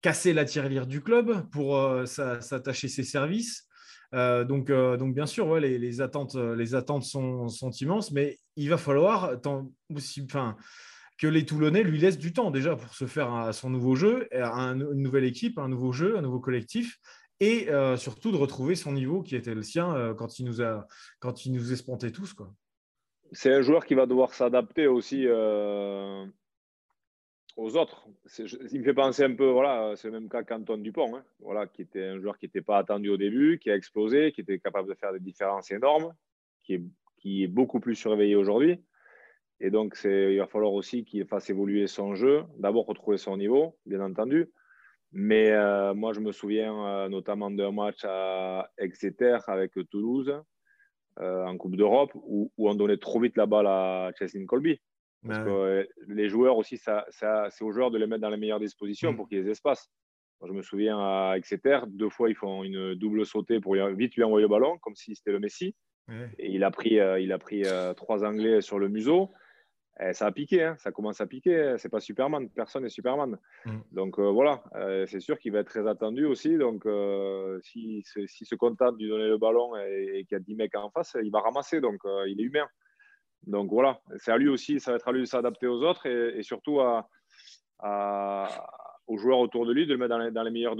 cassé 0.00 0.32
la 0.32 0.46
tirelire 0.46 0.86
du 0.86 1.02
club 1.02 1.48
pour 1.50 1.78
s'attacher 2.06 2.88
ses 2.88 3.04
services. 3.04 3.68
Donc, 4.12 4.70
donc, 4.70 5.14
bien 5.14 5.26
sûr, 5.26 5.58
les, 5.58 6.00
attentes, 6.00 6.34
les 6.34 6.74
attentes 6.74 7.04
sont, 7.04 7.48
immenses, 7.80 8.12
mais 8.12 8.38
il 8.56 8.68
va 8.68 8.76
falloir 8.76 9.40
que 11.18 11.26
les 11.26 11.46
Toulonnais 11.46 11.82
lui 11.82 11.98
laissent 11.98 12.18
du 12.18 12.32
temps 12.32 12.50
déjà 12.50 12.76
pour 12.76 12.94
se 12.94 13.06
faire 13.06 13.32
à 13.32 13.52
son 13.52 13.70
nouveau 13.70 13.94
jeu, 13.94 14.28
à 14.32 14.52
une 14.60 14.92
nouvelle 14.94 15.24
équipe, 15.24 15.58
un 15.58 15.68
nouveau 15.68 15.92
jeu, 15.92 16.18
un 16.18 16.22
nouveau 16.22 16.40
collectif, 16.40 16.98
et 17.42 17.68
euh, 17.70 17.96
surtout 17.96 18.30
de 18.30 18.36
retrouver 18.36 18.76
son 18.76 18.92
niveau 18.92 19.20
qui 19.20 19.34
était 19.34 19.54
le 19.54 19.62
sien 19.62 19.92
euh, 19.96 20.14
quand 20.14 20.38
il 20.38 20.44
nous 20.46 20.62
a 20.62 20.86
quand 21.18 21.44
il 21.44 21.52
nous 21.52 21.72
espontait 21.72 22.12
tous 22.12 22.34
quoi. 22.34 22.54
C'est 23.32 23.52
un 23.52 23.62
joueur 23.62 23.84
qui 23.84 23.94
va 23.94 24.06
devoir 24.06 24.32
s'adapter 24.32 24.86
aussi 24.86 25.26
euh, 25.26 26.24
aux 27.56 27.76
autres. 27.76 28.06
Il 28.72 28.80
me 28.80 28.84
fait 28.84 28.94
penser 28.94 29.24
un 29.24 29.34
peu, 29.34 29.50
voilà, 29.50 29.94
c'est 29.96 30.08
le 30.08 30.20
même 30.20 30.28
cas 30.28 30.42
qu'Antoine 30.42 30.82
Dupont, 30.82 31.16
hein, 31.16 31.24
voilà, 31.40 31.66
qui 31.66 31.82
était 31.82 32.04
un 32.04 32.20
joueur 32.20 32.38
qui 32.38 32.46
n'était 32.46 32.62
pas 32.62 32.78
attendu 32.78 33.10
au 33.10 33.16
début, 33.16 33.58
qui 33.58 33.70
a 33.70 33.76
explosé, 33.76 34.32
qui 34.32 34.40
était 34.40 34.58
capable 34.58 34.88
de 34.88 34.94
faire 34.94 35.12
des 35.12 35.20
différences 35.20 35.70
énormes, 35.70 36.12
qui 36.62 36.74
est 37.24 37.46
beaucoup 37.46 37.80
plus 37.80 37.94
surveillé 37.94 38.36
aujourd'hui. 38.36 38.80
Et 39.64 39.70
donc, 39.70 39.96
il 40.04 40.38
va 40.38 40.48
falloir 40.48 40.72
aussi 40.72 41.04
qu'il 41.04 41.24
fasse 41.24 41.48
évoluer 41.48 41.86
son 41.86 42.16
jeu. 42.16 42.42
D'abord, 42.58 42.84
retrouver 42.84 43.16
son 43.16 43.36
niveau, 43.36 43.76
bien 43.86 44.00
entendu. 44.00 44.50
Mais 45.12 45.50
euh, 45.52 45.94
moi, 45.94 46.12
je 46.14 46.20
me 46.20 46.32
souviens 46.32 46.74
euh, 46.84 47.08
notamment 47.08 47.50
d'un 47.50 47.70
match 47.70 48.00
à 48.02 48.68
Exeter 48.76 49.38
avec 49.46 49.72
Toulouse 49.90 50.34
euh, 51.20 51.44
en 51.44 51.56
Coupe 51.58 51.76
d'Europe 51.76 52.10
où, 52.14 52.50
on 52.58 52.74
donnait 52.74 52.96
trop 52.96 53.20
vite 53.20 53.36
la 53.36 53.46
balle 53.46 53.68
à 53.68 54.10
Cheslin 54.18 54.46
Colby. 54.46 54.80
Parce 55.26 55.38
que 55.44 55.88
les 56.08 56.28
joueurs 56.28 56.56
aussi, 56.56 56.76
ça, 56.76 57.06
c'est 57.10 57.64
aux 57.64 57.72
joueurs 57.72 57.90
de 57.90 57.98
les 57.98 58.06
mettre 58.06 58.22
dans 58.22 58.30
les 58.30 58.36
meilleures 58.36 58.60
dispositions 58.60 59.12
mm. 59.12 59.16
pour 59.16 59.28
qu'ils 59.28 59.38
aient 59.38 59.44
des 59.44 59.50
espaces. 59.50 59.90
je 60.44 60.52
me 60.52 60.62
souviens 60.62 60.98
à 60.98 61.34
Exeter, 61.36 61.80
deux 61.86 62.10
fois, 62.10 62.28
ils 62.28 62.34
font 62.34 62.64
une 62.64 62.94
double 62.94 63.24
sautée 63.24 63.60
pour 63.60 63.74
vite 63.74 64.16
lui 64.16 64.24
envoyer 64.24 64.42
le 64.42 64.48
ballon, 64.48 64.78
comme 64.78 64.96
si 64.96 65.14
c'était 65.14 65.32
le 65.32 65.38
Messi. 65.38 65.74
Et 66.38 66.50
il 66.50 66.64
a 66.64 66.70
pris, 66.70 66.98
euh, 66.98 67.20
il 67.20 67.32
a 67.32 67.38
pris 67.38 67.62
euh, 67.64 67.94
trois 67.94 68.24
Anglais 68.24 68.60
sur 68.60 68.78
le 68.78 68.88
museau. 68.88 69.30
Et 70.00 70.14
ça 70.14 70.26
a 70.26 70.32
piqué, 70.32 70.64
hein. 70.64 70.74
ça 70.78 70.90
commence 70.90 71.20
à 71.20 71.26
piquer. 71.26 71.74
C'est 71.78 71.90
pas 71.90 72.00
Superman, 72.00 72.48
personne 72.50 72.82
n'est 72.82 72.88
Superman. 72.88 73.38
Mm. 73.66 73.78
Donc 73.92 74.18
euh, 74.18 74.30
voilà, 74.30 74.64
c'est 75.06 75.20
sûr 75.20 75.38
qu'il 75.38 75.52
va 75.52 75.60
être 75.60 75.68
très 75.68 75.86
attendu 75.86 76.24
aussi. 76.24 76.56
Donc 76.56 76.86
s'il 77.62 78.02
si, 78.04 78.26
si 78.26 78.44
se 78.44 78.54
contente 78.54 78.96
de 78.96 79.02
lui 79.02 79.10
donner 79.10 79.28
le 79.28 79.38
ballon 79.38 79.76
et, 79.76 80.24
qu'il 80.28 80.34
y 80.34 80.40
a 80.40 80.40
10 80.40 80.54
mecs 80.56 80.76
en 80.76 80.90
face, 80.90 81.16
il 81.22 81.30
va 81.30 81.40
ramasser. 81.40 81.80
Donc 81.80 82.00
il 82.26 82.40
est 82.40 82.44
humain. 82.44 82.66
Donc 83.46 83.70
voilà, 83.70 84.00
c'est 84.18 84.30
à 84.30 84.36
lui 84.36 84.48
aussi, 84.48 84.78
ça 84.78 84.92
va 84.92 84.96
être 84.96 85.08
à 85.08 85.12
lui 85.12 85.20
de 85.20 85.26
s'adapter 85.26 85.66
aux 85.66 85.82
autres 85.82 86.06
et, 86.06 86.42
surtout 86.42 86.78
aux 86.78 89.18
joueurs 89.18 89.38
autour 89.38 89.66
de 89.66 89.72
lui 89.72 89.86
de 89.86 89.92
le 89.92 89.98
mettre 89.98 90.30
dans 90.30 90.42
les, 90.42 90.50
meilleures 90.50 90.76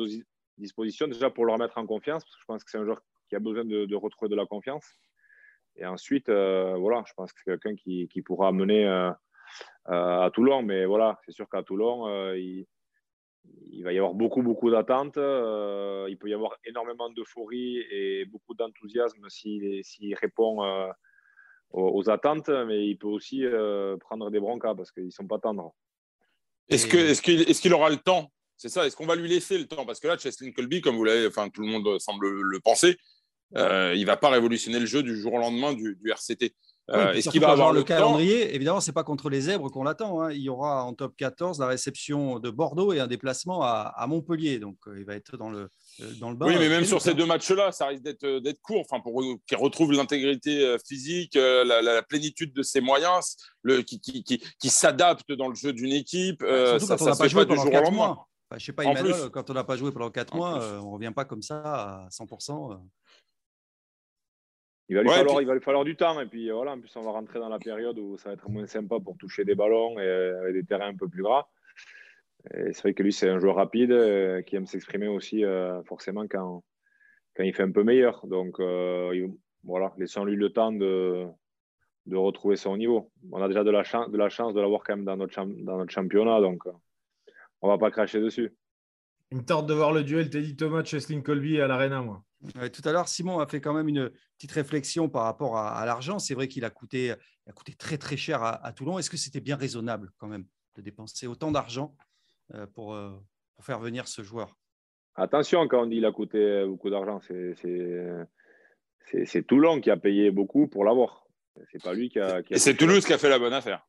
dispositions, 0.58 1.08
déjà 1.08 1.30
pour 1.30 1.44
le 1.44 1.52
remettre 1.52 1.78
en 1.78 1.86
confiance, 1.86 2.24
parce 2.24 2.36
que 2.36 2.40
je 2.40 2.46
pense 2.46 2.64
que 2.64 2.70
c'est 2.70 2.78
un 2.78 2.84
joueur 2.84 3.02
qui 3.28 3.36
a 3.36 3.40
besoin 3.40 3.64
de, 3.64 3.96
retrouver 3.96 4.28
de 4.28 4.36
la 4.36 4.46
confiance. 4.46 4.86
Et 5.76 5.86
ensuite, 5.86 6.28
euh, 6.28 6.74
voilà, 6.76 7.02
je 7.06 7.14
pense 7.14 7.32
que 7.32 7.40
c'est 7.42 7.50
quelqu'un 7.50 7.74
qui, 7.74 8.22
pourra 8.22 8.52
mener 8.52 8.86
euh, 8.86 9.10
euh, 9.88 10.20
à 10.20 10.30
Toulon. 10.30 10.62
Mais 10.62 10.84
voilà, 10.84 11.18
c'est 11.24 11.32
sûr 11.32 11.48
qu'à 11.48 11.62
Toulon, 11.62 12.32
il, 12.34 12.66
va 13.82 13.92
y 13.92 13.98
avoir 13.98 14.14
beaucoup, 14.14 14.42
beaucoup 14.42 14.70
d'attentes. 14.70 15.16
il 15.16 16.16
peut 16.20 16.28
y 16.28 16.34
avoir 16.34 16.56
énormément 16.64 17.10
d'euphorie 17.10 17.78
et 17.90 18.26
beaucoup 18.26 18.54
d'enthousiasme 18.54 19.28
s'il 19.30 20.14
répond 20.14 20.92
aux, 21.72 22.10
attentes. 22.10 22.48
Mais 22.48 22.86
il 22.86 22.96
peut 22.96 23.08
aussi 23.08 23.44
prendre 24.00 24.30
des 24.30 24.40
broncas 24.40 24.74
parce 24.74 24.90
qu'ils 24.90 25.06
ne 25.06 25.10
sont 25.10 25.26
pas 25.26 25.38
tendres. 25.38 25.74
Est-ce 26.68 26.86
qu'il 27.20 27.40
est 27.40 27.50
est 27.50 27.60
qu'il 27.60 27.74
aura 27.74 27.90
le 27.90 27.96
temps? 27.96 28.30
C'est 28.56 28.68
ça. 28.68 28.86
Est-ce 28.86 28.96
qu'on 28.96 29.06
va 29.06 29.16
lui 29.16 29.28
laisser 29.28 29.58
le 29.58 29.66
temps? 29.66 29.84
Parce 29.84 29.98
que 29.98 30.06
là, 30.06 30.16
Cheslin 30.16 30.52
Colby, 30.52 30.80
comme 30.80 30.96
vous 30.96 31.04
l'avez, 31.04 31.26
enfin 31.26 31.48
tout 31.48 31.62
le 31.62 31.68
monde 31.68 31.98
semble 31.98 32.30
le 32.30 32.60
penser, 32.60 32.96
euh, 33.56 33.92
il 33.94 34.02
ne 34.02 34.06
va 34.06 34.16
pas 34.16 34.30
révolutionner 34.30 34.78
le 34.78 34.86
jeu 34.86 35.02
du 35.02 35.16
jour 35.20 35.34
au 35.34 35.38
lendemain 35.38 35.72
du, 35.72 35.98
RCT. 36.04 36.54
Euh, 36.90 37.12
est-ce 37.12 37.30
qu'il 37.30 37.40
va 37.40 37.50
avoir 37.50 37.72
le, 37.72 37.82
calendrier 37.82 38.54
Évidemment, 38.54 38.80
ce 38.80 38.90
n'est 38.90 38.94
pas 38.94 39.04
contre 39.04 39.30
les 39.30 39.42
zèbres 39.42 39.70
qu'on 39.70 39.84
l'attend. 39.84 40.22
Hein. 40.22 40.32
Il 40.32 40.42
y 40.42 40.48
aura 40.48 40.84
en 40.84 40.94
top 40.94 41.16
14 41.16 41.60
la 41.60 41.66
réception 41.66 42.38
de 42.38 42.50
Bordeaux 42.50 42.92
et 42.92 43.00
un 43.00 43.06
déplacement 43.06 43.62
à, 43.62 44.06
Montpellier. 44.08 44.58
Donc, 44.58 44.76
euh, 44.86 44.98
il 44.98 45.04
va 45.04 45.14
être 45.14 45.36
dans 45.36 45.50
le, 45.50 45.68
dans 46.20 46.30
le 46.30 46.36
Oui, 46.40 46.56
mais 46.58 46.68
même 46.68 46.84
sur 46.84 47.00
ces 47.00 47.14
deux 47.14 47.26
matchs-là, 47.26 47.72
ça 47.72 47.86
risque 47.86 48.02
d'être 48.02 48.60
court. 48.62 48.84
Enfin, 48.88 49.00
pour 49.00 49.22
qu'il 49.46 49.56
retrouve 49.56 49.92
l'intégrité 49.92 50.76
physique, 50.86 51.34
la, 51.34 52.02
plénitude 52.02 52.52
de 52.52 52.62
ses 52.62 52.80
moyens, 52.80 53.36
le, 53.62 53.82
qui, 53.82 54.00
qui, 54.00 54.22
qui, 54.22 54.68
s'adapte 54.68 55.32
dans 55.32 55.48
le 55.48 55.54
jeu 55.54 55.72
d'une 55.72 55.92
équipe. 55.92 56.44
Surtout 56.44 56.86
ça, 56.86 56.96
quand 56.96 57.04
on 57.04 57.10
n'a 57.10 57.16
pas 57.16 57.28
joué 57.28 57.46
pendant 57.46 57.70
4 57.70 57.92
mois. 57.92 58.28
je 58.50 58.54
ne 58.56 58.60
sais 58.60 58.72
pas, 58.72 58.84
Emmanuel, 58.84 59.30
quand 59.32 59.50
on 59.50 59.54
n'a 59.54 59.64
pas 59.64 59.76
joué 59.76 59.92
pendant 59.92 60.10
4 60.10 60.34
mois, 60.34 60.58
on 60.80 60.88
ne 60.88 60.94
revient 60.94 61.12
pas 61.14 61.24
comme 61.24 61.42
ça 61.42 61.62
à 62.04 62.08
100%. 62.08 62.80
Il 64.88 64.96
va, 64.96 65.02
lui 65.02 65.08
falloir, 65.08 65.40
il 65.40 65.46
va 65.46 65.54
lui 65.54 65.62
falloir 65.62 65.84
du 65.84 65.96
temps. 65.96 66.20
Et 66.20 66.26
puis 66.26 66.50
voilà, 66.50 66.72
en 66.72 66.80
plus, 66.80 66.94
on 66.96 67.00
va 67.00 67.12
rentrer 67.12 67.38
dans 67.38 67.48
la 67.48 67.58
période 67.58 67.98
où 67.98 68.18
ça 68.18 68.28
va 68.28 68.34
être 68.34 68.48
moins 68.50 68.66
sympa 68.66 68.96
pour 69.00 69.16
toucher 69.16 69.44
des 69.44 69.54
ballons 69.54 69.98
et 69.98 70.08
avec 70.08 70.54
des 70.54 70.64
terrains 70.64 70.88
un 70.88 70.96
peu 70.96 71.08
plus 71.08 71.22
gras. 71.22 71.48
C'est 72.50 72.80
vrai 72.80 72.94
que 72.94 73.02
lui, 73.02 73.12
c'est 73.12 73.28
un 73.28 73.38
joueur 73.38 73.56
rapide 73.56 73.92
euh, 73.92 74.42
qui 74.42 74.56
aime 74.56 74.66
s'exprimer 74.66 75.06
aussi 75.06 75.44
euh, 75.44 75.82
forcément 75.84 76.26
quand, 76.26 76.64
quand 77.36 77.44
il 77.44 77.54
fait 77.54 77.62
un 77.62 77.70
peu 77.70 77.84
meilleur. 77.84 78.26
Donc 78.26 78.58
euh, 78.58 79.28
voilà, 79.62 79.92
laissons-lui 79.96 80.36
le 80.36 80.50
temps 80.50 80.72
de, 80.72 81.24
de 82.06 82.16
retrouver 82.16 82.56
son 82.56 82.76
niveau. 82.76 83.12
On 83.30 83.40
a 83.40 83.48
déjà 83.48 83.62
de 83.62 83.70
la, 83.70 83.84
chance 83.84 84.10
de 84.10 84.18
la 84.18 84.28
chance 84.28 84.54
de 84.54 84.60
l'avoir 84.60 84.82
quand 84.82 84.96
même 84.96 85.04
dans 85.04 85.16
notre, 85.16 85.34
dans 85.36 85.78
notre 85.78 85.92
championnat, 85.92 86.40
donc 86.40 86.64
on 87.60 87.68
ne 87.68 87.72
va 87.72 87.78
pas 87.78 87.90
cracher 87.90 88.20
dessus. 88.20 88.52
Il 89.30 89.38
me 89.38 89.44
tente 89.44 89.66
de 89.66 89.72
voir 89.72 89.92
le 89.92 90.02
duel 90.02 90.28
Teddy 90.28 90.56
Thomas, 90.56 90.84
Cheslin 90.84 91.22
Colby 91.22 91.60
à 91.60 91.68
l'Arena, 91.68 92.02
moi. 92.02 92.22
tout 92.70 92.82
à 92.86 92.92
l'heure, 92.92 93.08
Simon 93.08 93.38
a 93.38 93.46
fait 93.46 93.60
quand 93.60 93.72
même 93.72 93.88
une 93.88 94.10
petite 94.36 94.52
réflexion 94.52 95.08
par 95.08 95.22
rapport 95.22 95.56
à, 95.56 95.86
l'argent. 95.86 96.18
C'est 96.18 96.34
vrai 96.34 96.48
qu'il 96.48 96.64
a 96.64 96.70
coûté, 96.70 97.12
a 97.12 97.52
coûté 97.54 97.72
très 97.72 97.96
très 97.96 98.18
cher 98.18 98.42
à, 98.42 98.66
à 98.66 98.72
Toulon. 98.72 98.98
Est-ce 98.98 99.08
que 99.08 99.16
c'était 99.16 99.40
bien 99.40 99.56
raisonnable 99.56 100.10
quand 100.18 100.26
même 100.26 100.44
de 100.74 100.82
dépenser 100.82 101.26
autant 101.26 101.50
d'argent 101.50 101.94
euh, 101.98 102.11
pour, 102.74 102.94
euh, 102.94 103.10
pour, 103.54 103.64
faire 103.64 103.78
venir 103.78 104.08
ce 104.08 104.22
joueur. 104.22 104.56
Attention, 105.14 105.68
quand 105.68 105.82
on 105.82 105.86
dit 105.86 105.96
qu'il 105.96 106.06
a 106.06 106.12
coûté 106.12 106.64
beaucoup 106.66 106.90
d'argent, 106.90 107.20
c'est 107.20 108.26
Toulon 109.46 109.80
qui 109.80 109.90
a 109.90 109.96
payé 109.96 110.30
beaucoup 110.30 110.68
pour 110.68 110.84
l'avoir. 110.84 111.26
C'est 111.70 111.82
pas 111.82 111.92
lui 111.92 112.08
qui 112.08 112.18
a. 112.18 112.40
Et 112.50 112.58
c'est 112.58 112.74
Toulouse 112.74 113.04
qui 113.04 113.12
a 113.12 113.18
fait 113.18 113.28
la 113.28 113.38
bonne 113.38 113.52
affaire. 113.52 113.86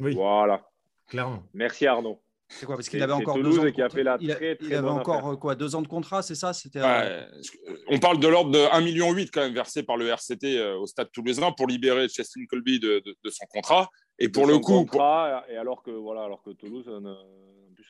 Oui. 0.00 0.14
Voilà. 0.14 0.64
Clairement. 1.08 1.42
Merci 1.52 1.86
Arnaud. 1.86 2.22
C'est 2.48 2.66
quoi 2.66 2.76
Parce 2.76 2.88
qu'il 2.88 3.02
avait 3.02 3.12
encore 3.12 3.38
deux 3.38 3.58
ans. 3.58 3.70
Qui 3.70 3.82
a 3.82 3.88
fait 3.88 4.02
la 4.02 4.18
très, 4.18 4.58
il, 4.60 4.74
avait 4.74 4.88
encore 4.88 5.38
quoi 5.38 5.54
Deux 5.54 5.74
ans 5.74 5.82
de 5.82 5.88
contrat, 5.88 6.22
c'est 6.22 6.34
ça? 6.34 6.52
C'était. 6.52 6.80
On 7.88 7.98
parle 7.98 8.20
de 8.20 8.28
l'ordre 8.28 8.50
de 8.50 8.58
1,8 8.58 8.84
million 8.84 9.14
quand 9.32 9.40
même 9.40 9.54
versé 9.54 9.82
par 9.82 9.96
le 9.96 10.08
RCT 10.08 10.58
euh, 10.58 10.76
au 10.76 10.86
Stade 10.86 11.10
Toulousain 11.12 11.52
pour 11.52 11.66
libérer 11.66 12.08
Cheslin 12.08 12.44
Colby 12.48 12.78
de, 12.78 13.02
de, 13.04 13.30
son 13.30 13.46
contrat. 13.46 13.88
Et 14.18 14.28
pour 14.28 14.46
le 14.46 14.58
coup, 14.58 14.84
contrat, 14.84 15.44
et 15.48 15.56
alors 15.56 15.82
que 15.82 15.90
voilà, 15.90 16.24
alors 16.24 16.42
que 16.42 16.50
Toulouse 16.50 16.86
ne, 16.86 17.14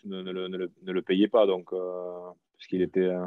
ne, 0.05 0.23
le, 0.23 1.03
payait 1.03 1.29
pas, 1.29 1.47
donc, 1.47 1.73
euh, 1.73 2.31
puisqu'il 2.57 2.83
était. 2.83 3.01
Euh, 3.01 3.27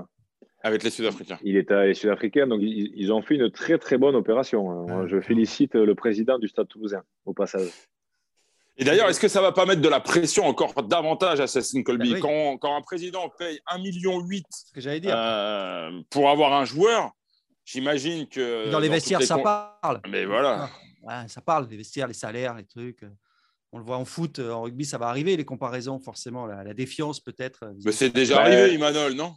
avec 0.61 0.83
les 0.83 0.89
Sud-Africains. 0.89 1.37
Il 1.43 1.57
était 1.57 1.73
avec 1.73 1.89
les 1.89 1.93
Sud-Africains, 1.93 2.47
donc 2.47 2.61
ils, 2.61 3.13
ont 3.13 3.21
fait 3.21 3.35
une 3.35 3.51
très 3.51 3.77
très 3.77 3.97
bonne 3.97 4.15
opération. 4.15 4.89
Hein. 4.89 5.05
je 5.07 5.21
félicite 5.21 5.75
le 5.75 5.93
président 5.93 6.39
du 6.39 6.47
Stade 6.47 6.67
toulousain, 6.67 7.03
au 7.25 7.33
passage. 7.33 7.69
Et 8.77 8.83
d'ailleurs, 8.83 9.09
est-ce 9.09 9.19
que 9.19 9.27
ça 9.27 9.39
ne 9.39 9.45
va 9.45 9.51
pas 9.51 9.65
mettre 9.65 9.81
de 9.81 9.87
la 9.87 10.01
pression 10.01 10.45
encore 10.45 10.73
davantage 10.83 11.39
à 11.39 11.47
Cécile 11.47 11.83
Colby 11.83 12.13
ben 12.13 12.57
quand, 12.59 12.75
un 12.75 12.81
président 12.81 13.29
paye 13.29 13.59
1,8 13.73 13.81
million 13.81 14.21
euh, 15.07 16.01
pour 16.09 16.29
avoir 16.29 16.53
un 16.53 16.65
joueur, 16.65 17.11
j'imagine 17.63 18.27
que. 18.27 18.69
Dans 18.71 18.79
les 18.79 18.89
vestiaires, 18.89 19.21
ça 19.21 19.37
parle. 19.37 20.01
Mais 20.09 20.25
voilà. 20.25 20.69
Ah, 21.07 21.27
ça 21.27 21.39
parle, 21.39 21.67
les 21.69 21.77
vestiaires, 21.77 22.07
les 22.07 22.13
salaires, 22.13 22.55
les 22.55 22.65
trucs 22.65 23.05
on 23.75 23.77
le 23.77 23.83
voit 23.83 23.97
en 23.97 24.05
foot, 24.05 24.39
en 24.39 24.61
rugby, 24.61 24.85
ça 24.85 24.97
va 24.97 25.07
arriver, 25.07 25.35
les 25.35 25.43
comparaisons, 25.43 25.99
forcément, 25.99 26.45
la, 26.45 26.73
défiance 26.73 27.19
peut-être. 27.19 27.63
Euh, 27.63 27.73
Mais 27.83 27.91
c'est 27.91 28.09
déjà 28.09 28.39
arrivé, 28.39 28.73
Emmanuel, 28.73 29.15
non? 29.15 29.33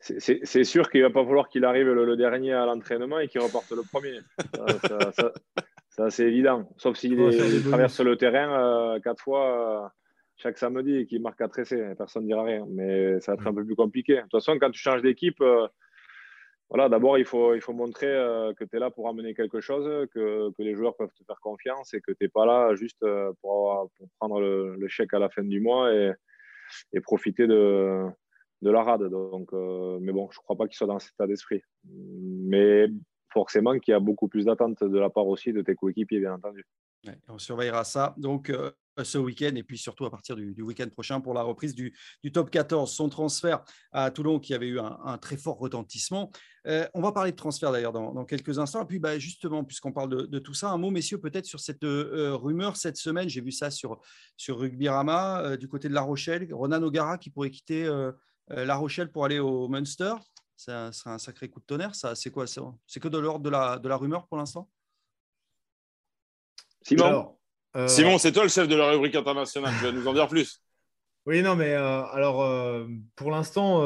C'est 0.00 0.64
sûr 0.64 0.90
qu'il 0.90 1.00
ne 1.02 1.06
va 1.06 1.12
pas 1.12 1.24
falloir 1.24 1.48
qu'il 1.48 1.64
arrive 1.64 1.86
le, 1.86 2.16
dernier 2.16 2.52
à 2.52 2.66
l'entraînement 2.66 3.20
et 3.20 3.28
qu'il 3.28 3.40
reporte 3.40 3.70
le 3.70 3.82
premier. 3.82 4.18
ça, 5.90 6.10
c'est 6.10 6.24
évident. 6.24 6.68
Sauf 6.76 6.96
s'il 6.96 7.16
traverse 7.68 8.00
le 8.00 8.16
terrain 8.16 8.60
euh, 8.60 9.00
quatre 9.00 9.22
fois 9.22 9.84
euh, 9.84 9.88
chaque 10.36 10.58
samedi 10.58 10.96
et 10.96 11.06
qu'il 11.06 11.22
marque 11.22 11.40
à 11.40 11.48
tresser. 11.48 11.94
Personne 11.96 12.24
ne 12.24 12.28
dira 12.28 12.42
rien. 12.42 12.64
Mais 12.70 13.20
ça 13.20 13.32
va 13.32 13.40
être 13.40 13.46
un 13.46 13.54
peu 13.54 13.64
plus 13.64 13.76
compliqué. 13.76 14.16
De 14.16 14.20
toute 14.22 14.32
façon, 14.32 14.56
quand 14.60 14.70
tu 14.70 14.80
changes 14.80 15.02
d'équipe, 15.02 15.42
voilà, 16.70 16.90
d'abord, 16.90 17.16
il 17.16 17.24
faut, 17.24 17.56
montrer 17.68 18.06
euh, 18.08 18.52
que 18.52 18.64
tu 18.64 18.76
es 18.76 18.78
là 18.78 18.90
pour 18.90 19.08
amener 19.08 19.34
quelque 19.34 19.60
chose, 19.60 20.06
que, 20.12 20.52
les 20.58 20.74
joueurs 20.74 20.96
peuvent 20.96 21.12
te 21.18 21.24
faire 21.24 21.40
confiance 21.40 21.94
et 21.94 22.00
que 22.00 22.12
tu 22.12 22.24
n'es 22.24 22.28
pas 22.28 22.44
là 22.44 22.74
juste 22.74 23.02
euh, 23.04 23.32
pour, 23.40 23.90
prendre 24.18 24.40
le, 24.40 24.88
chèque 24.88 25.14
à 25.14 25.18
la 25.18 25.30
fin 25.30 25.42
du 25.42 25.60
mois 25.60 25.92
et, 25.94 27.00
profiter 27.00 27.46
de, 27.46 28.04
la 28.60 28.82
rade. 28.82 29.04
Donc, 29.04 29.50
euh, 29.54 29.98
mais 30.02 30.12
bon, 30.12 30.28
je 30.30 30.38
ne 30.38 30.42
crois 30.42 30.56
pas 30.56 30.66
qu'il 30.66 30.76
soit 30.76 30.86
dans 30.86 30.98
cet 30.98 31.14
état 31.14 31.26
d'esprit. 31.26 31.62
Mais 31.84 32.88
forcément 33.32 33.78
qu'il 33.78 33.92
y 33.92 33.94
a 33.94 34.00
beaucoup 34.00 34.28
plus 34.28 34.44
d'attentes 34.44 34.84
de 34.84 34.98
la 34.98 35.08
part 35.08 35.26
aussi 35.26 35.54
de 35.54 35.62
tes 35.62 35.74
coéquipiers, 35.74 36.20
bien 36.20 36.34
entendu. 36.34 36.66
On 37.28 37.38
surveillera 37.38 37.84
ça. 37.84 38.14
Donc, 38.16 38.50
euh, 38.50 38.70
ce 39.04 39.18
week-end 39.18 39.52
et 39.54 39.62
puis 39.62 39.78
surtout 39.78 40.04
à 40.06 40.10
partir 40.10 40.34
du, 40.36 40.60
week-end 40.60 40.88
prochain 40.88 41.20
pour 41.20 41.34
la 41.34 41.42
reprise 41.42 41.74
du, 41.74 41.94
top 42.32 42.50
14. 42.50 42.90
Son 42.90 43.08
transfert 43.08 43.62
à 43.92 44.10
Toulon 44.10 44.40
qui 44.40 44.54
avait 44.54 44.66
eu 44.66 44.80
un, 44.80 45.18
très 45.18 45.36
fort 45.36 45.58
retentissement. 45.58 46.30
Euh, 46.66 46.86
on 46.94 47.00
va 47.00 47.12
parler 47.12 47.30
de 47.30 47.36
transfert 47.36 47.72
d'ailleurs 47.72 47.92
dans, 47.92 48.24
quelques 48.24 48.58
instants. 48.58 48.82
Et 48.82 48.86
puis 48.86 48.98
bah, 48.98 49.18
justement, 49.18 49.64
puisqu'on 49.64 49.92
parle 49.92 50.28
de, 50.28 50.38
tout 50.38 50.54
ça, 50.54 50.70
un 50.70 50.78
mot, 50.78 50.90
messieurs, 50.90 51.20
peut-être 51.20 51.46
sur 51.46 51.60
cette 51.60 51.84
euh, 51.84 52.34
rumeur 52.34 52.76
cette 52.76 52.96
semaine. 52.96 53.28
J'ai 53.28 53.40
vu 53.40 53.52
ça 53.52 53.70
sur, 53.70 54.00
sur 54.36 54.58
Rugby 54.58 54.88
Rama 54.88 55.56
du 55.56 55.68
côté 55.68 55.88
de 55.88 55.94
La 55.94 56.02
Rochelle. 56.02 56.52
Ronan 56.52 56.82
O'Gara 56.82 57.18
qui 57.18 57.30
pourrait 57.30 57.50
quitter 57.50 57.88
La 58.48 58.76
Rochelle 58.76 59.12
pour 59.12 59.24
aller 59.24 59.38
au 59.38 59.68
Munster. 59.68 60.14
Ça 60.56 60.90
serait 60.90 61.10
un 61.10 61.18
sacré 61.18 61.48
coup 61.48 61.60
de 61.60 61.66
tonnerre. 61.66 61.94
C'est 61.94 62.30
quoi 62.30 62.46
C'est 62.48 63.00
que 63.00 63.08
de 63.08 63.18
l'ordre 63.18 63.44
de 63.80 63.88
la 63.88 63.96
rumeur 63.96 64.26
pour 64.26 64.38
l'instant? 64.38 64.68
Simon 66.88 67.34
euh, 67.76 67.86
Simon, 67.86 68.16
c'est 68.16 68.32
toi 68.32 68.44
le 68.44 68.48
chef 68.48 68.66
de 68.66 68.74
la 68.74 68.90
rubrique 68.90 69.14
internationale. 69.14 69.74
Tu 69.78 69.84
vas 69.84 69.92
nous 69.92 70.08
en 70.08 70.14
dire 70.14 70.26
plus. 70.26 70.62
Oui, 71.26 71.42
non, 71.42 71.54
mais 71.54 71.74
euh, 71.74 72.02
alors 72.06 72.42
euh, 72.42 72.86
pour 73.14 73.30
l'instant, 73.30 73.82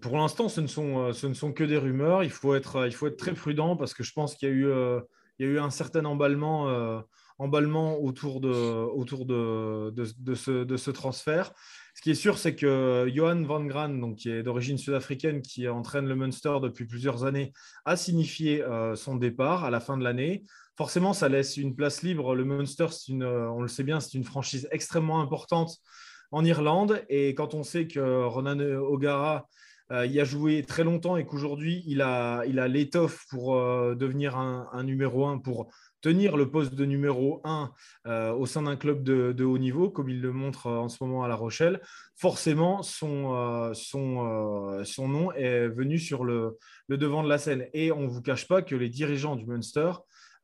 pour 0.00 0.16
l'instant, 0.16 0.48
ce 0.48 0.60
ne 0.60 0.68
sont 0.68 1.12
ce 1.12 1.26
ne 1.26 1.34
sont 1.34 1.52
que 1.52 1.64
des 1.64 1.76
rumeurs. 1.76 2.22
Il 2.22 2.30
faut 2.30 2.54
être 2.54 2.86
il 2.86 2.94
faut 2.94 3.08
être 3.08 3.16
très 3.16 3.34
prudent 3.34 3.76
parce 3.76 3.94
que 3.94 4.04
je 4.04 4.12
pense 4.12 4.36
qu'il 4.36 4.48
y 4.48 4.52
a 4.52 4.54
eu 4.54 4.66
il 5.38 5.46
y 5.46 5.48
a 5.48 5.52
eu 5.52 5.58
un 5.58 5.70
certain 5.70 6.04
emballement 6.04 7.02
emballement 7.38 7.98
autour 7.98 8.40
de 8.40 8.48
autour 8.48 9.26
de, 9.26 9.90
de, 9.90 10.34
ce, 10.34 10.64
de 10.64 10.76
ce 10.76 10.90
transfert. 10.92 11.52
Ce 11.94 12.00
qui 12.00 12.10
est 12.10 12.14
sûr, 12.14 12.38
c'est 12.38 12.54
que 12.54 13.10
Johan 13.12 13.42
Van 13.42 13.64
Gran, 13.64 13.88
donc, 13.88 14.16
qui 14.16 14.30
est 14.30 14.42
d'origine 14.42 14.78
sud-africaine, 14.78 15.42
qui 15.42 15.66
entraîne 15.66 16.06
le 16.06 16.14
Munster 16.14 16.58
depuis 16.62 16.86
plusieurs 16.86 17.24
années, 17.24 17.52
a 17.84 17.96
signifié 17.96 18.64
son 18.94 19.16
départ 19.16 19.64
à 19.64 19.70
la 19.70 19.80
fin 19.80 19.98
de 19.98 20.04
l'année 20.04 20.44
forcément, 20.76 21.12
ça 21.12 21.28
laisse 21.28 21.56
une 21.56 21.74
place 21.74 22.02
libre. 22.02 22.34
Le 22.34 22.44
Munster, 22.44 22.86
euh, 23.10 23.46
on 23.48 23.62
le 23.62 23.68
sait 23.68 23.82
bien, 23.82 24.00
c'est 24.00 24.14
une 24.14 24.24
franchise 24.24 24.68
extrêmement 24.70 25.20
importante 25.20 25.78
en 26.30 26.44
Irlande. 26.44 27.04
Et 27.08 27.34
quand 27.34 27.54
on 27.54 27.62
sait 27.62 27.86
que 27.86 28.24
Ronan 28.24 28.60
O'Gara 28.60 29.48
euh, 29.92 30.04
y 30.04 30.20
a 30.20 30.24
joué 30.24 30.64
très 30.64 30.84
longtemps 30.84 31.16
et 31.16 31.24
qu'aujourd'hui, 31.24 31.84
il 31.86 32.02
a, 32.02 32.44
l'étoffe 32.44 33.24
pour 33.30 33.56
euh, 33.56 33.94
devenir 33.94 34.36
un, 34.36 34.82
numéro 34.82 35.26
1, 35.26 35.38
pour 35.38 35.68
tenir 36.02 36.36
le 36.36 36.50
poste 36.50 36.74
de 36.74 36.84
numéro 36.84 37.40
1 37.44 37.72
au 38.34 38.46
sein 38.46 38.62
d'un 38.62 38.76
club 38.76 39.02
de, 39.02 39.44
haut 39.44 39.58
niveau, 39.58 39.88
comme 39.88 40.10
il 40.10 40.20
le 40.20 40.32
montre 40.32 40.68
en 40.68 40.88
ce 40.88 41.02
moment 41.02 41.24
à 41.24 41.28
La 41.28 41.36
Rochelle, 41.36 41.80
forcément, 42.16 42.82
son, 42.82 43.72
nom 44.98 45.32
est 45.32 45.68
venu 45.68 45.98
sur 45.98 46.24
le, 46.24 46.58
le, 46.88 46.98
devant 46.98 47.22
de 47.22 47.28
la 47.28 47.38
scène. 47.38 47.66
Et 47.72 47.92
on 47.92 48.02
ne 48.02 48.08
vous 48.08 48.22
cache 48.22 48.46
pas 48.46 48.62
que 48.62 48.74
les 48.76 48.88
dirigeants 48.88 49.36
du 49.36 49.46
Munster 49.46 49.90
euh, 49.90 49.94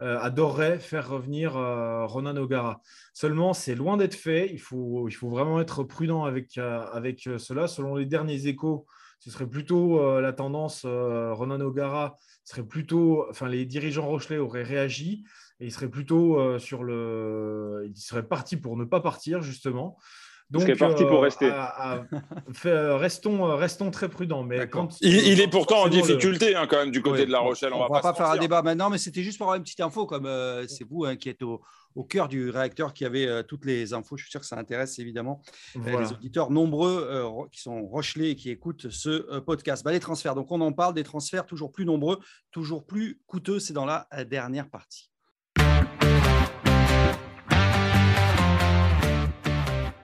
adorerait 0.00 0.78
faire 0.78 1.09
revenir 1.09 1.57
euh, 1.57 2.07
Ronan 2.07 2.37
O'Gara. 2.37 2.81
Seulement, 3.14 3.52
c'est 3.52 3.74
loin 3.74 3.96
d'être 3.96 4.14
fait. 4.14 4.50
Il 4.52 4.61
faut, 4.61 5.09
il 5.09 5.12
faut 5.12 5.28
vraiment 5.28 5.61
être 5.61 5.85
prudent 5.85 6.24
avec, 6.24 6.59
euh, 6.59 6.85
avec 6.92 7.28
cela. 7.38 7.68
Selon 7.68 7.94
les 7.94 8.07
derniers 8.07 8.46
échos, 8.46 8.87
ce 9.20 9.31
serait 9.31 9.46
plutôt 9.46 10.20
la 10.20 10.33
tendance. 10.33 10.85
Ronan 10.85 11.61
O'Gara 11.61 12.18
serait 12.42 12.64
plutôt, 12.64 13.24
enfin, 13.31 13.46
les 13.46 13.64
dirigeants 13.64 14.07
Rochelet 14.07 14.38
auraient 14.38 14.64
réagi 14.64 15.24
et 15.61 15.66
il 15.66 15.70
serait 15.70 15.88
plutôt 15.88 16.59
sur 16.59 16.83
le, 16.83 17.85
il 17.87 17.96
serait 17.96 18.26
parti 18.26 18.57
pour 18.57 18.76
ne 18.76 18.85
pas 18.85 18.98
partir 18.98 19.40
justement. 19.40 19.96
Donc, 20.52 20.68
est 20.68 20.76
parti 20.76 21.04
pour 21.04 21.22
rester. 21.22 21.50
restons, 22.62 23.56
restons 23.56 23.90
très 23.90 24.08
prudents. 24.08 24.44
Mais 24.44 24.68
quand, 24.68 24.98
il, 25.00 25.40
est 25.40 25.48
pourtant 25.48 25.84
en 25.84 25.88
difficulté 25.88 26.54
hein, 26.54 26.66
quand 26.68 26.76
même 26.76 26.90
du 26.90 27.02
côté 27.02 27.24
de 27.24 27.32
La 27.32 27.38
Rochelle. 27.38 27.72
On 27.72 27.84
ne 27.84 27.92
va, 27.92 28.00
pas, 28.00 28.12
faire 28.12 28.30
un 28.30 28.36
débat 28.36 28.62
maintenant, 28.62 28.90
mais 28.90 28.98
c'était 28.98 29.22
juste 29.22 29.38
pour 29.38 29.46
avoir 29.46 29.56
une 29.56 29.62
petite 29.62 29.80
info, 29.80 30.06
comme 30.06 30.26
euh, 30.26 30.66
c'est 30.68 30.84
vous 30.84 31.04
hein, 31.04 31.16
qui 31.16 31.30
êtes 31.30 31.42
au, 31.42 31.62
au, 31.94 32.04
cœur 32.04 32.28
du 32.28 32.50
réacteur 32.50 32.92
qui 32.92 33.04
avait 33.04 33.26
euh, 33.26 33.42
toutes 33.42 33.64
les 33.64 33.94
infos. 33.94 34.16
Je 34.16 34.24
suis 34.24 34.30
sûr 34.30 34.40
que 34.40 34.46
ça 34.46 34.58
intéresse 34.58 34.98
évidemment 34.98 35.42
euh, 35.76 36.00
les 36.00 36.12
auditeurs 36.12 36.50
nombreux 36.50 37.48
qui 37.50 37.60
sont 37.60 37.86
Rochelais 37.86 38.32
et 38.32 38.36
qui 38.36 38.50
écoutent 38.50 38.90
ce 38.90 39.38
podcast. 39.40 39.84
Bah, 39.84 39.92
les 39.92 40.00
transferts, 40.00 40.34
donc 40.34 40.50
on 40.52 40.60
en 40.60 40.72
parle 40.72 40.94
des 40.94 41.04
transferts 41.04 41.46
toujours 41.46 41.72
plus 41.72 41.86
nombreux, 41.86 42.18
toujours 42.50 42.84
plus 42.84 43.20
coûteux. 43.26 43.58
C'est 43.58 43.72
dans 43.72 43.86
la 43.86 44.06
dernière 44.24 44.68
partie. 44.68 45.12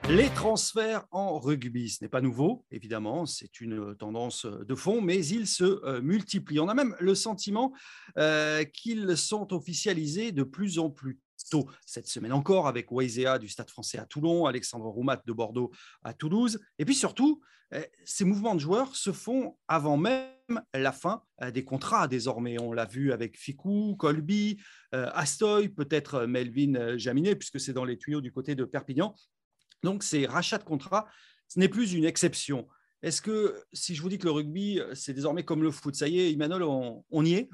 Les 0.09 0.29
transferts 0.29 1.05
en 1.11 1.37
rugby, 1.37 1.87
ce 1.87 2.03
n'est 2.03 2.09
pas 2.09 2.19
nouveau, 2.19 2.65
évidemment, 2.71 3.27
c'est 3.27 3.61
une 3.61 3.95
tendance 3.95 4.47
de 4.47 4.73
fond, 4.73 5.01
mais 5.01 5.23
ils 5.23 5.45
se 5.45 5.63
euh, 5.63 6.01
multiplient. 6.01 6.59
On 6.59 6.67
a 6.67 6.73
même 6.73 6.95
le 6.99 7.13
sentiment 7.13 7.73
euh, 8.17 8.63
qu'ils 8.63 9.15
sont 9.15 9.53
officialisés 9.53 10.31
de 10.31 10.41
plus 10.41 10.79
en 10.79 10.89
plus 10.89 11.19
tôt 11.51 11.69
cette 11.85 12.07
semaine 12.07 12.33
encore 12.33 12.67
avec 12.67 12.91
Waisea 12.91 13.37
du 13.37 13.47
Stade 13.49 13.69
français 13.69 13.99
à 13.99 14.05
Toulon, 14.05 14.47
Alexandre 14.47 14.87
Roumat 14.87 15.21
de 15.27 15.31
Bordeaux 15.31 15.69
à 16.03 16.15
Toulouse. 16.15 16.59
Et 16.79 16.85
puis 16.85 16.95
surtout, 16.95 17.41
euh, 17.75 17.83
ces 18.03 18.25
mouvements 18.25 18.55
de 18.55 18.61
joueurs 18.61 18.95
se 18.95 19.11
font 19.11 19.57
avant 19.67 19.95
même 19.95 20.25
la 20.73 20.91
fin 20.91 21.21
des 21.53 21.63
contrats 21.63 22.07
désormais. 22.07 22.59
On 22.59 22.73
l'a 22.73 22.85
vu 22.85 23.11
avec 23.11 23.37
Ficou, 23.37 23.95
Colby, 23.95 24.59
Astoy, 24.91 25.69
peut-être 25.69 26.25
Melvin 26.25 26.97
Jaminet, 26.97 27.35
puisque 27.35 27.59
c'est 27.59 27.73
dans 27.73 27.85
les 27.85 27.99
tuyaux 27.99 28.21
du 28.21 28.31
côté 28.31 28.55
de 28.55 28.65
Perpignan. 28.65 29.13
Donc 29.83 30.03
ces 30.03 30.25
rachats 30.25 30.57
de 30.57 30.63
contrats, 30.63 31.07
ce 31.47 31.59
n'est 31.59 31.69
plus 31.69 31.93
une 31.93 32.05
exception. 32.05 32.67
Est-ce 33.01 33.21
que 33.21 33.55
si 33.71 33.95
je 33.95 34.01
vous 34.01 34.09
dis 34.09 34.17
que 34.17 34.25
le 34.25 34.31
rugby, 34.31 34.81
c'est 34.93 35.13
désormais 35.13 35.43
comme 35.43 35.63
le 35.63 35.71
foot, 35.71 35.95
ça 35.95 36.07
y 36.07 36.19
est, 36.19 36.33
Emmanuel, 36.33 36.63
on, 36.63 37.25
y 37.25 37.33
est? 37.33 37.49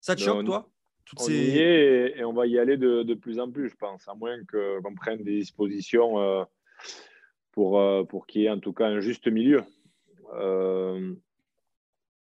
Ça 0.00 0.16
te 0.16 0.20
choque, 0.20 0.44
toi? 0.44 0.70
On 1.16 1.28
y 1.28 1.58
est 1.58 2.18
et, 2.18 2.24
on 2.24 2.32
va 2.32 2.46
y 2.46 2.58
aller 2.58 2.76
de, 2.76 3.14
plus 3.14 3.40
en 3.40 3.50
plus, 3.50 3.70
je 3.70 3.76
pense, 3.76 4.06
à 4.08 4.14
moins 4.14 4.36
qu'on 4.44 4.94
prenne 4.94 5.22
des 5.22 5.38
dispositions 5.38 6.20
euh, 6.20 6.44
pour, 7.52 7.80
euh, 7.80 8.04
pour 8.04 8.26
qu'il 8.26 8.42
y 8.42 8.44
ait 8.46 8.50
en 8.50 8.60
tout 8.60 8.72
cas 8.72 8.86
un 8.86 9.00
juste 9.00 9.26
milieu. 9.26 9.62
Euh, 10.34 11.14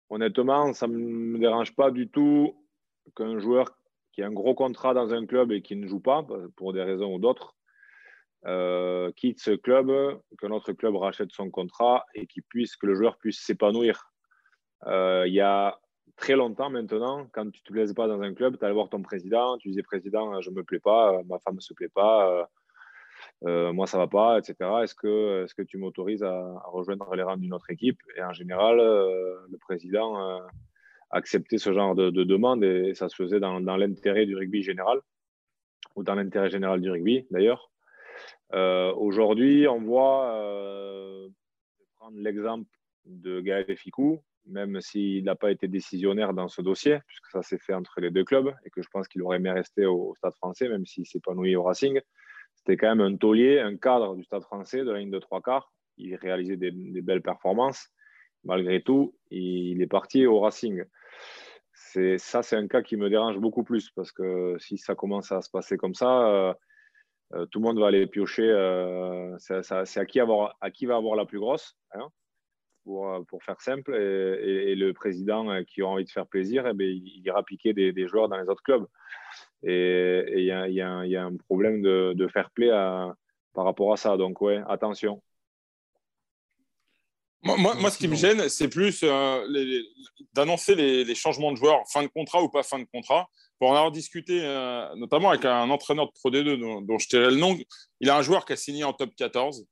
honnêtement, 0.09 0.73
ça 0.73 0.87
ne 0.87 0.97
me 0.97 1.39
dérange 1.39 1.75
pas 1.75 1.91
du 1.91 2.09
tout 2.09 2.55
qu'un 3.15 3.39
joueur 3.39 3.77
qui 4.11 4.21
a 4.21 4.27
un 4.27 4.31
gros 4.31 4.53
contrat 4.53 4.93
dans 4.93 5.13
un 5.13 5.25
club 5.25 5.51
et 5.51 5.61
qui 5.61 5.75
ne 5.75 5.87
joue 5.87 5.99
pas, 5.99 6.25
pour 6.55 6.73
des 6.73 6.83
raisons 6.83 7.15
ou 7.15 7.19
d'autres, 7.19 7.55
euh, 8.45 9.11
quitte 9.15 9.39
ce 9.39 9.51
club, 9.51 9.87
que 10.37 10.47
notre 10.47 10.73
club 10.73 10.95
rachète 10.95 11.31
son 11.31 11.49
contrat 11.49 12.05
et 12.13 12.27
qui 12.27 12.41
puisse, 12.41 12.75
que 12.75 12.85
le 12.85 12.95
joueur 12.95 13.17
puisse 13.17 13.39
s'épanouir. 13.39 14.11
Euh, 14.87 15.23
il 15.27 15.33
y 15.33 15.39
a 15.39 15.79
très 16.17 16.35
longtemps 16.35 16.69
maintenant, 16.69 17.27
quand 17.31 17.49
tu 17.49 17.61
ne 17.61 17.63
te 17.63 17.71
plaises 17.71 17.93
pas 17.93 18.07
dans 18.07 18.21
un 18.21 18.33
club, 18.33 18.57
tu 18.57 18.65
allais 18.65 18.73
voir 18.73 18.89
ton 18.89 19.01
président, 19.01 19.57
tu 19.57 19.69
disais 19.69 19.83
président, 19.83 20.41
je 20.41 20.49
ne 20.49 20.55
me 20.55 20.63
plais 20.63 20.79
pas, 20.79 21.21
ma 21.23 21.39
femme 21.39 21.55
ne 21.55 21.61
se 21.61 21.73
plaît 21.73 21.89
pas, 21.89 22.47
euh, 23.45 23.71
moi 23.71 23.87
ça 23.87 23.97
ne 23.97 24.03
va 24.03 24.07
pas, 24.07 24.39
etc. 24.39 24.55
Est-ce 24.83 24.95
que, 24.95 25.45
est 25.45 25.53
que 25.53 25.61
tu 25.61 25.77
m'autorises 25.77 26.23
à, 26.23 26.61
rejoindre 26.65 27.15
les 27.15 27.23
rangs 27.23 27.37
d'une 27.37 27.53
autre 27.53 27.69
équipe? 27.69 27.99
Et 28.17 28.23
en 28.23 28.33
général, 28.33 28.77
le 28.77 29.57
président 29.57 30.41
acceptait 31.11 31.57
ce 31.57 31.71
genre 31.71 31.95
de, 31.95 32.09
demande 32.09 32.63
et 32.63 32.93
ça 32.93 33.07
se 33.07 33.15
faisait 33.15 33.39
dans 33.39 33.59
l'intérêt 33.77 34.25
du 34.25 34.35
rugby 34.35 34.63
général 34.63 34.99
ou 35.95 36.03
dans 36.03 36.15
l'intérêt 36.15 36.49
général 36.49 36.81
du 36.81 36.89
rugby 36.89 37.25
d'ailleurs. 37.31 37.72
Euh, 38.53 38.93
aujourd'hui, 38.93 39.67
on 39.67 39.79
voit, 39.79 40.35
euh, 40.35 41.27
prendre 41.95 42.17
l'exemple 42.17 42.69
de 43.05 43.41
Gaël 43.41 43.75
Ficou, 43.75 44.21
même 44.45 44.79
s'il 44.81 45.23
n'a 45.23 45.35
pas 45.35 45.51
été 45.51 45.67
décisionnaire 45.67 46.33
dans 46.33 46.47
ce 46.47 46.61
dossier, 46.61 46.99
puisque 47.07 47.27
ça 47.31 47.41
s'est 47.41 47.57
fait 47.57 47.73
entre 47.73 47.99
les 47.99 48.11
deux 48.11 48.23
clubs 48.23 48.53
et 48.65 48.69
que 48.69 48.81
je 48.81 48.87
pense 48.91 49.07
qu'il 49.07 49.21
aurait 49.23 49.37
aimé 49.37 49.51
rester 49.51 49.85
au, 49.85 50.13
Stade 50.15 50.35
français, 50.35 50.69
même 50.69 50.85
s'il 50.85 51.05
s'est 51.05 51.17
épanoui 51.17 51.55
au 51.55 51.63
Racing. 51.63 51.99
C'était 52.55 52.77
quand 52.77 52.95
même 52.95 53.01
un 53.01 53.15
taulier, 53.17 53.59
un 53.59 53.77
cadre 53.77 54.15
du 54.15 54.23
Stade 54.23 54.43
français 54.43 54.83
de 54.83 54.91
la 54.91 54.99
ligne 54.99 55.11
de 55.11 55.19
trois 55.19 55.41
quarts. 55.41 55.71
Il 55.97 56.15
réalisait 56.15 56.57
des, 56.57 56.71
belles 56.71 57.21
performances. 57.21 57.89
Malgré 58.43 58.83
tout, 58.83 59.15
il 59.31 59.81
est 59.81 59.87
parti 59.87 60.27
au 60.27 60.39
Racing. 60.39 60.83
Ça, 62.17 62.43
c'est 62.43 62.55
un 62.55 62.67
cas 62.67 62.81
qui 62.81 62.97
me 62.97 63.09
dérange 63.09 63.37
beaucoup 63.37 63.63
plus 63.63 63.89
parce 63.91 64.11
que 64.11 64.57
si 64.59 64.77
ça 64.77 64.95
commence 64.95 65.31
à 65.31 65.41
se 65.41 65.49
passer 65.49 65.77
comme 65.77 65.93
ça, 65.93 66.27
euh, 66.27 66.53
euh, 67.33 67.45
tout 67.47 67.59
le 67.59 67.65
monde 67.65 67.79
va 67.79 67.87
aller 67.87 68.07
piocher. 68.07 68.49
Euh, 68.49 69.35
c'est 69.37 69.97
à 69.97 70.05
qui, 70.05 70.19
à 70.19 70.71
qui 70.71 70.85
va 70.85 70.95
avoir 70.95 71.15
la 71.15 71.25
plus 71.25 71.39
grosse, 71.39 71.75
hein, 71.93 72.07
pour, 72.83 73.09
euh, 73.09 73.21
pour, 73.23 73.43
faire 73.43 73.59
simple. 73.61 73.95
Et, 73.95 74.75
le 74.75 74.91
président 74.93 75.63
qui 75.63 75.81
a 75.81 75.87
envie 75.87 76.05
de 76.05 76.11
faire 76.11 76.27
plaisir, 76.27 76.67
eh 76.67 76.73
bien, 76.73 76.87
il 76.87 77.21
ira 77.25 77.43
piquer 77.43 77.73
des, 77.73 78.07
joueurs 78.07 78.29
dans 78.29 78.37
les 78.37 78.47
autres 78.47 78.63
clubs. 78.63 78.85
Et 79.63 80.23
il 80.37 80.43
y, 80.43 80.81
a 80.81 81.25
un 81.25 81.37
problème 81.37 81.81
de, 81.81 82.13
de 82.13 82.27
fair 82.27 82.51
play 82.51 82.69
par 83.53 83.65
rapport 83.65 83.93
à 83.93 83.97
ça. 83.97 84.17
Donc, 84.17 84.41
ouais, 84.41 84.61
attention. 84.67 85.21
Moi, 87.43 87.57
moi, 87.57 87.91
ce 87.91 87.97
qui 87.97 88.07
me 88.07 88.15
gêne, 88.15 88.47
c'est 88.47 88.69
plus 88.69 89.03
d'annoncer 90.33 90.75
les, 90.75 91.15
changements 91.15 91.51
de 91.51 91.57
joueurs, 91.57 91.81
fin 91.91 92.03
de 92.03 92.07
contrat 92.07 92.41
ou 92.41 92.49
pas 92.49 92.63
fin 92.63 92.79
de 92.79 92.85
contrat. 92.85 93.27
Pour 93.59 93.69
en 93.69 93.75
avoir 93.75 93.91
discuté 93.91 94.41
euh, 94.43 94.93
notamment 94.95 95.29
avec 95.29 95.45
un 95.45 95.69
entraîneur 95.69 96.07
de 96.07 96.11
Pro 96.11 96.29
D2 96.29 96.85
dont, 96.85 96.97
je 96.97 97.07
tirais 97.07 97.29
le 97.29 97.37
nom, 97.37 97.57
il 97.99 98.09
a 98.09 98.17
un 98.17 98.21
joueur 98.21 98.45
qui 98.45 98.53
a 98.53 98.55
signé 98.55 98.83
en 98.83 98.93
top 98.93 99.11
14 99.15 99.65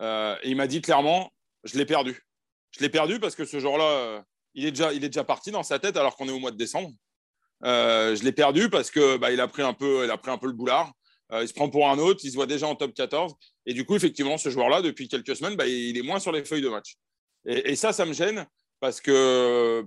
euh, 0.00 0.36
et 0.42 0.50
il 0.50 0.56
m'a 0.56 0.66
dit 0.66 0.80
clairement 0.80 1.30
je 1.64 1.76
l'ai 1.76 1.84
perdu. 1.84 2.26
Je 2.72 2.80
l'ai 2.80 2.88
perdu 2.88 3.20
parce 3.20 3.34
que 3.34 3.44
ce 3.44 3.60
jour-là, 3.60 3.84
euh, 3.84 4.20
il, 4.54 4.64
est 4.64 4.70
déjà, 4.70 4.92
il 4.92 5.04
est 5.04 5.08
déjà 5.08 5.24
parti 5.24 5.50
dans 5.50 5.62
sa 5.62 5.78
tête 5.78 5.96
alors 5.96 6.16
qu'on 6.16 6.28
est 6.28 6.32
au 6.32 6.38
mois 6.38 6.50
de 6.50 6.56
décembre. 6.56 6.90
je 7.62 8.24
l'ai 8.24 8.32
perdu 8.32 8.70
parce 8.70 8.90
que 8.90 9.16
bah, 9.16 9.30
il, 9.30 9.40
a 9.40 9.48
pris 9.48 9.62
un 9.62 9.74
peu, 9.74 10.04
il 10.04 10.10
a 10.10 10.16
pris 10.16 10.30
un 10.30 10.38
peu 10.38 10.46
le 10.46 10.54
boulard. 10.54 10.92
il 11.32 11.46
se 11.46 11.52
prend 11.52 11.68
pour 11.68 11.88
un 11.88 11.98
autre, 11.98 12.20
il 12.24 12.30
se 12.30 12.36
voit 12.36 12.46
déjà 12.46 12.66
en 12.66 12.74
top 12.74 12.94
14. 12.94 13.34
Et 13.66 13.74
du 13.74 13.84
coup, 13.84 13.94
effectivement, 13.94 14.38
ce 14.38 14.48
joueur-là, 14.48 14.80
depuis 14.80 15.08
quelques 15.08 15.36
semaines, 15.36 15.56
bah, 15.56 15.66
il 15.66 15.98
est 15.98 16.02
moins 16.02 16.18
sur 16.18 16.32
les 16.32 16.44
feuilles 16.44 16.62
de 16.62 16.68
match. 16.68 16.96
Et, 17.46 17.76
ça, 17.76 17.92
ça 17.92 18.04
me 18.04 18.12
gêne 18.12 18.46
parce 18.80 19.00
que 19.00 19.86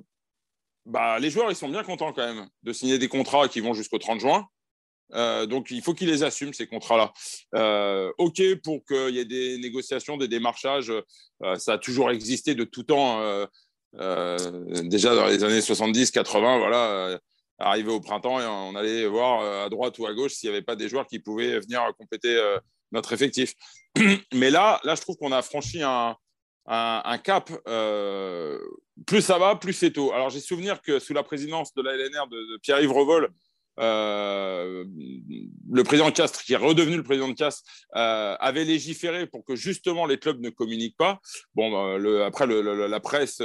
bah, 0.86 1.19
les 1.19 1.30
joueurs, 1.30 1.50
ils 1.50 1.56
sont 1.56 1.69
bien 1.69 1.84
contents 1.84 2.13
quand 2.13 2.26
même 2.26 2.48
de 2.63 2.74
signer 2.74 2.98
des 2.98 3.08
contrats 3.08 3.48
qui 3.48 3.60
vont 3.62 3.74
jusqu'au 3.74 3.98
30 3.98 4.19
juin. 4.19 4.48
Euh, 5.13 5.46
donc, 5.46 5.72
il 5.72 5.82
faut 5.82 5.93
qu'ils 5.93 6.10
les 6.10 6.24
assument, 6.24 6.54
ces 6.54 6.67
contrats-là. 6.67 7.13
Euh, 7.56 8.12
OK 8.17 8.41
pour 8.63 8.84
qu'il 8.86 9.15
y 9.15 9.19
ait 9.19 9.26
des 9.26 9.58
négociations, 9.60 10.17
des 10.17 10.28
démarchages. 10.28 10.91
Euh, 11.43 11.56
ça 11.58 11.74
a 11.74 11.78
toujours 11.78 12.12
existé 12.12 12.56
de 12.56 12.63
tout 12.63 12.84
temps. 12.84 13.22
déjà 13.93 15.15
dans 15.15 15.28
les 15.28 15.43
années 15.43 15.62
70, 15.62 16.12
80, 16.12 16.58
voilà, 16.58 17.19
arrivé 17.60 17.91
au 17.91 18.00
printemps, 18.00 18.39
et 18.39 18.46
on 18.46 18.76
allait 18.76 19.06
voir 19.08 19.65
à 19.65 19.69
droite 19.69 19.98
ou 20.00 20.08
à 20.08 20.13
gauche 20.13 20.34
s'il 20.34 20.50
n'y 20.50 20.56
avait 20.56 20.65
pas 20.65 20.76
des 20.76 20.89
joueurs 20.89 21.06
qui 21.08 21.19
pouvaient 21.19 21.60
venir 21.60 21.82
compléter 21.98 22.36
notre 22.91 23.13
effectif. 23.13 23.54
Mais 24.34 24.50
là, 24.50 24.80
là, 24.84 24.96
je 24.96 25.02
trouve 25.02 25.17
qu'on 25.17 25.32
a 25.32 25.41
franchi 25.41 25.82
un, 25.84 26.15
un, 26.65 27.17
cap. 27.19 27.52
Euh, 28.99 29.03
plus 29.06 29.21
ça 29.21 29.38
va, 29.38 29.56
plus 29.56 29.73
c'est 29.73 29.91
tôt. 29.91 30.12
Alors 30.13 30.29
j'ai 30.29 30.39
souvenir 30.39 30.82
que 30.82 30.99
sous 30.99 31.13
la 31.13 31.23
présidence 31.23 31.73
de 31.73 31.82
la 31.82 31.95
LNR 31.95 32.27
de, 32.29 32.58
Pierre-Yves 32.58 32.91
Revol, 32.91 33.29
euh, 33.79 34.86
le 35.71 35.84
président 35.84 36.12
Castres, 36.12 36.43
qui 36.43 36.53
est 36.53 36.58
redevenu 36.58 36.97
le 36.97 37.03
président 37.03 37.27
de 37.27 37.34
Castres, 37.34 37.63
euh, 37.95 38.36
avait 38.39 38.65
légiféré 38.65 39.25
pour 39.25 39.43
que 39.43 39.56
justement 39.56 40.06
les 40.06 40.19
clubs 40.19 40.39
ne 40.39 40.49
communiquent 40.49 40.97
pas. 40.97 41.19
Bon, 41.56 41.97
le, 41.97 42.23
après, 42.23 42.45
la 42.45 42.99
presse 42.99 43.41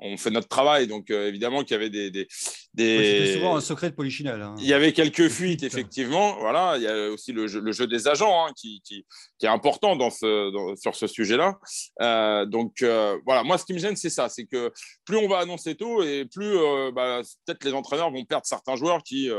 on 0.00 0.16
fait 0.16 0.30
notre 0.30 0.48
travail, 0.48 0.86
donc 0.86 1.10
euh, 1.10 1.28
évidemment 1.28 1.62
qu'il 1.62 1.72
y 1.72 1.74
avait 1.74 1.90
des. 1.90 2.10
des, 2.10 2.28
des... 2.74 3.34
souvent 3.34 3.56
un 3.56 3.60
secret 3.60 3.90
de 3.90 3.94
polichinelle. 3.94 4.40
Hein. 4.42 4.54
Il 4.58 4.66
y 4.66 4.72
avait 4.72 4.92
quelques 4.92 5.28
fuites, 5.28 5.62
effectivement. 5.62 6.36
Voilà, 6.38 6.76
il 6.76 6.82
y 6.82 6.86
a 6.86 7.10
aussi 7.10 7.32
le 7.32 7.46
jeu, 7.48 7.60
le 7.60 7.72
jeu 7.72 7.86
des 7.86 8.06
agents 8.06 8.46
hein, 8.46 8.52
qui, 8.56 8.80
qui, 8.84 9.04
qui, 9.38 9.46
est 9.46 9.48
important 9.48 9.96
dans 9.96 10.10
ce, 10.10 10.74
sur 10.80 10.94
ce 10.94 11.06
sujet-là. 11.06 11.58
Euh, 12.00 12.46
donc 12.46 12.82
euh, 12.82 13.18
voilà, 13.26 13.42
moi 13.42 13.58
ce 13.58 13.64
qui 13.64 13.72
me 13.72 13.78
gêne, 13.78 13.96
c'est 13.96 14.10
ça 14.10 14.28
c'est 14.28 14.44
que 14.44 14.72
plus 15.04 15.16
on 15.16 15.28
va 15.28 15.38
annoncer 15.38 15.74
tôt 15.74 16.02
et 16.02 16.24
plus 16.24 16.56
bah, 16.94 17.20
peut-être 17.44 17.64
les 17.64 17.72
entraîneurs 17.72 18.10
vont 18.10 18.24
perdre 18.24 18.46
certains 18.46 18.76
joueurs 18.76 19.02
qui 19.02 19.30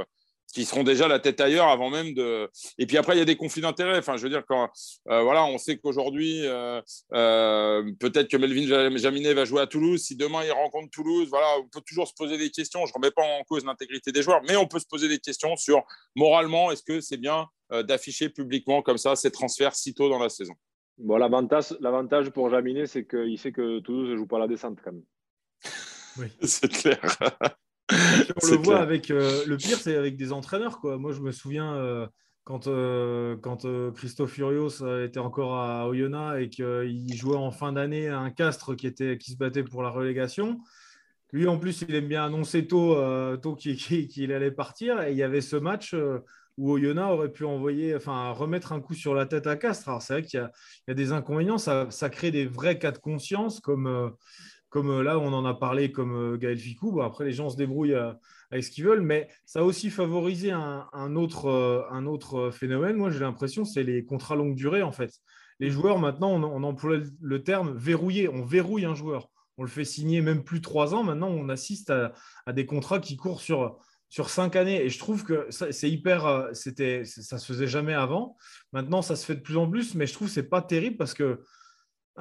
qui 0.54 0.66
seront 0.66 0.84
déjà 0.84 1.08
la 1.08 1.20
tête 1.20 1.40
ailleurs 1.42 1.68
avant 1.68 1.90
même 1.90 2.14
de. 2.14 2.50
Et 2.78 2.86
puis 2.86 2.98
après, 2.98 3.16
il 3.16 3.20
y 3.20 3.22
a 3.22 3.26
des 3.26 3.36
conflits 3.36 3.62
d'intérêts. 3.62 3.98
Enfin, 3.98 4.18
je 4.18 4.24
veux 4.24 4.30
dire, 4.30 4.44
quand 4.48 4.70
euh, 5.10 5.22
voilà, 5.22 5.46
on 5.46 5.58
sait 5.58 5.78
qu'aujourd'hui, 5.78 6.42
euh, 6.46 6.82
euh, 7.14 7.92
peut-être 8.00 8.30
que 8.30 8.38
Melvin 8.38 8.98
Jaminet 8.98 9.34
va 9.34 9.46
jouer 9.46 9.62
à 9.62 9.68
Toulouse. 9.68 10.02
Si 10.02 10.16
demain 10.16 10.44
il 10.44 10.52
rencontre 10.52 10.90
Toulouse, 10.92 11.28
voilà, 11.30 11.48
on 11.60 11.68
peut 11.68 11.82
toujours 11.86 12.08
se 12.08 12.14
poser 12.14 12.38
des 12.38 12.50
questions. 12.50 12.86
Je 12.86 12.92
ne 12.92 12.96
remets 12.96 13.12
pas 13.12 13.24
en 13.24 13.44
cause 13.44 13.66
l'intégrité 13.66 14.12
des 14.12 14.22
joueurs, 14.22 14.42
mais 14.48 14.56
on 14.56 14.68
peut 14.68 14.80
se 14.80 14.88
poser 14.88 15.08
des 15.08 15.20
questions 15.20 15.56
sur 15.56 15.84
moralement, 16.16 16.72
est-ce 16.72 16.84
que 16.84 17.02
c'est 17.02 17.18
bien 17.18 17.48
d'afficher 17.72 18.30
publiquement 18.30 18.82
comme 18.82 18.98
ça 18.98 19.16
ces 19.16 19.30
transferts 19.30 19.76
si 19.76 19.94
tôt 19.94 20.10
dans 20.10 20.18
la 20.18 20.30
saison? 20.30 20.54
Bon, 20.98 21.18
l'avantage, 21.18 21.76
l'avantage 21.80 22.32
pour 22.32 22.50
Jaminet, 22.50 22.88
c'est 22.88 23.06
qu'il 23.06 23.38
sait 23.38 23.52
que 23.52 23.80
Toulouse 23.80 24.10
ne 24.10 24.18
joue 24.18 24.26
pas 24.26 24.40
la 24.40 24.48
descente 24.48 24.80
quand 24.84 24.92
même. 24.92 25.04
Oui, 26.18 26.28
c'est 26.42 26.70
clair. 26.70 27.00
on 28.44 28.48
le 28.48 28.58
voit 28.58 28.80
avec 28.80 29.12
euh, 29.12 29.44
le 29.46 29.58
pire, 29.58 29.78
c'est 29.78 29.96
avec 29.96 30.16
des 30.16 30.32
entraîneurs. 30.32 30.80
Quoi. 30.80 30.98
Moi, 30.98 31.12
je 31.12 31.22
me 31.22 31.32
souviens 31.32 31.76
euh, 31.76 32.08
quand, 32.44 32.68
euh, 32.68 33.36
quand 33.38 33.66
Christophe 33.94 34.32
Furios 34.32 34.86
était 35.04 35.20
encore 35.20 35.56
à 35.56 35.88
Oyonnax 35.88 36.42
et 36.42 36.50
qu'il 36.50 37.14
jouait 37.16 37.38
en 37.38 37.52
fin 37.52 37.74
d'année 37.74 38.08
à 38.10 38.20
un 38.20 38.30
Castre 38.30 38.76
qui, 38.76 38.88
était, 38.88 39.18
qui 39.18 39.32
se 39.32 39.38
battait 39.38 39.64
pour 39.64 39.84
la 39.84 39.90
relégation. 39.90 40.60
Lui, 41.32 41.48
en 41.48 41.58
plus, 41.58 41.84
il 41.88 41.94
aime 41.94 42.08
bien 42.08 42.26
annoncer 42.26 42.66
tôt, 42.66 42.96
tôt 43.38 43.56
qu'il 43.56 44.34
allait 44.34 44.52
partir. 44.52 45.02
Et 45.04 45.12
il 45.12 45.18
y 45.18 45.24
avait 45.24 45.42
ce 45.42 45.56
match 45.56 45.96
où 46.58 46.72
Oyonnax 46.72 47.12
aurait 47.12 47.32
pu 47.32 47.46
envoyer, 47.46 47.96
enfin, 47.96 48.32
remettre 48.32 48.74
un 48.74 48.82
coup 48.82 48.96
sur 48.96 49.14
la 49.14 49.28
tête 49.28 49.46
à 49.46 49.56
Castres. 49.56 49.90
Alors, 49.90 50.02
c'est 50.02 50.14
vrai 50.14 50.24
qu'il 50.24 50.40
y, 50.40 50.90
y, 50.90 50.92
a 50.92 50.96
des 50.96 51.12
inconvénients. 51.12 51.60
Ça, 51.60 51.88
ça, 51.92 52.10
crée 52.10 52.32
des 52.32 52.48
vrais 52.48 52.80
cas 52.80 52.92
de 52.92 52.98
conscience 52.98 53.60
comme 53.60 54.16
comme 54.70 54.92
euh, 54.92 55.04
là, 55.04 55.20
on 55.20 55.34
en 55.34 55.46
a 55.46 55.54
parlé 55.54 55.92
comme 55.92 56.16
euh, 56.16 56.38
Gaël 56.38 56.58
Ficou. 56.58 57.02
après, 57.02 57.26
les 57.26 57.32
gens 57.32 57.50
se 57.50 57.58
débrouillent 57.58 57.96
euh, 57.96 58.14
avec 58.52 58.64
ce 58.64 58.72
qu'ils 58.72 58.86
veulent, 58.86 59.02
mais 59.02 59.28
ça 59.46 59.60
a 59.60 59.64
aussi 59.64 59.90
favorisé 59.90 60.52
un, 60.52 61.16
autre, 61.16 61.88
un 61.92 62.06
autre 62.06 62.50
phénomène. 62.52 62.96
Moi, 62.96 63.12
j'ai 63.12 63.20
l'impression, 63.20 63.66
c'est 63.66 63.84
les 63.84 64.06
contrats 64.06 64.36
longue 64.36 64.56
durée, 64.56 64.82
en 64.82 64.92
fait. 64.92 65.12
Les 65.60 65.70
joueurs, 65.70 66.00
maintenant, 66.00 66.32
on, 66.32 66.64
emploie 66.64 66.98
le 67.22 67.44
terme 67.44 67.76
verrouiller. 67.78 68.28
On 68.28 68.44
verrouille 68.44 68.86
un 68.86 68.96
joueur. 68.96 69.30
On 69.58 69.64
le 69.64 69.70
fait 69.70 69.84
signer 69.84 70.22
même 70.22 70.44
plus 70.44 70.62
trois 70.62 70.96
ans. 70.96 71.04
Maintenant, 71.04 71.28
on 71.28 71.50
assiste 71.50 71.92
à, 71.92 72.54
des 72.54 72.66
contrats 72.66 73.00
qui 73.00 73.18
courent 73.18 73.42
sur 73.42 73.78
sur 74.12 74.32
cinq 74.32 74.56
années. 74.56 74.84
Et 74.84 74.90
je 74.90 74.98
trouve 74.98 75.24
que 75.24 75.48
c'est 75.52 75.92
hyper. 75.92 76.50
C'était, 76.54 77.04
ça 77.06 77.38
se 77.38 77.46
faisait 77.46 77.68
jamais 77.68 77.94
avant. 77.94 78.36
Maintenant, 78.74 79.04
ça 79.04 79.16
se 79.16 79.26
fait 79.26 79.36
de 79.36 79.42
plus 79.42 79.58
en 79.58 79.70
plus, 79.70 79.94
mais 79.94 80.08
je 80.08 80.14
trouve 80.14 80.28
que 80.28 80.34
c'est 80.34 80.50
pas 80.50 80.64
terrible 80.64 80.98
parce 80.98 81.14
que 81.14 81.42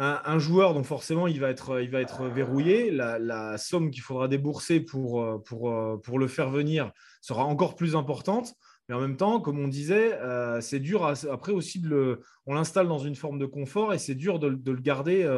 un, 0.01 0.39
joueur, 0.39 0.75
donc 0.75 0.85
forcément, 0.85 1.27
il 1.27 1.41
va 1.41 1.51
être, 1.51 1.83
il 1.83 1.91
va 1.91 2.01
être 2.01 2.27
verrouillé. 2.27 2.91
La, 2.91 3.59
somme 3.59 3.91
qu'il 3.91 4.03
faudra 4.03 4.29
débourser 4.29 4.81
pour, 4.81 5.21
euh, 5.21 5.39
pour, 5.39 5.71
euh, 5.71 5.97
pour 5.97 6.19
le 6.19 6.29
faire 6.29 6.51
venir 6.51 6.93
sera 7.21 7.45
encore 7.45 7.75
plus 7.75 7.97
importante. 7.97 8.55
Mais 8.89 8.95
en 8.95 9.01
même 9.01 9.17
temps, 9.17 9.41
comme 9.41 9.59
on 9.59 9.69
disait, 9.69 10.19
c'est 10.63 10.79
dur 10.79 11.05
après 11.05 11.53
aussi 11.53 11.79
de 11.79 11.89
le, 11.89 12.21
on 12.47 12.55
l'installe 12.55 12.89
dans 12.89 12.99
une 12.99 13.17
forme 13.17 13.39
de 13.39 13.45
confort 13.45 13.93
et 13.93 13.99
c'est 13.99 14.15
dur 14.15 14.39
de, 14.39 14.49
le 14.49 14.81
garder. 14.81 15.29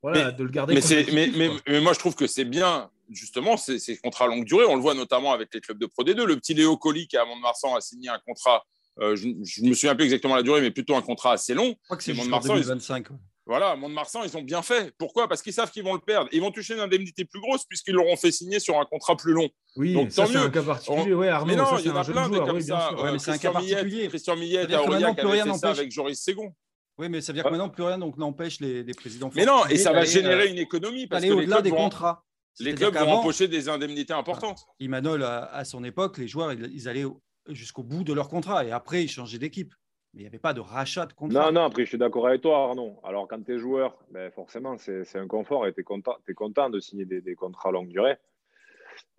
voilà, 0.00 0.30
de 0.30 0.44
le 0.44 0.50
garder. 0.50 0.74
Mais, 1.12 1.30
mais, 1.36 1.50
mais, 1.66 1.80
moi, 1.80 1.92
je 1.92 1.98
trouve 1.98 2.14
que 2.14 2.28
c'est 2.28 2.44
bien 2.44 2.88
justement, 3.10 3.56
c'est 3.56 3.96
contrats 3.96 4.28
longue 4.28 4.44
durée. 4.44 4.64
On 4.64 4.76
le 4.76 4.80
voit 4.80 4.94
notamment 4.94 5.32
avec 5.32 5.52
les 5.52 5.60
clubs 5.60 5.78
de 5.78 5.86
Pro 5.86 6.04
D2. 6.04 6.22
Le 6.22 6.36
petit 6.36 6.54
Léo 6.54 6.76
Colli 6.76 7.08
qui 7.08 7.16
est 7.16 7.18
à 7.18 7.24
Mont-de-Marsan 7.24 7.74
a 7.74 7.80
signé 7.80 8.10
un 8.10 8.20
contrat, 8.24 8.64
euh, 9.00 9.16
je 9.16 9.28
ne 9.28 9.68
me 9.68 9.74
souviens 9.74 9.96
plus 9.96 10.04
exactement 10.04 10.36
la 10.36 10.42
durée, 10.42 10.60
mais 10.60 10.70
plutôt 10.70 10.94
un 10.94 11.02
contrat 11.02 11.32
assez 11.32 11.54
long. 11.54 11.70
Je 11.70 11.84
crois 11.84 11.96
que 11.96 12.04
c'est 12.04 12.14
jusqu'en 12.14 12.38
2025. 12.38 13.08
Voilà, 13.46 13.76
Mont-de-Marsan, 13.76 14.22
ils 14.24 14.36
ont 14.38 14.42
bien 14.42 14.62
fait. 14.62 14.94
Pourquoi? 14.96 15.28
Parce 15.28 15.42
qu'ils 15.42 15.52
savent 15.52 15.70
qu'ils 15.70 15.84
vont 15.84 15.92
le 15.92 16.00
perdre. 16.00 16.28
Ils 16.32 16.40
vont 16.40 16.50
toucher 16.50 16.74
une 16.74 16.80
indemnité 16.80 17.26
plus 17.26 17.40
grosse 17.40 17.66
puisqu'ils 17.66 17.92
l'auront 17.92 18.16
fait 18.16 18.32
signer 18.32 18.58
sur 18.58 18.80
un 18.80 18.86
contrat 18.86 19.16
plus 19.16 19.32
long. 19.32 19.48
Oui, 19.76 19.92
Donc, 19.92 20.12
ça, 20.12 20.24
c'est 20.26 20.36
un 20.36 20.48
cas 20.48 20.62
particulier. 20.62 21.12
Ouais, 21.12 21.28
Arnaud, 21.28 21.46
mais 21.46 21.56
non, 21.56 21.78
il 21.78 21.86
y 21.86 21.90
en 21.90 21.96
a 21.96 22.04
plein 22.04 22.28
des 22.30 22.38
comme 22.38 22.60
ça. 22.60 22.94
Ouais, 22.94 23.12
mais 23.12 23.18
c'est 23.18 23.32
un 23.32 23.38
cas 23.38 23.52
particulier. 23.52 24.08
Christian 24.08 24.36
Millet 24.36 24.72
à 24.72 24.82
Aurillac 24.82 25.18
avait 25.18 25.42
fait 25.42 25.54
ça 25.54 25.70
avec 25.70 25.90
Joris 25.90 26.22
Ségon. 26.22 26.54
Oui, 26.96 27.08
mais 27.08 27.20
ça 27.20 27.32
veut 27.32 27.36
dire 27.36 27.44
que 27.44 27.50
maintenant, 27.50 27.68
plus 27.68 27.82
rien 27.82 27.98
n'empêche 27.98 28.60
les, 28.60 28.84
les, 28.84 28.94
présidents. 28.94 29.30
Mais 29.34 29.44
non, 29.44 29.66
et 29.66 29.76
ça 29.76 29.92
va 29.92 30.04
générer 30.04 30.46
euh, 30.46 30.50
une 30.50 30.58
économie 30.58 31.06
parce 31.08 31.24
que 31.24 31.32
au-delà 31.32 31.60
des 31.60 31.70
contrats. 31.70 32.24
Les 32.60 32.74
clubs 32.74 32.94
vont 32.94 33.12
empocher 33.14 33.48
des 33.48 33.68
indemnités 33.68 34.12
importantes. 34.12 34.64
Imanol, 34.78 35.24
à, 35.24 35.64
son 35.64 35.82
époque, 35.84 36.18
les 36.18 36.28
joueurs, 36.28 36.52
ils, 36.52 36.88
allaient 36.88 37.04
jusqu'au 37.48 37.82
bout 37.82 38.04
de 38.04 38.12
leur 38.12 38.28
contrat 38.28 38.64
et 38.64 38.70
après, 38.70 39.02
ils 39.02 39.10
changeaient 39.10 39.38
d'équipe. 39.38 39.74
Mais 40.14 40.20
il 40.20 40.22
n'y 40.22 40.28
avait 40.28 40.38
pas 40.38 40.54
de 40.54 40.60
rachat 40.60 41.06
de 41.06 41.12
contrat. 41.12 41.46
Non, 41.46 41.52
non, 41.52 41.66
après, 41.66 41.82
je 41.82 41.88
suis 41.88 41.98
d'accord 41.98 42.28
avec 42.28 42.40
toi, 42.40 42.68
Arnaud. 42.68 43.00
Alors, 43.02 43.26
quand 43.26 43.42
tu 43.42 43.54
es 43.54 43.58
joueur, 43.58 43.98
ben, 44.10 44.30
forcément, 44.30 44.76
c'est 44.78 45.16
un 45.16 45.26
confort 45.26 45.66
et 45.66 45.74
tu 45.74 45.80
es 45.80 45.82
content, 45.82 46.16
es 46.28 46.34
content 46.34 46.70
de 46.70 46.78
signer 46.78 47.04
des, 47.04 47.34
contrats 47.34 47.72
longue 47.72 47.88
durée. 47.88 48.16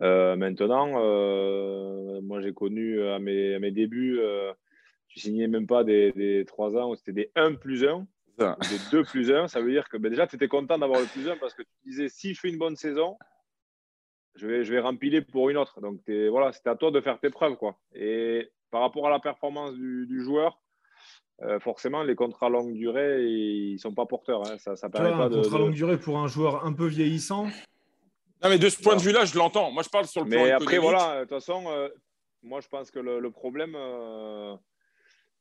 Euh, 0.01 0.37
maintenant, 0.37 0.93
euh, 0.95 2.21
moi, 2.21 2.39
j'ai 2.39 2.53
connu 2.53 3.01
à 3.03 3.19
mes, 3.19 3.59
mes 3.59 3.71
débuts, 3.71 4.19
euh, 4.19 4.53
tu 5.09 5.19
signais 5.19 5.47
même 5.47 5.67
pas 5.67 5.83
des, 5.83 6.13
des 6.13 6.45
3 6.45 6.77
ans, 6.77 6.95
c'était 6.95 7.11
des 7.11 7.31
1 7.35 7.55
plus 7.55 7.85
1 7.85 8.07
des 8.37 8.77
2 8.91 9.03
plus 9.03 9.31
1, 9.31 9.47
ça 9.47 9.61
veut 9.61 9.71
dire 9.71 9.87
que 9.87 9.97
ben, 9.97 10.09
déjà, 10.09 10.27
tu 10.27 10.35
étais 10.35 10.47
content 10.47 10.77
d'avoir 10.77 10.99
le 10.99 11.07
plus 11.07 11.29
1 11.29 11.37
parce 11.37 11.53
que 11.53 11.61
tu 11.61 11.69
disais 11.85 12.09
si 12.09 12.33
je 12.33 12.39
fais 12.39 12.49
une 12.49 12.57
bonne 12.57 12.75
saison, 12.75 13.17
je 14.35 14.47
vais, 14.47 14.63
je 14.63 14.73
vais 14.73 14.79
rempiler 14.79 15.21
pour 15.21 15.49
une 15.49 15.57
autre. 15.57 15.79
Donc, 15.81 16.01
voilà, 16.29 16.51
c'était 16.53 16.69
à 16.69 16.75
toi 16.75 16.91
de 16.91 17.01
faire 17.01 17.19
tes 17.19 17.29
preuves. 17.29 17.55
Quoi. 17.55 17.77
Et 17.93 18.49
par 18.71 18.81
rapport 18.81 19.07
à 19.07 19.09
la 19.09 19.19
performance 19.19 19.73
du, 19.73 20.21
joueur, 20.21 20.59
euh, 21.41 21.59
forcément, 21.59 22.03
les 22.03 22.15
contrats 22.15 22.49
longue 22.49 22.73
durée, 22.73 23.25
ils 23.25 23.73
ne 23.73 23.77
sont 23.77 23.93
pas 23.93 24.05
porteurs. 24.05 24.47
Hein. 24.47 24.57
Ça, 24.57 24.75
ça 24.75 24.89
permet 24.89 25.11
pas 25.11 25.25
un 25.25 25.29
contrat 25.29 25.59
longue 25.59 25.73
durée 25.73 25.97
pour 25.97 26.17
un 26.17 26.27
joueur 26.27 26.65
un 26.65 26.73
peu 26.73 26.87
vieillissant 26.87 27.45
Non, 27.45 28.49
mais 28.49 28.57
de 28.57 28.69
ce 28.69 28.81
point 28.81 28.95
de 28.95 29.01
vue-là, 29.01 29.25
je 29.25 29.37
l'entends. 29.37 29.71
Moi, 29.71 29.83
je 29.83 29.89
parle 29.89 30.05
sur 30.05 30.23
le 30.23 30.29
plan 30.29 30.43
Mais 30.43 30.51
après, 30.51 30.77
voilà, 30.77 31.17
de 31.17 31.21
toute 31.21 31.29
façon, 31.29 31.65
euh, 31.67 31.89
moi, 32.43 32.61
je 32.61 32.67
pense 32.67 32.91
que 32.91 32.99
le, 32.99 33.31
problème. 33.31 33.75
Euh, 33.75 34.55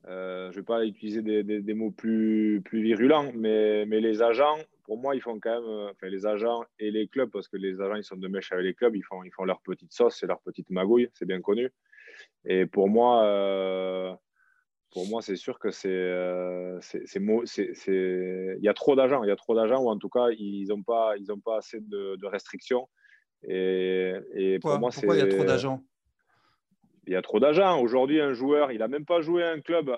euh, 0.06 0.50
je 0.52 0.56
ne 0.56 0.60
vais 0.60 0.64
pas 0.64 0.84
utiliser 0.84 1.22
des, 1.22 1.74
mots 1.74 1.90
plus, 1.90 2.60
plus 2.64 2.82
virulents, 2.82 3.32
mais, 3.34 3.86
mais, 3.86 4.00
les 4.00 4.20
agents, 4.20 4.58
pour 4.84 4.98
moi, 4.98 5.14
ils 5.14 5.22
font 5.22 5.38
quand 5.40 5.54
même, 5.54 5.68
euh, 5.68 5.90
enfin 5.90 6.08
les 6.08 6.26
agents 6.26 6.62
et 6.78 6.90
les 6.90 7.08
clubs, 7.08 7.30
parce 7.30 7.48
que 7.48 7.56
les 7.56 7.80
agents, 7.80 7.94
ils 7.94 8.04
sont 8.04 8.16
de 8.16 8.28
mèche 8.28 8.52
avec 8.52 8.66
les 8.66 8.74
clubs, 8.74 8.94
ils 8.94 9.02
font, 9.02 9.22
ils 9.24 9.32
font 9.32 9.44
leur 9.44 9.60
petite 9.62 9.92
sauce 9.92 10.22
et 10.22 10.26
leur 10.26 10.40
petite 10.42 10.68
magouille, 10.68 11.08
c'est 11.14 11.24
bien 11.24 11.40
connu. 11.40 11.70
Et 12.44 12.66
pour 12.66 12.88
moi, 12.88 13.24
euh, 13.24 14.14
pour 14.94 15.08
moi, 15.08 15.22
c'est 15.22 15.36
sûr 15.36 15.58
que 15.58 15.72
c'est, 15.72 15.88
il 17.88 18.62
y 18.62 18.68
a 18.68 18.74
trop 18.74 18.94
d'agents, 18.94 19.24
il 19.24 19.28
y 19.28 19.32
a 19.32 19.36
trop 19.36 19.56
d'agents, 19.56 19.82
ou 19.82 19.90
en 19.90 19.98
tout 19.98 20.08
cas, 20.08 20.28
ils 20.30 20.68
n'ont 20.68 20.84
pas, 20.84 21.16
ils 21.18 21.32
ont 21.32 21.40
pas 21.40 21.58
assez 21.58 21.80
de, 21.80 22.26
restrictions. 22.26 22.88
Et, 23.42 24.14
et 24.34 24.58
pour 24.60 24.78
moi, 24.78 24.90
pourquoi 24.94 25.16
il 25.16 25.18
y 25.18 25.22
a 25.22 25.26
trop 25.26 25.44
d'agents? 25.44 25.82
Il 27.06 27.12
y 27.12 27.16
a 27.16 27.22
trop 27.22 27.40
d'agents. 27.40 27.80
Aujourd'hui, 27.80 28.20
un 28.20 28.32
joueur, 28.32 28.72
il 28.72 28.78
n'a 28.78 28.88
même 28.88 29.04
pas 29.04 29.20
joué 29.20 29.44
un 29.44 29.60
club, 29.60 29.90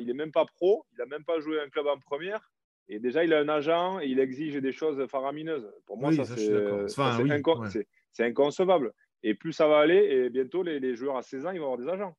il 0.00 0.06
n'est 0.06 0.14
même 0.14 0.32
pas 0.32 0.46
pro, 0.46 0.84
il 0.92 0.98
n'a 0.98 1.06
même 1.06 1.24
pas 1.24 1.38
joué 1.38 1.60
un 1.60 1.68
club 1.68 1.86
en 1.86 1.98
première. 1.98 2.50
Et 2.88 2.98
déjà, 2.98 3.24
il 3.24 3.32
a 3.32 3.38
un 3.38 3.48
agent 3.48 4.00
et 4.00 4.06
il 4.06 4.18
exige 4.18 4.56
des 4.56 4.72
choses 4.72 5.06
faramineuses. 5.06 5.70
Pour 5.86 5.98
moi, 5.98 6.12
ça, 6.12 6.24
c'est 6.24 8.24
inconcevable. 8.24 8.92
Et 9.22 9.34
plus 9.34 9.52
ça 9.52 9.66
va 9.66 9.78
aller, 9.78 9.96
et 9.96 10.30
bientôt, 10.30 10.62
les, 10.62 10.96
joueurs 10.96 11.16
à 11.16 11.22
16 11.22 11.46
ans, 11.46 11.50
ils 11.50 11.60
vont 11.60 11.72
avoir 11.72 11.78
des 11.78 11.88
agents. 11.88 12.16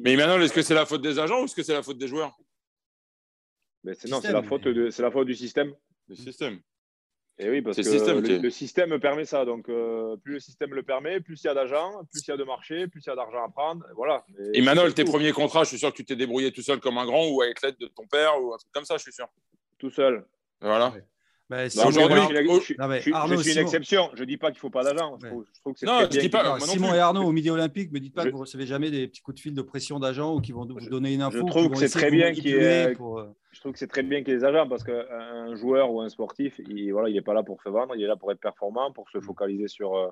Mais 0.00 0.16
maintenant, 0.16 0.40
est-ce 0.40 0.52
que 0.52 0.62
c'est 0.62 0.74
la 0.74 0.86
faute 0.86 1.02
des 1.02 1.18
agents 1.18 1.42
ou 1.42 1.44
est-ce 1.44 1.54
que 1.54 1.62
c'est 1.62 1.72
la 1.72 1.82
faute 1.82 1.98
des 1.98 2.08
joueurs? 2.08 2.36
Mais 3.84 3.92
Non, 4.08 4.20
c'est 4.20 4.32
la, 4.32 4.42
faute 4.42 4.66
la 4.66 5.10
faute 5.10 5.26
du 5.26 5.34
système. 5.34 5.74
Du 6.08 6.16
système. 6.16 6.60
Et 7.40 7.48
oui, 7.48 7.62
parce 7.62 7.76
que 7.76 8.42
le, 8.42 8.50
système 8.50 8.98
permet 8.98 9.24
ça. 9.24 9.44
Donc, 9.44 9.68
euh, 9.68 10.16
plus 10.16 10.34
le 10.34 10.40
système 10.40 10.74
le 10.74 10.82
permet, 10.82 11.20
plus 11.20 11.40
il 11.44 11.46
y 11.46 11.50
a 11.50 11.54
d'argent, 11.54 12.04
plus 12.10 12.26
il 12.26 12.30
y 12.30 12.34
a 12.34 12.36
de 12.36 12.42
marché, 12.42 12.88
plus 12.88 13.00
il 13.04 13.08
y 13.08 13.12
a 13.12 13.14
d'argent 13.14 13.44
à 13.44 13.48
prendre. 13.48 13.86
Voilà. 13.94 14.24
Et, 14.54 14.60
Manol, 14.60 14.92
tes 14.92 15.04
premiers 15.04 15.30
contrats, 15.30 15.62
je 15.62 15.68
suis 15.68 15.78
sûr 15.78 15.92
que 15.92 15.96
tu 15.96 16.04
t'es 16.04 16.16
débrouillé 16.16 16.50
tout 16.50 16.62
seul 16.62 16.80
comme 16.80 16.98
un 16.98 17.06
grand 17.06 17.28
ou 17.28 17.40
avec 17.42 17.62
l'aide 17.62 17.76
de 17.78 17.86
ton 17.86 18.06
père 18.08 18.42
ou 18.42 18.52
un 18.54 18.56
truc 18.56 18.72
comme 18.72 18.84
ça, 18.84 18.96
je 18.96 19.02
suis 19.02 19.12
sûr. 19.12 19.28
Tout 19.78 19.90
seul. 19.90 20.26
Voilà. 20.60 20.92
Bah, 21.50 21.64
aujourd'hui, 21.86 22.20
je, 22.28 23.40
suis 23.40 23.52
une 23.52 23.58
exception. 23.58 24.10
Je 24.12 24.20
ne 24.20 24.26
dis 24.26 24.36
pas 24.36 24.48
qu'il 24.48 24.56
ne 24.56 24.60
faut 24.60 24.70
pas 24.70 24.84
d'agent. 24.84 25.16
Je, 25.22 25.28
trouve 25.60 25.72
que 25.72 25.78
c'est 25.78 25.86
non, 25.86 26.00
je 26.00 26.20
dis 26.20 26.28
pas. 26.28 26.60
Simon 26.60 26.92
et 26.92 26.98
Arnaud, 26.98 27.24
au 27.24 27.32
Midi 27.32 27.48
Olympique, 27.48 27.88
ne 27.90 27.94
me 27.94 28.00
dites 28.00 28.14
pas 28.14 28.24
que 28.24 28.30
vous 28.30 28.36
ne 28.36 28.42
recevez 28.42 28.66
jamais 28.66 28.90
des 28.90 29.08
petits 29.08 29.22
coups 29.22 29.36
de 29.36 29.40
fil 29.40 29.54
de 29.54 29.62
pression 29.62 29.98
d'agent 29.98 30.34
ou 30.34 30.40
qui 30.40 30.52
vont 30.52 30.66
vous 30.66 30.90
donner 30.90 31.14
une 31.14 31.22
info. 31.22 31.38
Je 31.38 31.50
trouve 31.50 31.70
que 31.70 31.76
c'est 31.76 31.88
très 31.88 32.10
bien 32.10 32.32
qu'il 32.32 32.48
y 32.48 32.54
ait. 32.54 32.94
Je 33.50 33.60
trouve 33.60 33.72
que 33.72 33.78
c'est 33.78 33.86
très 33.86 34.02
bien 34.02 34.18
qu'il 34.22 34.34
y 34.34 34.36
ait 34.36 34.38
des 34.38 34.44
agents 34.44 34.68
parce 34.68 34.84
qu'un 34.84 35.54
joueur 35.56 35.90
ou 35.90 36.02
un 36.02 36.08
sportif, 36.10 36.60
il 36.68 36.92
voilà, 36.92 37.10
n'est 37.10 37.22
pas 37.22 37.32
là 37.32 37.42
pour 37.42 37.62
se 37.62 37.70
vendre, 37.70 37.96
il 37.96 38.02
est 38.02 38.06
là 38.06 38.16
pour 38.16 38.30
être 38.30 38.40
performant, 38.40 38.92
pour 38.92 39.08
se 39.08 39.18
mm. 39.18 39.22
focaliser 39.22 39.68
sur, 39.68 39.96
euh, 39.96 40.08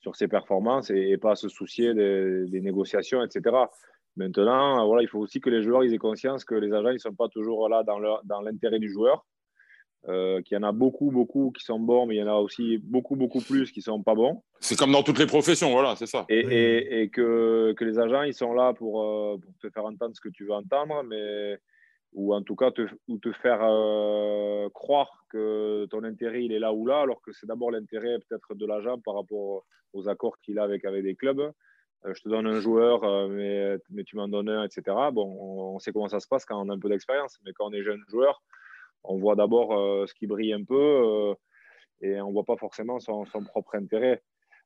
sur 0.00 0.16
ses 0.16 0.26
performances 0.26 0.90
et, 0.90 1.16
pas 1.16 1.36
se 1.36 1.48
soucier 1.48 1.94
des, 1.94 2.60
négociations, 2.60 3.22
etc. 3.22 3.56
Maintenant, 4.16 4.84
voilà, 4.86 5.02
il 5.02 5.08
faut 5.08 5.20
aussi 5.20 5.40
que 5.40 5.48
les 5.48 5.62
joueurs 5.62 5.84
aient 5.84 5.96
conscience 5.96 6.44
que 6.44 6.56
les 6.56 6.72
agents 6.72 6.92
ne 6.92 6.98
sont 6.98 7.14
pas 7.14 7.28
toujours 7.28 7.68
là 7.68 7.84
dans 7.84 8.40
l'intérêt 8.40 8.80
du 8.80 8.90
joueur 8.90 9.24
euh, 10.08 10.42
qu'il 10.42 10.56
y 10.56 10.58
en 10.58 10.64
a 10.64 10.72
beaucoup, 10.72 11.12
beaucoup 11.12 11.52
qui 11.56 11.64
sont 11.64 11.78
bons, 11.78 12.06
mais 12.06 12.16
il 12.16 12.18
y 12.18 12.22
en 12.24 12.26
a 12.26 12.34
aussi 12.34 12.78
beaucoup, 12.78 13.14
beaucoup 13.14 13.40
plus 13.40 13.70
qui 13.70 13.78
ne 13.78 13.84
sont 13.84 14.02
pas 14.02 14.16
bons. 14.16 14.42
C'est 14.58 14.76
comme 14.76 14.90
dans 14.90 15.04
toutes 15.04 15.20
les 15.20 15.26
professions, 15.26 15.70
voilà, 15.70 15.94
c'est 15.94 16.06
ça. 16.06 16.24
Et, 16.28 17.02
et, 17.02 17.08
que, 17.08 17.72
que, 17.74 17.84
les 17.84 18.00
agents, 18.00 18.22
ils 18.22 18.34
sont 18.34 18.52
là 18.52 18.72
pour, 18.72 19.00
euh, 19.00 19.38
pour, 19.38 19.52
te 19.60 19.70
faire 19.72 19.84
entendre 19.84 20.16
ce 20.16 20.20
que 20.20 20.28
tu 20.28 20.44
veux 20.44 20.54
entendre, 20.54 21.04
mais, 21.04 21.56
ou 22.14 22.34
en 22.34 22.42
tout 22.42 22.56
cas 22.56 22.72
te, 22.72 22.88
ou 23.06 23.18
te 23.18 23.30
faire 23.30 23.60
euh, 23.62 24.68
croire 24.70 25.24
que 25.30 25.86
ton 25.86 26.02
intérêt, 26.02 26.44
il 26.44 26.52
est 26.52 26.58
là 26.58 26.72
ou 26.72 26.84
là, 26.84 27.02
alors 27.02 27.22
que 27.22 27.30
c'est 27.30 27.46
d'abord 27.46 27.70
l'intérêt 27.70 28.18
peut-être 28.28 28.56
de 28.56 28.66
l'agent 28.66 28.98
par 28.98 29.14
rapport 29.14 29.64
aux 29.92 30.08
accords 30.08 30.36
qu'il 30.40 30.58
a 30.58 30.64
avec, 30.64 30.84
avec 30.84 31.04
des 31.04 31.14
clubs. 31.14 31.52
je 32.04 32.20
te 32.20 32.28
donne 32.28 32.48
un 32.48 32.58
joueur, 32.58 33.28
mais, 33.28 33.76
mais 33.90 34.02
tu 34.02 34.16
m'en 34.16 34.26
donnes 34.26 34.48
un, 34.48 34.64
etc. 34.64 34.82
Bon, 35.12 35.36
on, 35.40 35.76
on, 35.76 35.78
sait 35.78 35.92
comment 35.92 36.08
ça 36.08 36.18
se 36.18 36.26
passe 36.26 36.44
quand 36.44 36.60
on 36.60 36.68
a 36.70 36.74
un 36.74 36.78
peu 36.80 36.88
d'expérience, 36.88 37.38
mais 37.44 37.52
quand 37.52 37.68
on 37.68 37.72
est 37.72 37.84
jeune 37.84 38.02
joueur, 38.08 38.42
on 39.04 39.18
voit 39.18 39.36
d'abord 39.36 39.72
euh, 39.72 40.06
ce 40.06 40.14
qui 40.14 40.26
brille 40.26 40.52
un 40.52 40.64
peu 40.64 40.74
euh, 40.74 41.34
et 42.00 42.20
on 42.20 42.28
ne 42.28 42.32
voit 42.32 42.44
pas 42.44 42.56
forcément 42.56 43.00
son, 43.00 43.24
propre 43.46 43.76
intérêt. 43.76 44.22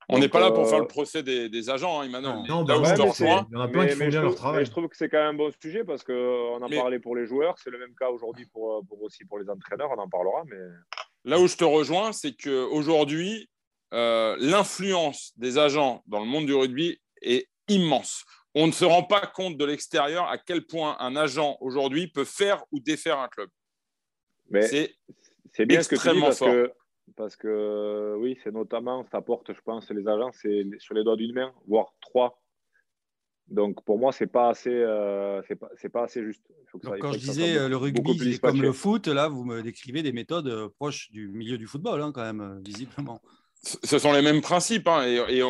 On 0.08 0.18
n'est 0.18 0.28
pas 0.28 0.40
là 0.40 0.52
pour 0.52 0.68
faire 0.68 0.78
le 0.78 0.84
euh, 0.84 0.88
procès 0.88 1.22
des, 1.22 1.70
agents, 1.70 2.00
hein, 2.00 2.04
Emmanuel. 2.04 2.36
Non, 2.48 2.62
bah 2.64 2.74
il 2.76 2.80
y 2.80 3.56
en 3.56 3.60
a 3.60 3.68
plein 3.68 3.86
qui 3.86 3.94
font 3.94 4.08
bien 4.08 4.22
leur 4.22 4.34
travail. 4.36 4.64
je 4.64 4.70
trouve 4.70 4.88
que 4.88 4.96
c'est 4.96 5.08
quand 5.08 5.18
même 5.18 5.34
un 5.34 5.34
bon 5.34 5.50
sujet 5.60 5.82
parce 5.84 6.04
qu'on 6.04 6.62
en 6.62 6.68
parlait 6.68 7.00
pour 7.00 7.16
les 7.16 7.26
joueurs. 7.26 7.56
C'est 7.58 7.70
le 7.70 7.78
même 7.78 7.94
cas 7.98 8.08
aujourd'hui 8.10 8.46
pour, 8.46 8.84
aussi 9.00 9.24
pour 9.24 9.38
les 9.38 9.50
entraîneurs. 9.50 9.90
On 9.96 10.00
en 10.00 10.08
parlera. 10.08 10.44
Mais... 10.46 10.56
Là 11.24 11.40
où 11.40 11.48
je 11.48 11.56
te 11.56 11.64
rejoins, 11.64 12.12
c'est 12.12 12.36
qu'aujourd'hui, 12.36 13.48
euh, 13.94 14.36
l'influence 14.38 15.32
des 15.36 15.58
agents 15.58 16.02
dans 16.06 16.20
le 16.20 16.26
monde 16.26 16.46
du 16.46 16.54
rugby 16.54 17.00
est 17.22 17.48
immense. 17.68 18.24
On 18.54 18.66
ne 18.66 18.72
se 18.72 18.84
rend 18.84 19.02
pas 19.02 19.26
compte 19.26 19.56
de 19.56 19.64
l'extérieur 19.64 20.28
à 20.28 20.38
quel 20.38 20.66
point 20.66 20.96
un 20.98 21.14
agent 21.14 21.56
aujourd'hui 21.60 22.08
peut 22.08 22.24
faire 22.24 22.64
ou 22.72 22.80
défaire 22.80 23.18
un 23.18 23.28
club. 23.28 23.48
Mais 24.50 24.62
c'est 25.52 25.66
bien 25.66 25.82
ce 25.82 25.88
que 25.88 25.96
tu 25.96 26.14
dis 26.14 26.20
parce 26.20 26.40
que, 26.40 26.72
parce 27.16 27.36
que 27.36 28.14
oui, 28.18 28.38
c'est 28.42 28.52
notamment, 28.52 29.06
ça 29.10 29.20
porte, 29.20 29.52
je 29.52 29.60
pense, 29.60 29.90
les 29.90 30.06
agents, 30.06 30.32
c'est 30.32 30.66
sur 30.78 30.94
les 30.94 31.04
doigts 31.04 31.16
d'une 31.16 31.34
main, 31.34 31.52
voire 31.66 31.94
trois. 32.00 32.42
Donc 33.48 33.84
pour 33.84 33.98
moi, 33.98 34.12
c'est 34.12 34.26
pas 34.26 34.50
assez, 34.50 34.70
euh, 34.70 35.40
c'est 35.80 35.88
pas, 35.88 36.02
assez 36.02 36.22
juste. 36.24 36.42
quand 36.82 37.12
je 37.12 37.18
disais 37.18 37.56
euh, 37.56 37.68
le 37.68 37.76
rugby, 37.76 38.18
c'est 38.18 38.40
comme 38.40 38.60
le 38.60 38.72
foot, 38.72 39.06
là, 39.06 39.28
vous 39.28 39.44
me 39.44 39.62
décrivez 39.62 40.02
des 40.02 40.12
méthodes 40.12 40.48
euh, 40.48 40.68
proches 40.68 41.10
du 41.12 41.28
milieu 41.28 41.56
du 41.56 41.66
football, 41.66 42.02
hein, 42.02 42.10
quand 42.12 42.22
même, 42.22 42.60
visiblement. 42.64 43.20
Ce 43.62 43.98
sont 43.98 44.12
les 44.12 44.22
mêmes 44.22 44.42
principes, 44.42 44.86
hein, 44.88 45.06
et, 45.06 45.40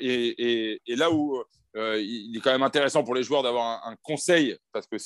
et, 0.00 0.80
et, 0.86 0.96
là 0.96 1.10
où 1.10 1.42
euh, 1.76 2.00
il 2.00 2.36
est 2.36 2.40
quand 2.40 2.52
même 2.52 2.62
intéressant 2.62 3.02
pour 3.02 3.14
les 3.14 3.22
joueurs 3.22 3.42
d'avoir 3.42 3.84
un, 3.86 3.96
conseil, 4.02 4.56
parce 4.72 4.86
que 4.86 4.96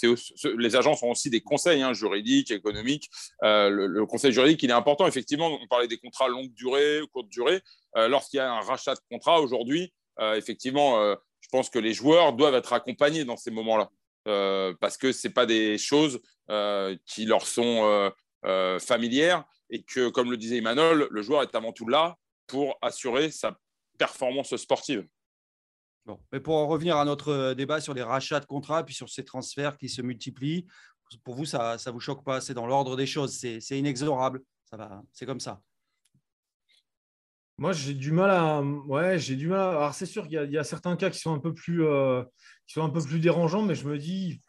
les 0.56 0.76
agents 0.76 0.94
sont 0.94 1.08
aussi 1.08 1.30
des 1.30 1.40
conseils 1.40 1.82
hein, 1.82 1.92
juridiques, 1.94 2.50
économiques. 2.50 3.08
Euh, 3.42 3.70
le, 3.70 4.06
conseil 4.06 4.32
juridique, 4.32 4.62
il 4.62 4.70
est 4.70 4.74
important. 4.74 5.06
Effectivement, 5.06 5.46
on 5.46 5.66
parlait 5.66 5.88
des 5.88 5.98
contrats 5.98 6.28
longue 6.28 6.52
durée, 6.52 7.00
courte 7.12 7.28
durée. 7.28 7.62
Euh, 7.96 8.08
lorsqu'il 8.08 8.36
y 8.36 8.40
a 8.40 8.52
un 8.52 8.60
rachat 8.60 8.94
de 8.94 9.00
contrat 9.10 9.40
aujourd'hui, 9.40 9.92
effectivement, 10.34 11.00
je 11.40 11.48
pense 11.52 11.70
que 11.70 11.78
les 11.78 11.92
joueurs 11.92 12.32
doivent 12.32 12.56
être 12.56 12.72
accompagnés 12.72 13.24
dans 13.24 13.36
ces 13.36 13.52
moments-là. 13.52 13.88
parce 14.80 14.96
que 14.96 15.12
ce 15.12 15.28
pas 15.28 15.46
des 15.46 15.78
choses 15.78 16.20
qui 17.06 17.24
leur 17.24 17.46
sont 17.46 18.10
familières 18.80 19.44
et 19.70 19.84
que, 19.84 20.08
comme 20.08 20.32
le 20.32 20.36
disait 20.36 20.56
Emmanuel, 20.56 21.06
le 21.08 21.22
joueur 21.22 21.42
est 21.42 21.54
avant 21.54 21.72
tout 21.72 21.86
là 21.86 22.16
pour 22.48 22.76
assurer 22.82 23.30
sa 23.30 23.56
performance 23.96 24.56
sportive. 24.56 25.06
Bon, 26.08 26.18
mais 26.32 26.40
pour 26.40 26.56
en 26.56 26.66
revenir 26.66 26.96
à 26.96 27.04
notre 27.04 27.28
euh, 27.28 27.54
débat 27.54 27.82
sur 27.82 27.92
les 27.92 28.02
rachats 28.02 28.40
de 28.40 28.46
contrats, 28.46 28.82
puis 28.82 28.94
sur 28.94 29.10
ces 29.10 29.26
transferts 29.26 29.76
qui 29.76 29.90
se 29.90 30.00
multiplient, 30.00 30.66
pour 31.22 31.34
vous, 31.34 31.44
ça 31.44 31.76
ne 31.86 31.90
vous 31.90 32.00
choque 32.00 32.24
pas? 32.24 32.40
C'est 32.40 32.54
dans 32.54 32.66
l'ordre 32.66 32.96
des 32.96 33.06
choses, 33.06 33.36
c'est 33.36 33.78
inexorable, 33.78 34.40
ça 34.64 34.78
va, 34.78 35.02
c'est 35.12 35.26
comme 35.26 35.38
ça. 35.38 35.60
Moi, 37.58 37.72
j'ai 37.72 37.92
du 37.92 38.10
mal 38.10 38.30
à. 38.30 38.62
Ouais, 38.62 39.18
j'ai 39.18 39.36
du 39.36 39.48
mal. 39.48 39.60
Alors, 39.60 39.92
c'est 39.92 40.06
sûr 40.06 40.26
qu'il 40.26 40.50
y, 40.50 40.56
a 40.58 40.64
certains 40.64 40.96
cas 40.96 41.10
qui 41.10 41.18
sont 41.18 41.34
un 41.34 41.40
peu 41.40 41.52
plus, 41.52 41.84
euh, 41.84 42.22
qui 42.66 42.72
sont 42.72 42.84
un 42.84 42.88
peu 42.88 43.02
plus 43.02 43.20
dérangeants, 43.20 43.62
mais 43.62 43.74
je 43.74 43.86
me 43.86 43.98
dis, 43.98 44.40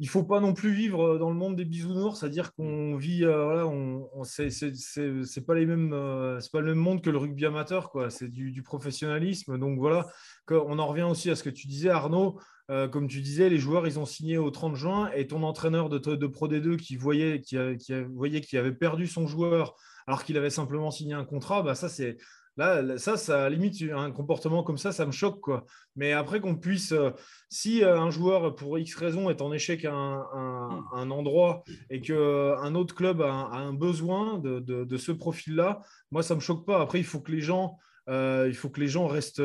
il 0.00 0.08
faut 0.08 0.22
pas 0.22 0.40
non 0.40 0.54
plus 0.54 0.72
vivre 0.72 1.14
euh, 1.14 1.18
dans 1.18 1.30
le 1.30 1.36
monde 1.36 1.56
des 1.56 1.64
bisounours, 1.64 2.20
c'est-à-dire 2.20 2.54
qu'on 2.54 2.96
vit, 2.96 3.24
euh, 3.24 3.44
voilà, 3.44 3.66
on, 3.66 4.08
on 4.14 4.24
c'est 4.24 5.46
pas 5.46 5.54
les 5.54 5.66
mêmes, 5.66 5.92
euh, 5.92 6.38
c'est 6.40 6.52
pas 6.52 6.60
le 6.60 6.66
même 6.66 6.78
monde 6.78 7.02
que 7.02 7.10
le 7.10 7.18
rugby 7.18 7.46
amateur, 7.46 7.90
quoi. 7.90 8.10
C'est 8.10 8.28
du, 8.28 8.62
professionnalisme. 8.62 9.58
Donc 9.58 9.78
voilà, 9.78 10.06
on 10.50 10.78
en 10.78 10.86
revient 10.86 11.02
aussi 11.02 11.30
à 11.30 11.36
ce 11.36 11.42
que 11.42 11.50
tu 11.50 11.66
disais, 11.66 11.90
Arnaud. 11.90 12.38
comme 12.68 13.08
tu 13.08 13.20
disais, 13.20 13.48
les 13.48 13.58
joueurs, 13.58 13.86
ils 13.86 13.98
ont 13.98 14.04
signé 14.04 14.36
au 14.36 14.50
30 14.50 14.74
juin, 14.74 15.10
et 15.14 15.26
ton 15.26 15.42
entraîneur 15.42 15.88
de, 15.88 15.98
de 15.98 16.26
Pro 16.26 16.48
D2 16.48 16.76
qui 16.76 16.96
voyait, 16.96 17.40
qui, 17.40 17.56
qui 17.78 17.92
voyait 18.14 18.40
qu'il 18.40 18.58
avait 18.58 18.72
perdu 18.72 19.06
son 19.06 19.26
joueur 19.26 19.74
alors 20.06 20.24
qu'il 20.24 20.38
avait 20.38 20.48
simplement 20.48 20.90
signé 20.90 21.12
un 21.12 21.24
contrat, 21.26 21.62
bah 21.62 21.74
ça 21.74 21.90
c'est 21.90 22.16
Là, 22.58 22.98
ça, 22.98 23.16
ça 23.16 23.48
limite 23.48 23.80
un 23.94 24.10
comportement 24.10 24.64
comme 24.64 24.78
ça, 24.78 24.90
ça 24.90 25.06
me 25.06 25.12
choque. 25.12 25.40
Quoi. 25.40 25.64
Mais 25.94 26.12
après 26.12 26.40
qu'on 26.40 26.56
puisse, 26.56 26.90
euh, 26.90 27.10
si 27.48 27.84
euh, 27.84 28.00
un 28.00 28.10
joueur, 28.10 28.56
pour 28.56 28.76
X 28.80 28.96
raison, 28.96 29.30
est 29.30 29.40
en 29.40 29.52
échec 29.52 29.84
à 29.84 29.92
un, 29.92 31.10
endroit 31.12 31.62
et 31.88 32.00
qu'un 32.00 32.14
euh, 32.16 32.74
autre 32.74 32.96
club 32.96 33.22
a 33.22 33.30
un, 33.32 33.72
besoin 33.72 34.40
de, 34.40 34.96
ce 34.96 35.12
profil-là, 35.12 35.82
moi, 36.10 36.24
ça 36.24 36.34
ne 36.34 36.40
me 36.40 36.42
choque 36.42 36.66
pas. 36.66 36.80
Après, 36.80 36.98
il 36.98 37.04
faut 37.04 37.20
que 37.20 37.30
les 37.30 37.40
gens, 37.40 37.78
il 38.08 38.54
faut 38.54 38.70
que 38.70 38.80
les 38.80 38.88
gens 38.88 39.06
restent, 39.06 39.42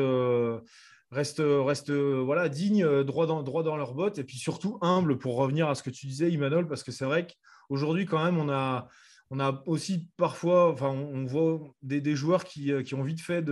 restent, 1.12 1.42
restent 1.44 1.92
voilà, 1.92 2.48
dignes, 2.48 3.04
droit 3.04 3.26
dans, 3.26 3.44
droit 3.44 3.62
dans 3.62 3.76
leurs 3.76 3.94
bottes 3.94 4.18
et 4.18 4.24
puis 4.24 4.38
surtout 4.38 4.76
humbles 4.80 5.18
pour 5.18 5.36
revenir 5.36 5.68
à 5.68 5.76
ce 5.76 5.84
que 5.84 5.90
tu 5.90 6.08
disais, 6.08 6.32
Imanol, 6.32 6.66
parce 6.66 6.82
que 6.82 6.90
c'est 6.90 7.04
vrai 7.04 7.28
qu'aujourd'hui, 7.28 8.06
quand 8.06 8.24
même, 8.24 8.38
on 8.38 8.48
a 8.48 8.88
on 9.34 9.40
a 9.40 9.62
aussi 9.66 10.08
parfois, 10.16 10.76
on, 10.80 11.26
voit 11.26 11.60
des, 11.82 12.14
joueurs 12.14 12.44
qui, 12.44 12.72
euh, 12.72 12.82
qui, 12.82 12.94
ont 12.94 13.02
vite 13.02 13.20
fait 13.20 13.42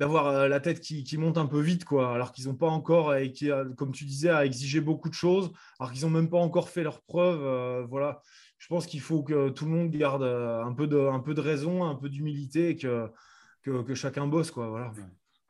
d'avoir 0.00 0.28
euh, 0.28 0.48
la 0.48 0.60
tête 0.60 0.80
qui, 0.80 1.18
monte 1.18 1.36
un 1.36 1.46
peu 1.46 1.60
vite, 1.60 1.84
quoi, 1.84 2.14
alors 2.14 2.32
qu'ils 2.32 2.46
n'ont 2.46 2.54
pas 2.54 2.68
encore, 2.68 3.14
et 3.14 3.32
qui, 3.32 3.50
comme 3.76 3.92
tu 3.92 4.04
disais, 4.04 4.30
à 4.30 4.46
exiger 4.46 4.80
beaucoup 4.80 5.10
de 5.10 5.14
choses, 5.14 5.52
alors 5.78 5.92
qu'ils 5.92 6.02
n'ont 6.04 6.10
même 6.10 6.30
pas 6.30 6.38
encore 6.38 6.70
fait 6.70 6.82
leurs 6.82 7.02
preuves. 7.02 7.42
Euh, 7.44 7.84
voilà, 7.88 8.22
je 8.58 8.66
pense 8.68 8.86
qu'il 8.86 9.02
faut 9.02 9.22
que 9.22 9.50
tout 9.50 9.66
le 9.66 9.72
monde 9.72 9.90
garde 9.90 10.22
un 10.22 10.72
peu 10.72 10.86
de, 10.86 11.40
raison, 11.40 11.84
un 11.84 11.94
peu 11.94 12.08
d'humilité, 12.08 12.70
et 12.70 12.76
que, 12.76 13.94
chacun 13.94 14.26
bosse, 14.26 14.50
quoi. 14.50 14.92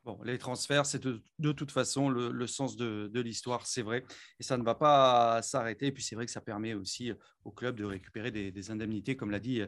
Bon, 0.05 0.19
les 0.25 0.37
transferts, 0.37 0.85
c'est 0.85 1.07
de, 1.07 1.53
toute 1.53 1.71
façon 1.71 2.09
le, 2.09 2.47
sens 2.49 2.77
de, 2.77 3.21
l'histoire, 3.21 3.65
c'est 3.67 3.83
vrai. 3.83 4.05
Et 4.41 4.43
ça 4.43 4.57
ne 4.57 4.65
va 4.65 4.75
pas 4.75 5.41
s'arrêter. 5.43 5.87
Et 5.87 5.93
puis, 5.93 6.03
c'est 6.03 6.17
vrai 6.17 6.27
que 6.27 6.33
ça 6.33 6.41
permet 6.41 6.75
aussi 6.75 7.13
au 7.45 7.53
club 7.53 7.77
de 7.77 7.85
récupérer 7.85 8.33
des, 8.33 8.71
indemnités, 8.71 9.15
comme 9.17 9.31
l'a 9.31 9.39
dit, 9.39 9.63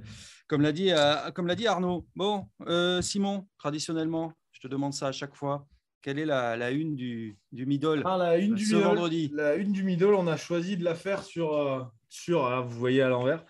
comme 0.49 0.63
l'a 0.63 0.73
dit, 0.73 0.91
euh, 0.91 1.31
comme 1.31 1.47
l'a 1.47 1.55
dit 1.55 1.69
Arnaud. 1.69 2.07
Bon, 2.17 2.49
euh, 2.67 3.01
Simon, 3.01 3.47
traditionnellement, 3.59 4.33
je 4.51 4.61
te 4.61 4.67
demande 4.67 4.93
ça 4.93 5.09
à 5.09 5.13
chaque 5.13 5.37
fois. 5.37 5.69
Quelle 6.03 6.19
est 6.19 6.27
la, 6.27 6.71
une 6.71 6.97
du, 6.97 7.39
du 7.53 7.65
middle 7.65 8.03
ah, 8.05 8.19
la 8.19 8.37
une 8.37 8.57
du 8.57 8.75
vendredi? 8.75 9.31
La 9.33 9.55
une 9.55 9.73
du 9.73 9.85
middle, 9.85 10.15
on 10.15 10.27
a 10.27 10.37
choisi 10.37 10.77
de 10.77 10.85
la 10.85 10.95
faire 10.95 11.23
sur, 11.23 11.55
euh, 11.55 11.83
sur 12.09 12.45
ah, 12.45 12.61
vous 12.61 12.77
voyez 12.77 13.03
à 13.03 13.09
l'envers, 13.09 13.45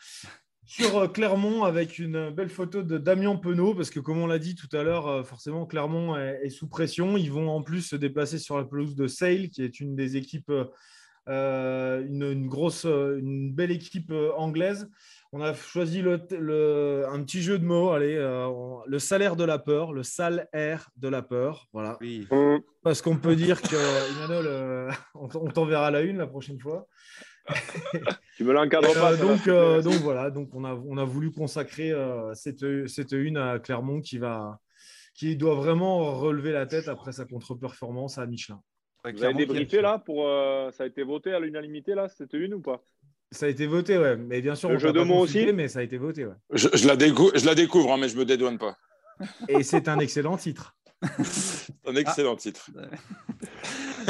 sur 0.66 0.98
euh, 0.98 1.08
Clermont 1.08 1.64
avec 1.64 1.98
une 1.98 2.30
belle 2.30 2.48
photo 2.48 2.82
de 2.82 2.98
Damien 2.98 3.36
Penaud, 3.36 3.74
parce 3.74 3.90
que 3.90 4.00
comme 4.00 4.18
on 4.18 4.26
l'a 4.26 4.38
dit 4.38 4.54
tout 4.54 4.74
à 4.76 4.82
l'heure, 4.82 5.06
euh, 5.08 5.22
forcément 5.22 5.66
Clermont 5.66 6.16
est, 6.16 6.50
sous 6.50 6.68
pression. 6.68 7.16
Ils 7.16 7.30
vont 7.30 7.48
en 7.50 7.62
plus 7.62 7.82
se 7.82 7.96
déplacer 7.96 8.38
sur 8.38 8.56
la 8.56 8.64
pelouse 8.64 8.94
de 8.94 9.06
Sale, 9.06 9.50
qui 9.50 9.62
est 9.62 9.80
une 9.80 9.94
des 9.94 10.16
équipes, 10.16 10.52
euh, 11.28 12.06
une, 12.06 12.46
grosse, 12.46 12.84
une 12.84 13.52
belle 13.52 13.70
équipe 13.70 14.12
anglaise. 14.36 14.90
On 15.32 15.40
a 15.40 15.52
choisi 15.52 16.00
le, 16.00 17.04
un 17.10 17.22
petit 17.24 17.42
jeu 17.42 17.58
de 17.58 17.64
mots, 17.64 17.90
allez, 17.90 18.16
le 18.86 18.98
salaire 19.00 19.34
de 19.34 19.42
la 19.42 19.58
peur, 19.58 19.92
le 19.92 20.04
sale 20.04 20.48
air 20.52 20.90
de 20.96 21.08
la 21.08 21.22
peur, 21.22 21.68
voilà. 21.72 21.98
Parce 22.84 23.02
qu'on 23.02 23.16
peut 23.16 23.34
dire 23.34 23.60
que 23.60 24.88
on 25.14 25.48
t'enverra 25.48 25.90
la 25.90 26.02
une 26.02 26.18
la 26.18 26.28
prochaine 26.28 26.60
fois 26.60 26.86
tu 28.36 28.44
me 28.44 28.52
l'encadres 28.52 28.92
pas. 28.94 29.12
Euh, 29.12 29.16
donc, 29.16 29.48
euh, 29.48 29.82
donc 29.82 29.94
voilà, 29.94 30.30
donc 30.30 30.50
on 30.54 30.64
a, 30.64 30.74
on 30.74 30.96
a 30.98 31.04
voulu 31.04 31.30
consacrer 31.30 31.92
euh, 31.92 32.34
cette, 32.34 32.88
cette 32.88 33.12
une 33.12 33.36
à 33.36 33.58
Clermont 33.58 34.00
qui, 34.00 34.18
va, 34.18 34.58
qui 35.14 35.36
doit 35.36 35.54
vraiment 35.54 36.14
relever 36.18 36.52
la 36.52 36.66
tête 36.66 36.88
après 36.88 37.12
sa 37.12 37.24
contre-performance 37.24 38.18
à 38.18 38.26
Michelin. 38.26 38.60
Vous 39.04 39.22
avez 39.22 39.34
débriefé 39.34 39.82
là 39.82 39.98
pour 39.98 40.26
ça 40.72 40.84
a 40.84 40.86
été 40.86 41.02
voté 41.02 41.32
à 41.32 41.38
l'unanimité 41.38 41.94
là 41.94 42.08
cette 42.08 42.32
une 42.32 42.54
ou 42.54 42.60
pas? 42.60 42.82
Ça 43.30 43.46
a 43.46 43.48
été 43.48 43.66
voté, 43.66 43.98
ouais. 43.98 44.16
Mais 44.16 44.40
bien 44.40 44.54
sûr, 44.54 44.70
le 44.70 44.78
jeu 44.78 44.92
de 44.92 45.00
mots 45.00 45.18
aussi? 45.18 45.52
Mais 45.52 45.66
ça 45.66 45.80
a 45.80 45.82
été 45.82 45.98
voté, 45.98 46.24
ouais. 46.24 46.34
Je, 46.52 46.68
je 46.72 46.86
la, 46.86 46.94
je 46.96 47.46
la 47.46 47.54
découvre, 47.54 47.92
hein, 47.92 47.96
mais 47.98 48.08
je 48.08 48.16
me 48.16 48.24
dédouane 48.24 48.58
pas. 48.58 48.76
Et 49.48 49.62
c'est 49.62 49.88
un 49.88 49.98
excellent 49.98 50.36
titre. 50.36 50.76
Un 51.86 51.96
excellent 51.96 52.36
titre. 52.36 52.70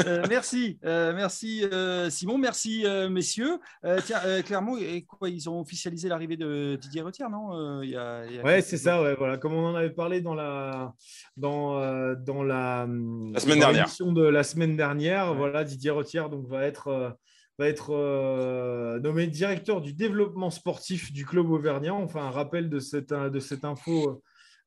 Euh, 0.05 0.25
merci, 0.29 0.77
euh, 0.83 1.13
merci 1.13 1.63
euh, 1.71 2.09
Simon, 2.09 2.37
merci 2.37 2.85
messieurs. 3.09 3.59
tiens, 4.05 4.41
clairement, 4.43 4.77
et 4.77 5.03
quoi, 5.03 5.29
ils 5.29 5.49
ont 5.49 5.59
officialisé 5.59 6.09
l'arrivée 6.09 6.37
de 6.37 6.77
Didier 6.79 7.01
Retière, 7.01 7.29
non 7.29 7.81
il 7.81 7.95
Ouais, 8.43 8.61
c'est 8.61 8.77
ça. 8.77 9.01
Ouais, 9.01 9.15
voilà, 9.15 9.37
comme 9.37 9.53
on 9.53 9.65
en 9.65 9.75
avait 9.75 9.91
parlé 9.91 10.21
dans 10.21 10.33
la 10.33 10.93
dans 11.37 11.79
dans 12.15 12.43
la, 12.43 12.87
la 13.33 13.39
semaine 13.39 13.59
dernière. 13.59 13.87
De 13.99 14.23
la 14.23 14.43
semaine 14.43 14.75
dernière, 14.75 15.33
voilà, 15.33 15.63
Didier 15.63 15.91
Retière 15.91 16.29
donc 16.29 16.47
va 16.47 16.63
être 16.65 17.17
va 17.57 17.67
être 17.67 18.99
nommé 19.01 19.27
directeur 19.27 19.81
du 19.81 19.93
développement 19.93 20.49
sportif 20.49 21.13
du 21.13 21.25
club 21.25 21.49
auvergnat. 21.49 21.93
Enfin, 21.93 22.21
un 22.21 22.31
rappel 22.31 22.69
de 22.69 22.79
cette 22.79 23.13
de 23.13 23.39
cette 23.39 23.65
info 23.65 24.21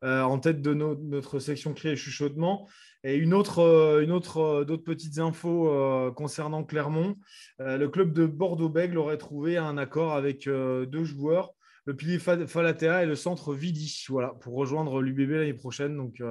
euh, 0.05 0.23
en 0.23 0.39
tête 0.39 0.63
de 0.63 0.75
notre 0.75 1.41
section 1.41 1.75
cri 1.75 1.89
et 1.89 1.97
chuchotement. 1.97 2.69
Et 3.03 3.17
une 3.17 3.35
autre, 3.35 3.61
euh, 3.61 4.01
une 4.01 4.13
autre, 4.13 4.39
euh, 4.39 4.65
d'autres 4.65 4.85
petites 4.85 5.19
infos 5.19 5.69
concernant 6.15 6.63
Clermont. 6.63 7.17
le 7.59 7.87
club 7.87 8.13
de 8.13 8.27
Bordeaux-Bègle 8.27 8.99
aurait 8.99 9.19
trouvé 9.19 9.57
un 9.57 9.77
accord 9.77 10.15
avec 10.15 10.49
deux 10.49 11.05
joueurs, 11.05 11.53
le 11.85 11.97
pilier 11.97 12.19
Falatea 12.19 13.03
et 13.03 13.07
le 13.07 13.17
centre 13.17 13.55
Vidi, 13.55 14.05
voilà, 14.09 14.29
pour 14.41 14.55
rejoindre 14.55 15.03
l'UBB 15.03 15.31
l'année 15.31 15.55
prochaine. 15.55 15.97
Donc, 15.97 16.23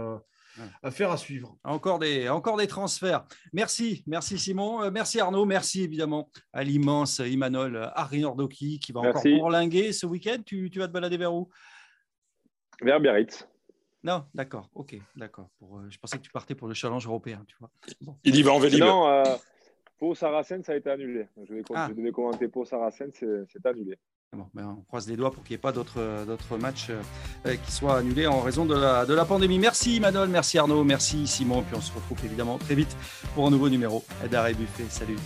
Affaire 0.82 1.12
à 1.12 1.18
suivre. 1.18 1.56
Encore 1.64 2.00
des, 2.00 2.30
encore 2.30 2.58
des 2.58 2.66
transferts. 2.66 3.26
Merci, 3.54 4.04
merci 4.08 4.40
Simon, 4.40 4.90
merci 4.90 5.20
Arnaud, 5.20 5.46
merci 5.46 5.84
évidemment 5.84 6.32
à 6.52 6.64
l'immense 6.64 7.20
Imanol 7.20 7.92
Harry 7.94 8.22
Nordoki 8.22 8.80
qui 8.80 8.92
va 8.92 9.02
encore 9.02 9.22
bourlinguer 9.22 9.94
ce 9.94 10.08
week-end. 10.08 10.38
Tu, 10.44 10.72
tu, 10.72 10.80
vas 10.80 10.88
te 10.88 10.94
balader 10.94 11.18
vers 11.18 11.32
où? 11.32 11.50
Vers 12.82 13.00
Biarritz. 13.00 13.48
Non, 14.04 14.24
d'accord, 14.34 14.70
ok, 14.76 14.96
d'accord. 15.16 15.50
Pour, 15.60 15.80
euh, 15.80 15.88
je 15.90 15.98
pensais 15.98 16.18
que 16.18 16.24
tu 16.24 16.32
partais 16.32 16.56
pour 16.56 16.68
le 16.68 16.74
challenge 16.74 17.06
européen, 17.08 17.44
tu 17.48 17.56
vois. 17.60 17.70
Il 18.24 18.36
y 18.36 18.44
va 18.44 18.54
en 18.54 18.60
Vélib. 18.60 18.80
Non, 18.80 19.08
euh, 19.08 19.24
Pau 20.00 20.14
Saracen, 20.14 20.64
ça 20.64 20.74
a 20.74 20.76
été 20.76 20.90
annulé. 20.90 21.28
Je, 21.48 21.54
vais, 21.54 21.64
ah. 21.74 21.90
devais 21.96 22.12
commenter 22.12 22.48
Pau 22.48 22.64
Saracen, 22.64 23.12
c'est 23.14 23.66
annulé. 23.66 23.98
Bon, 24.34 24.46
ben 24.54 24.76
on 24.78 24.82
croise 24.82 25.08
les 25.08 25.16
doigts 25.16 25.32
pour 25.32 25.42
qu'il 25.44 25.54
n'y 25.54 25.56
ait 25.56 25.62
pas 25.62 25.72
d'autres 25.72 26.58
matchs 26.58 26.90
euh, 27.46 27.56
qui 27.56 27.72
soient 27.72 28.00
annulés 28.00 28.28
en 28.28 28.42
raison 28.42 28.66
de 28.66 28.76
la, 28.76 29.06
de 29.06 29.14
la 29.14 29.24
pandémie. 29.24 29.58
Merci 29.58 30.02
Manol, 30.02 30.28
merci 30.28 30.58
Arnaud, 30.58 30.84
merci 30.84 31.26
Simon. 31.26 31.64
Puis 31.64 31.76
on 31.78 31.82
se 31.82 31.94
retrouve 31.94 32.24
évidemment 32.26 32.58
très 32.58 32.76
vite 32.76 32.96
pour 33.34 33.48
un 33.48 33.52
nouveau 33.52 33.70
numéro 33.70 34.04
d'Arrêt 34.30 34.54
Buffet. 34.54 34.84
Salut. 34.90 35.18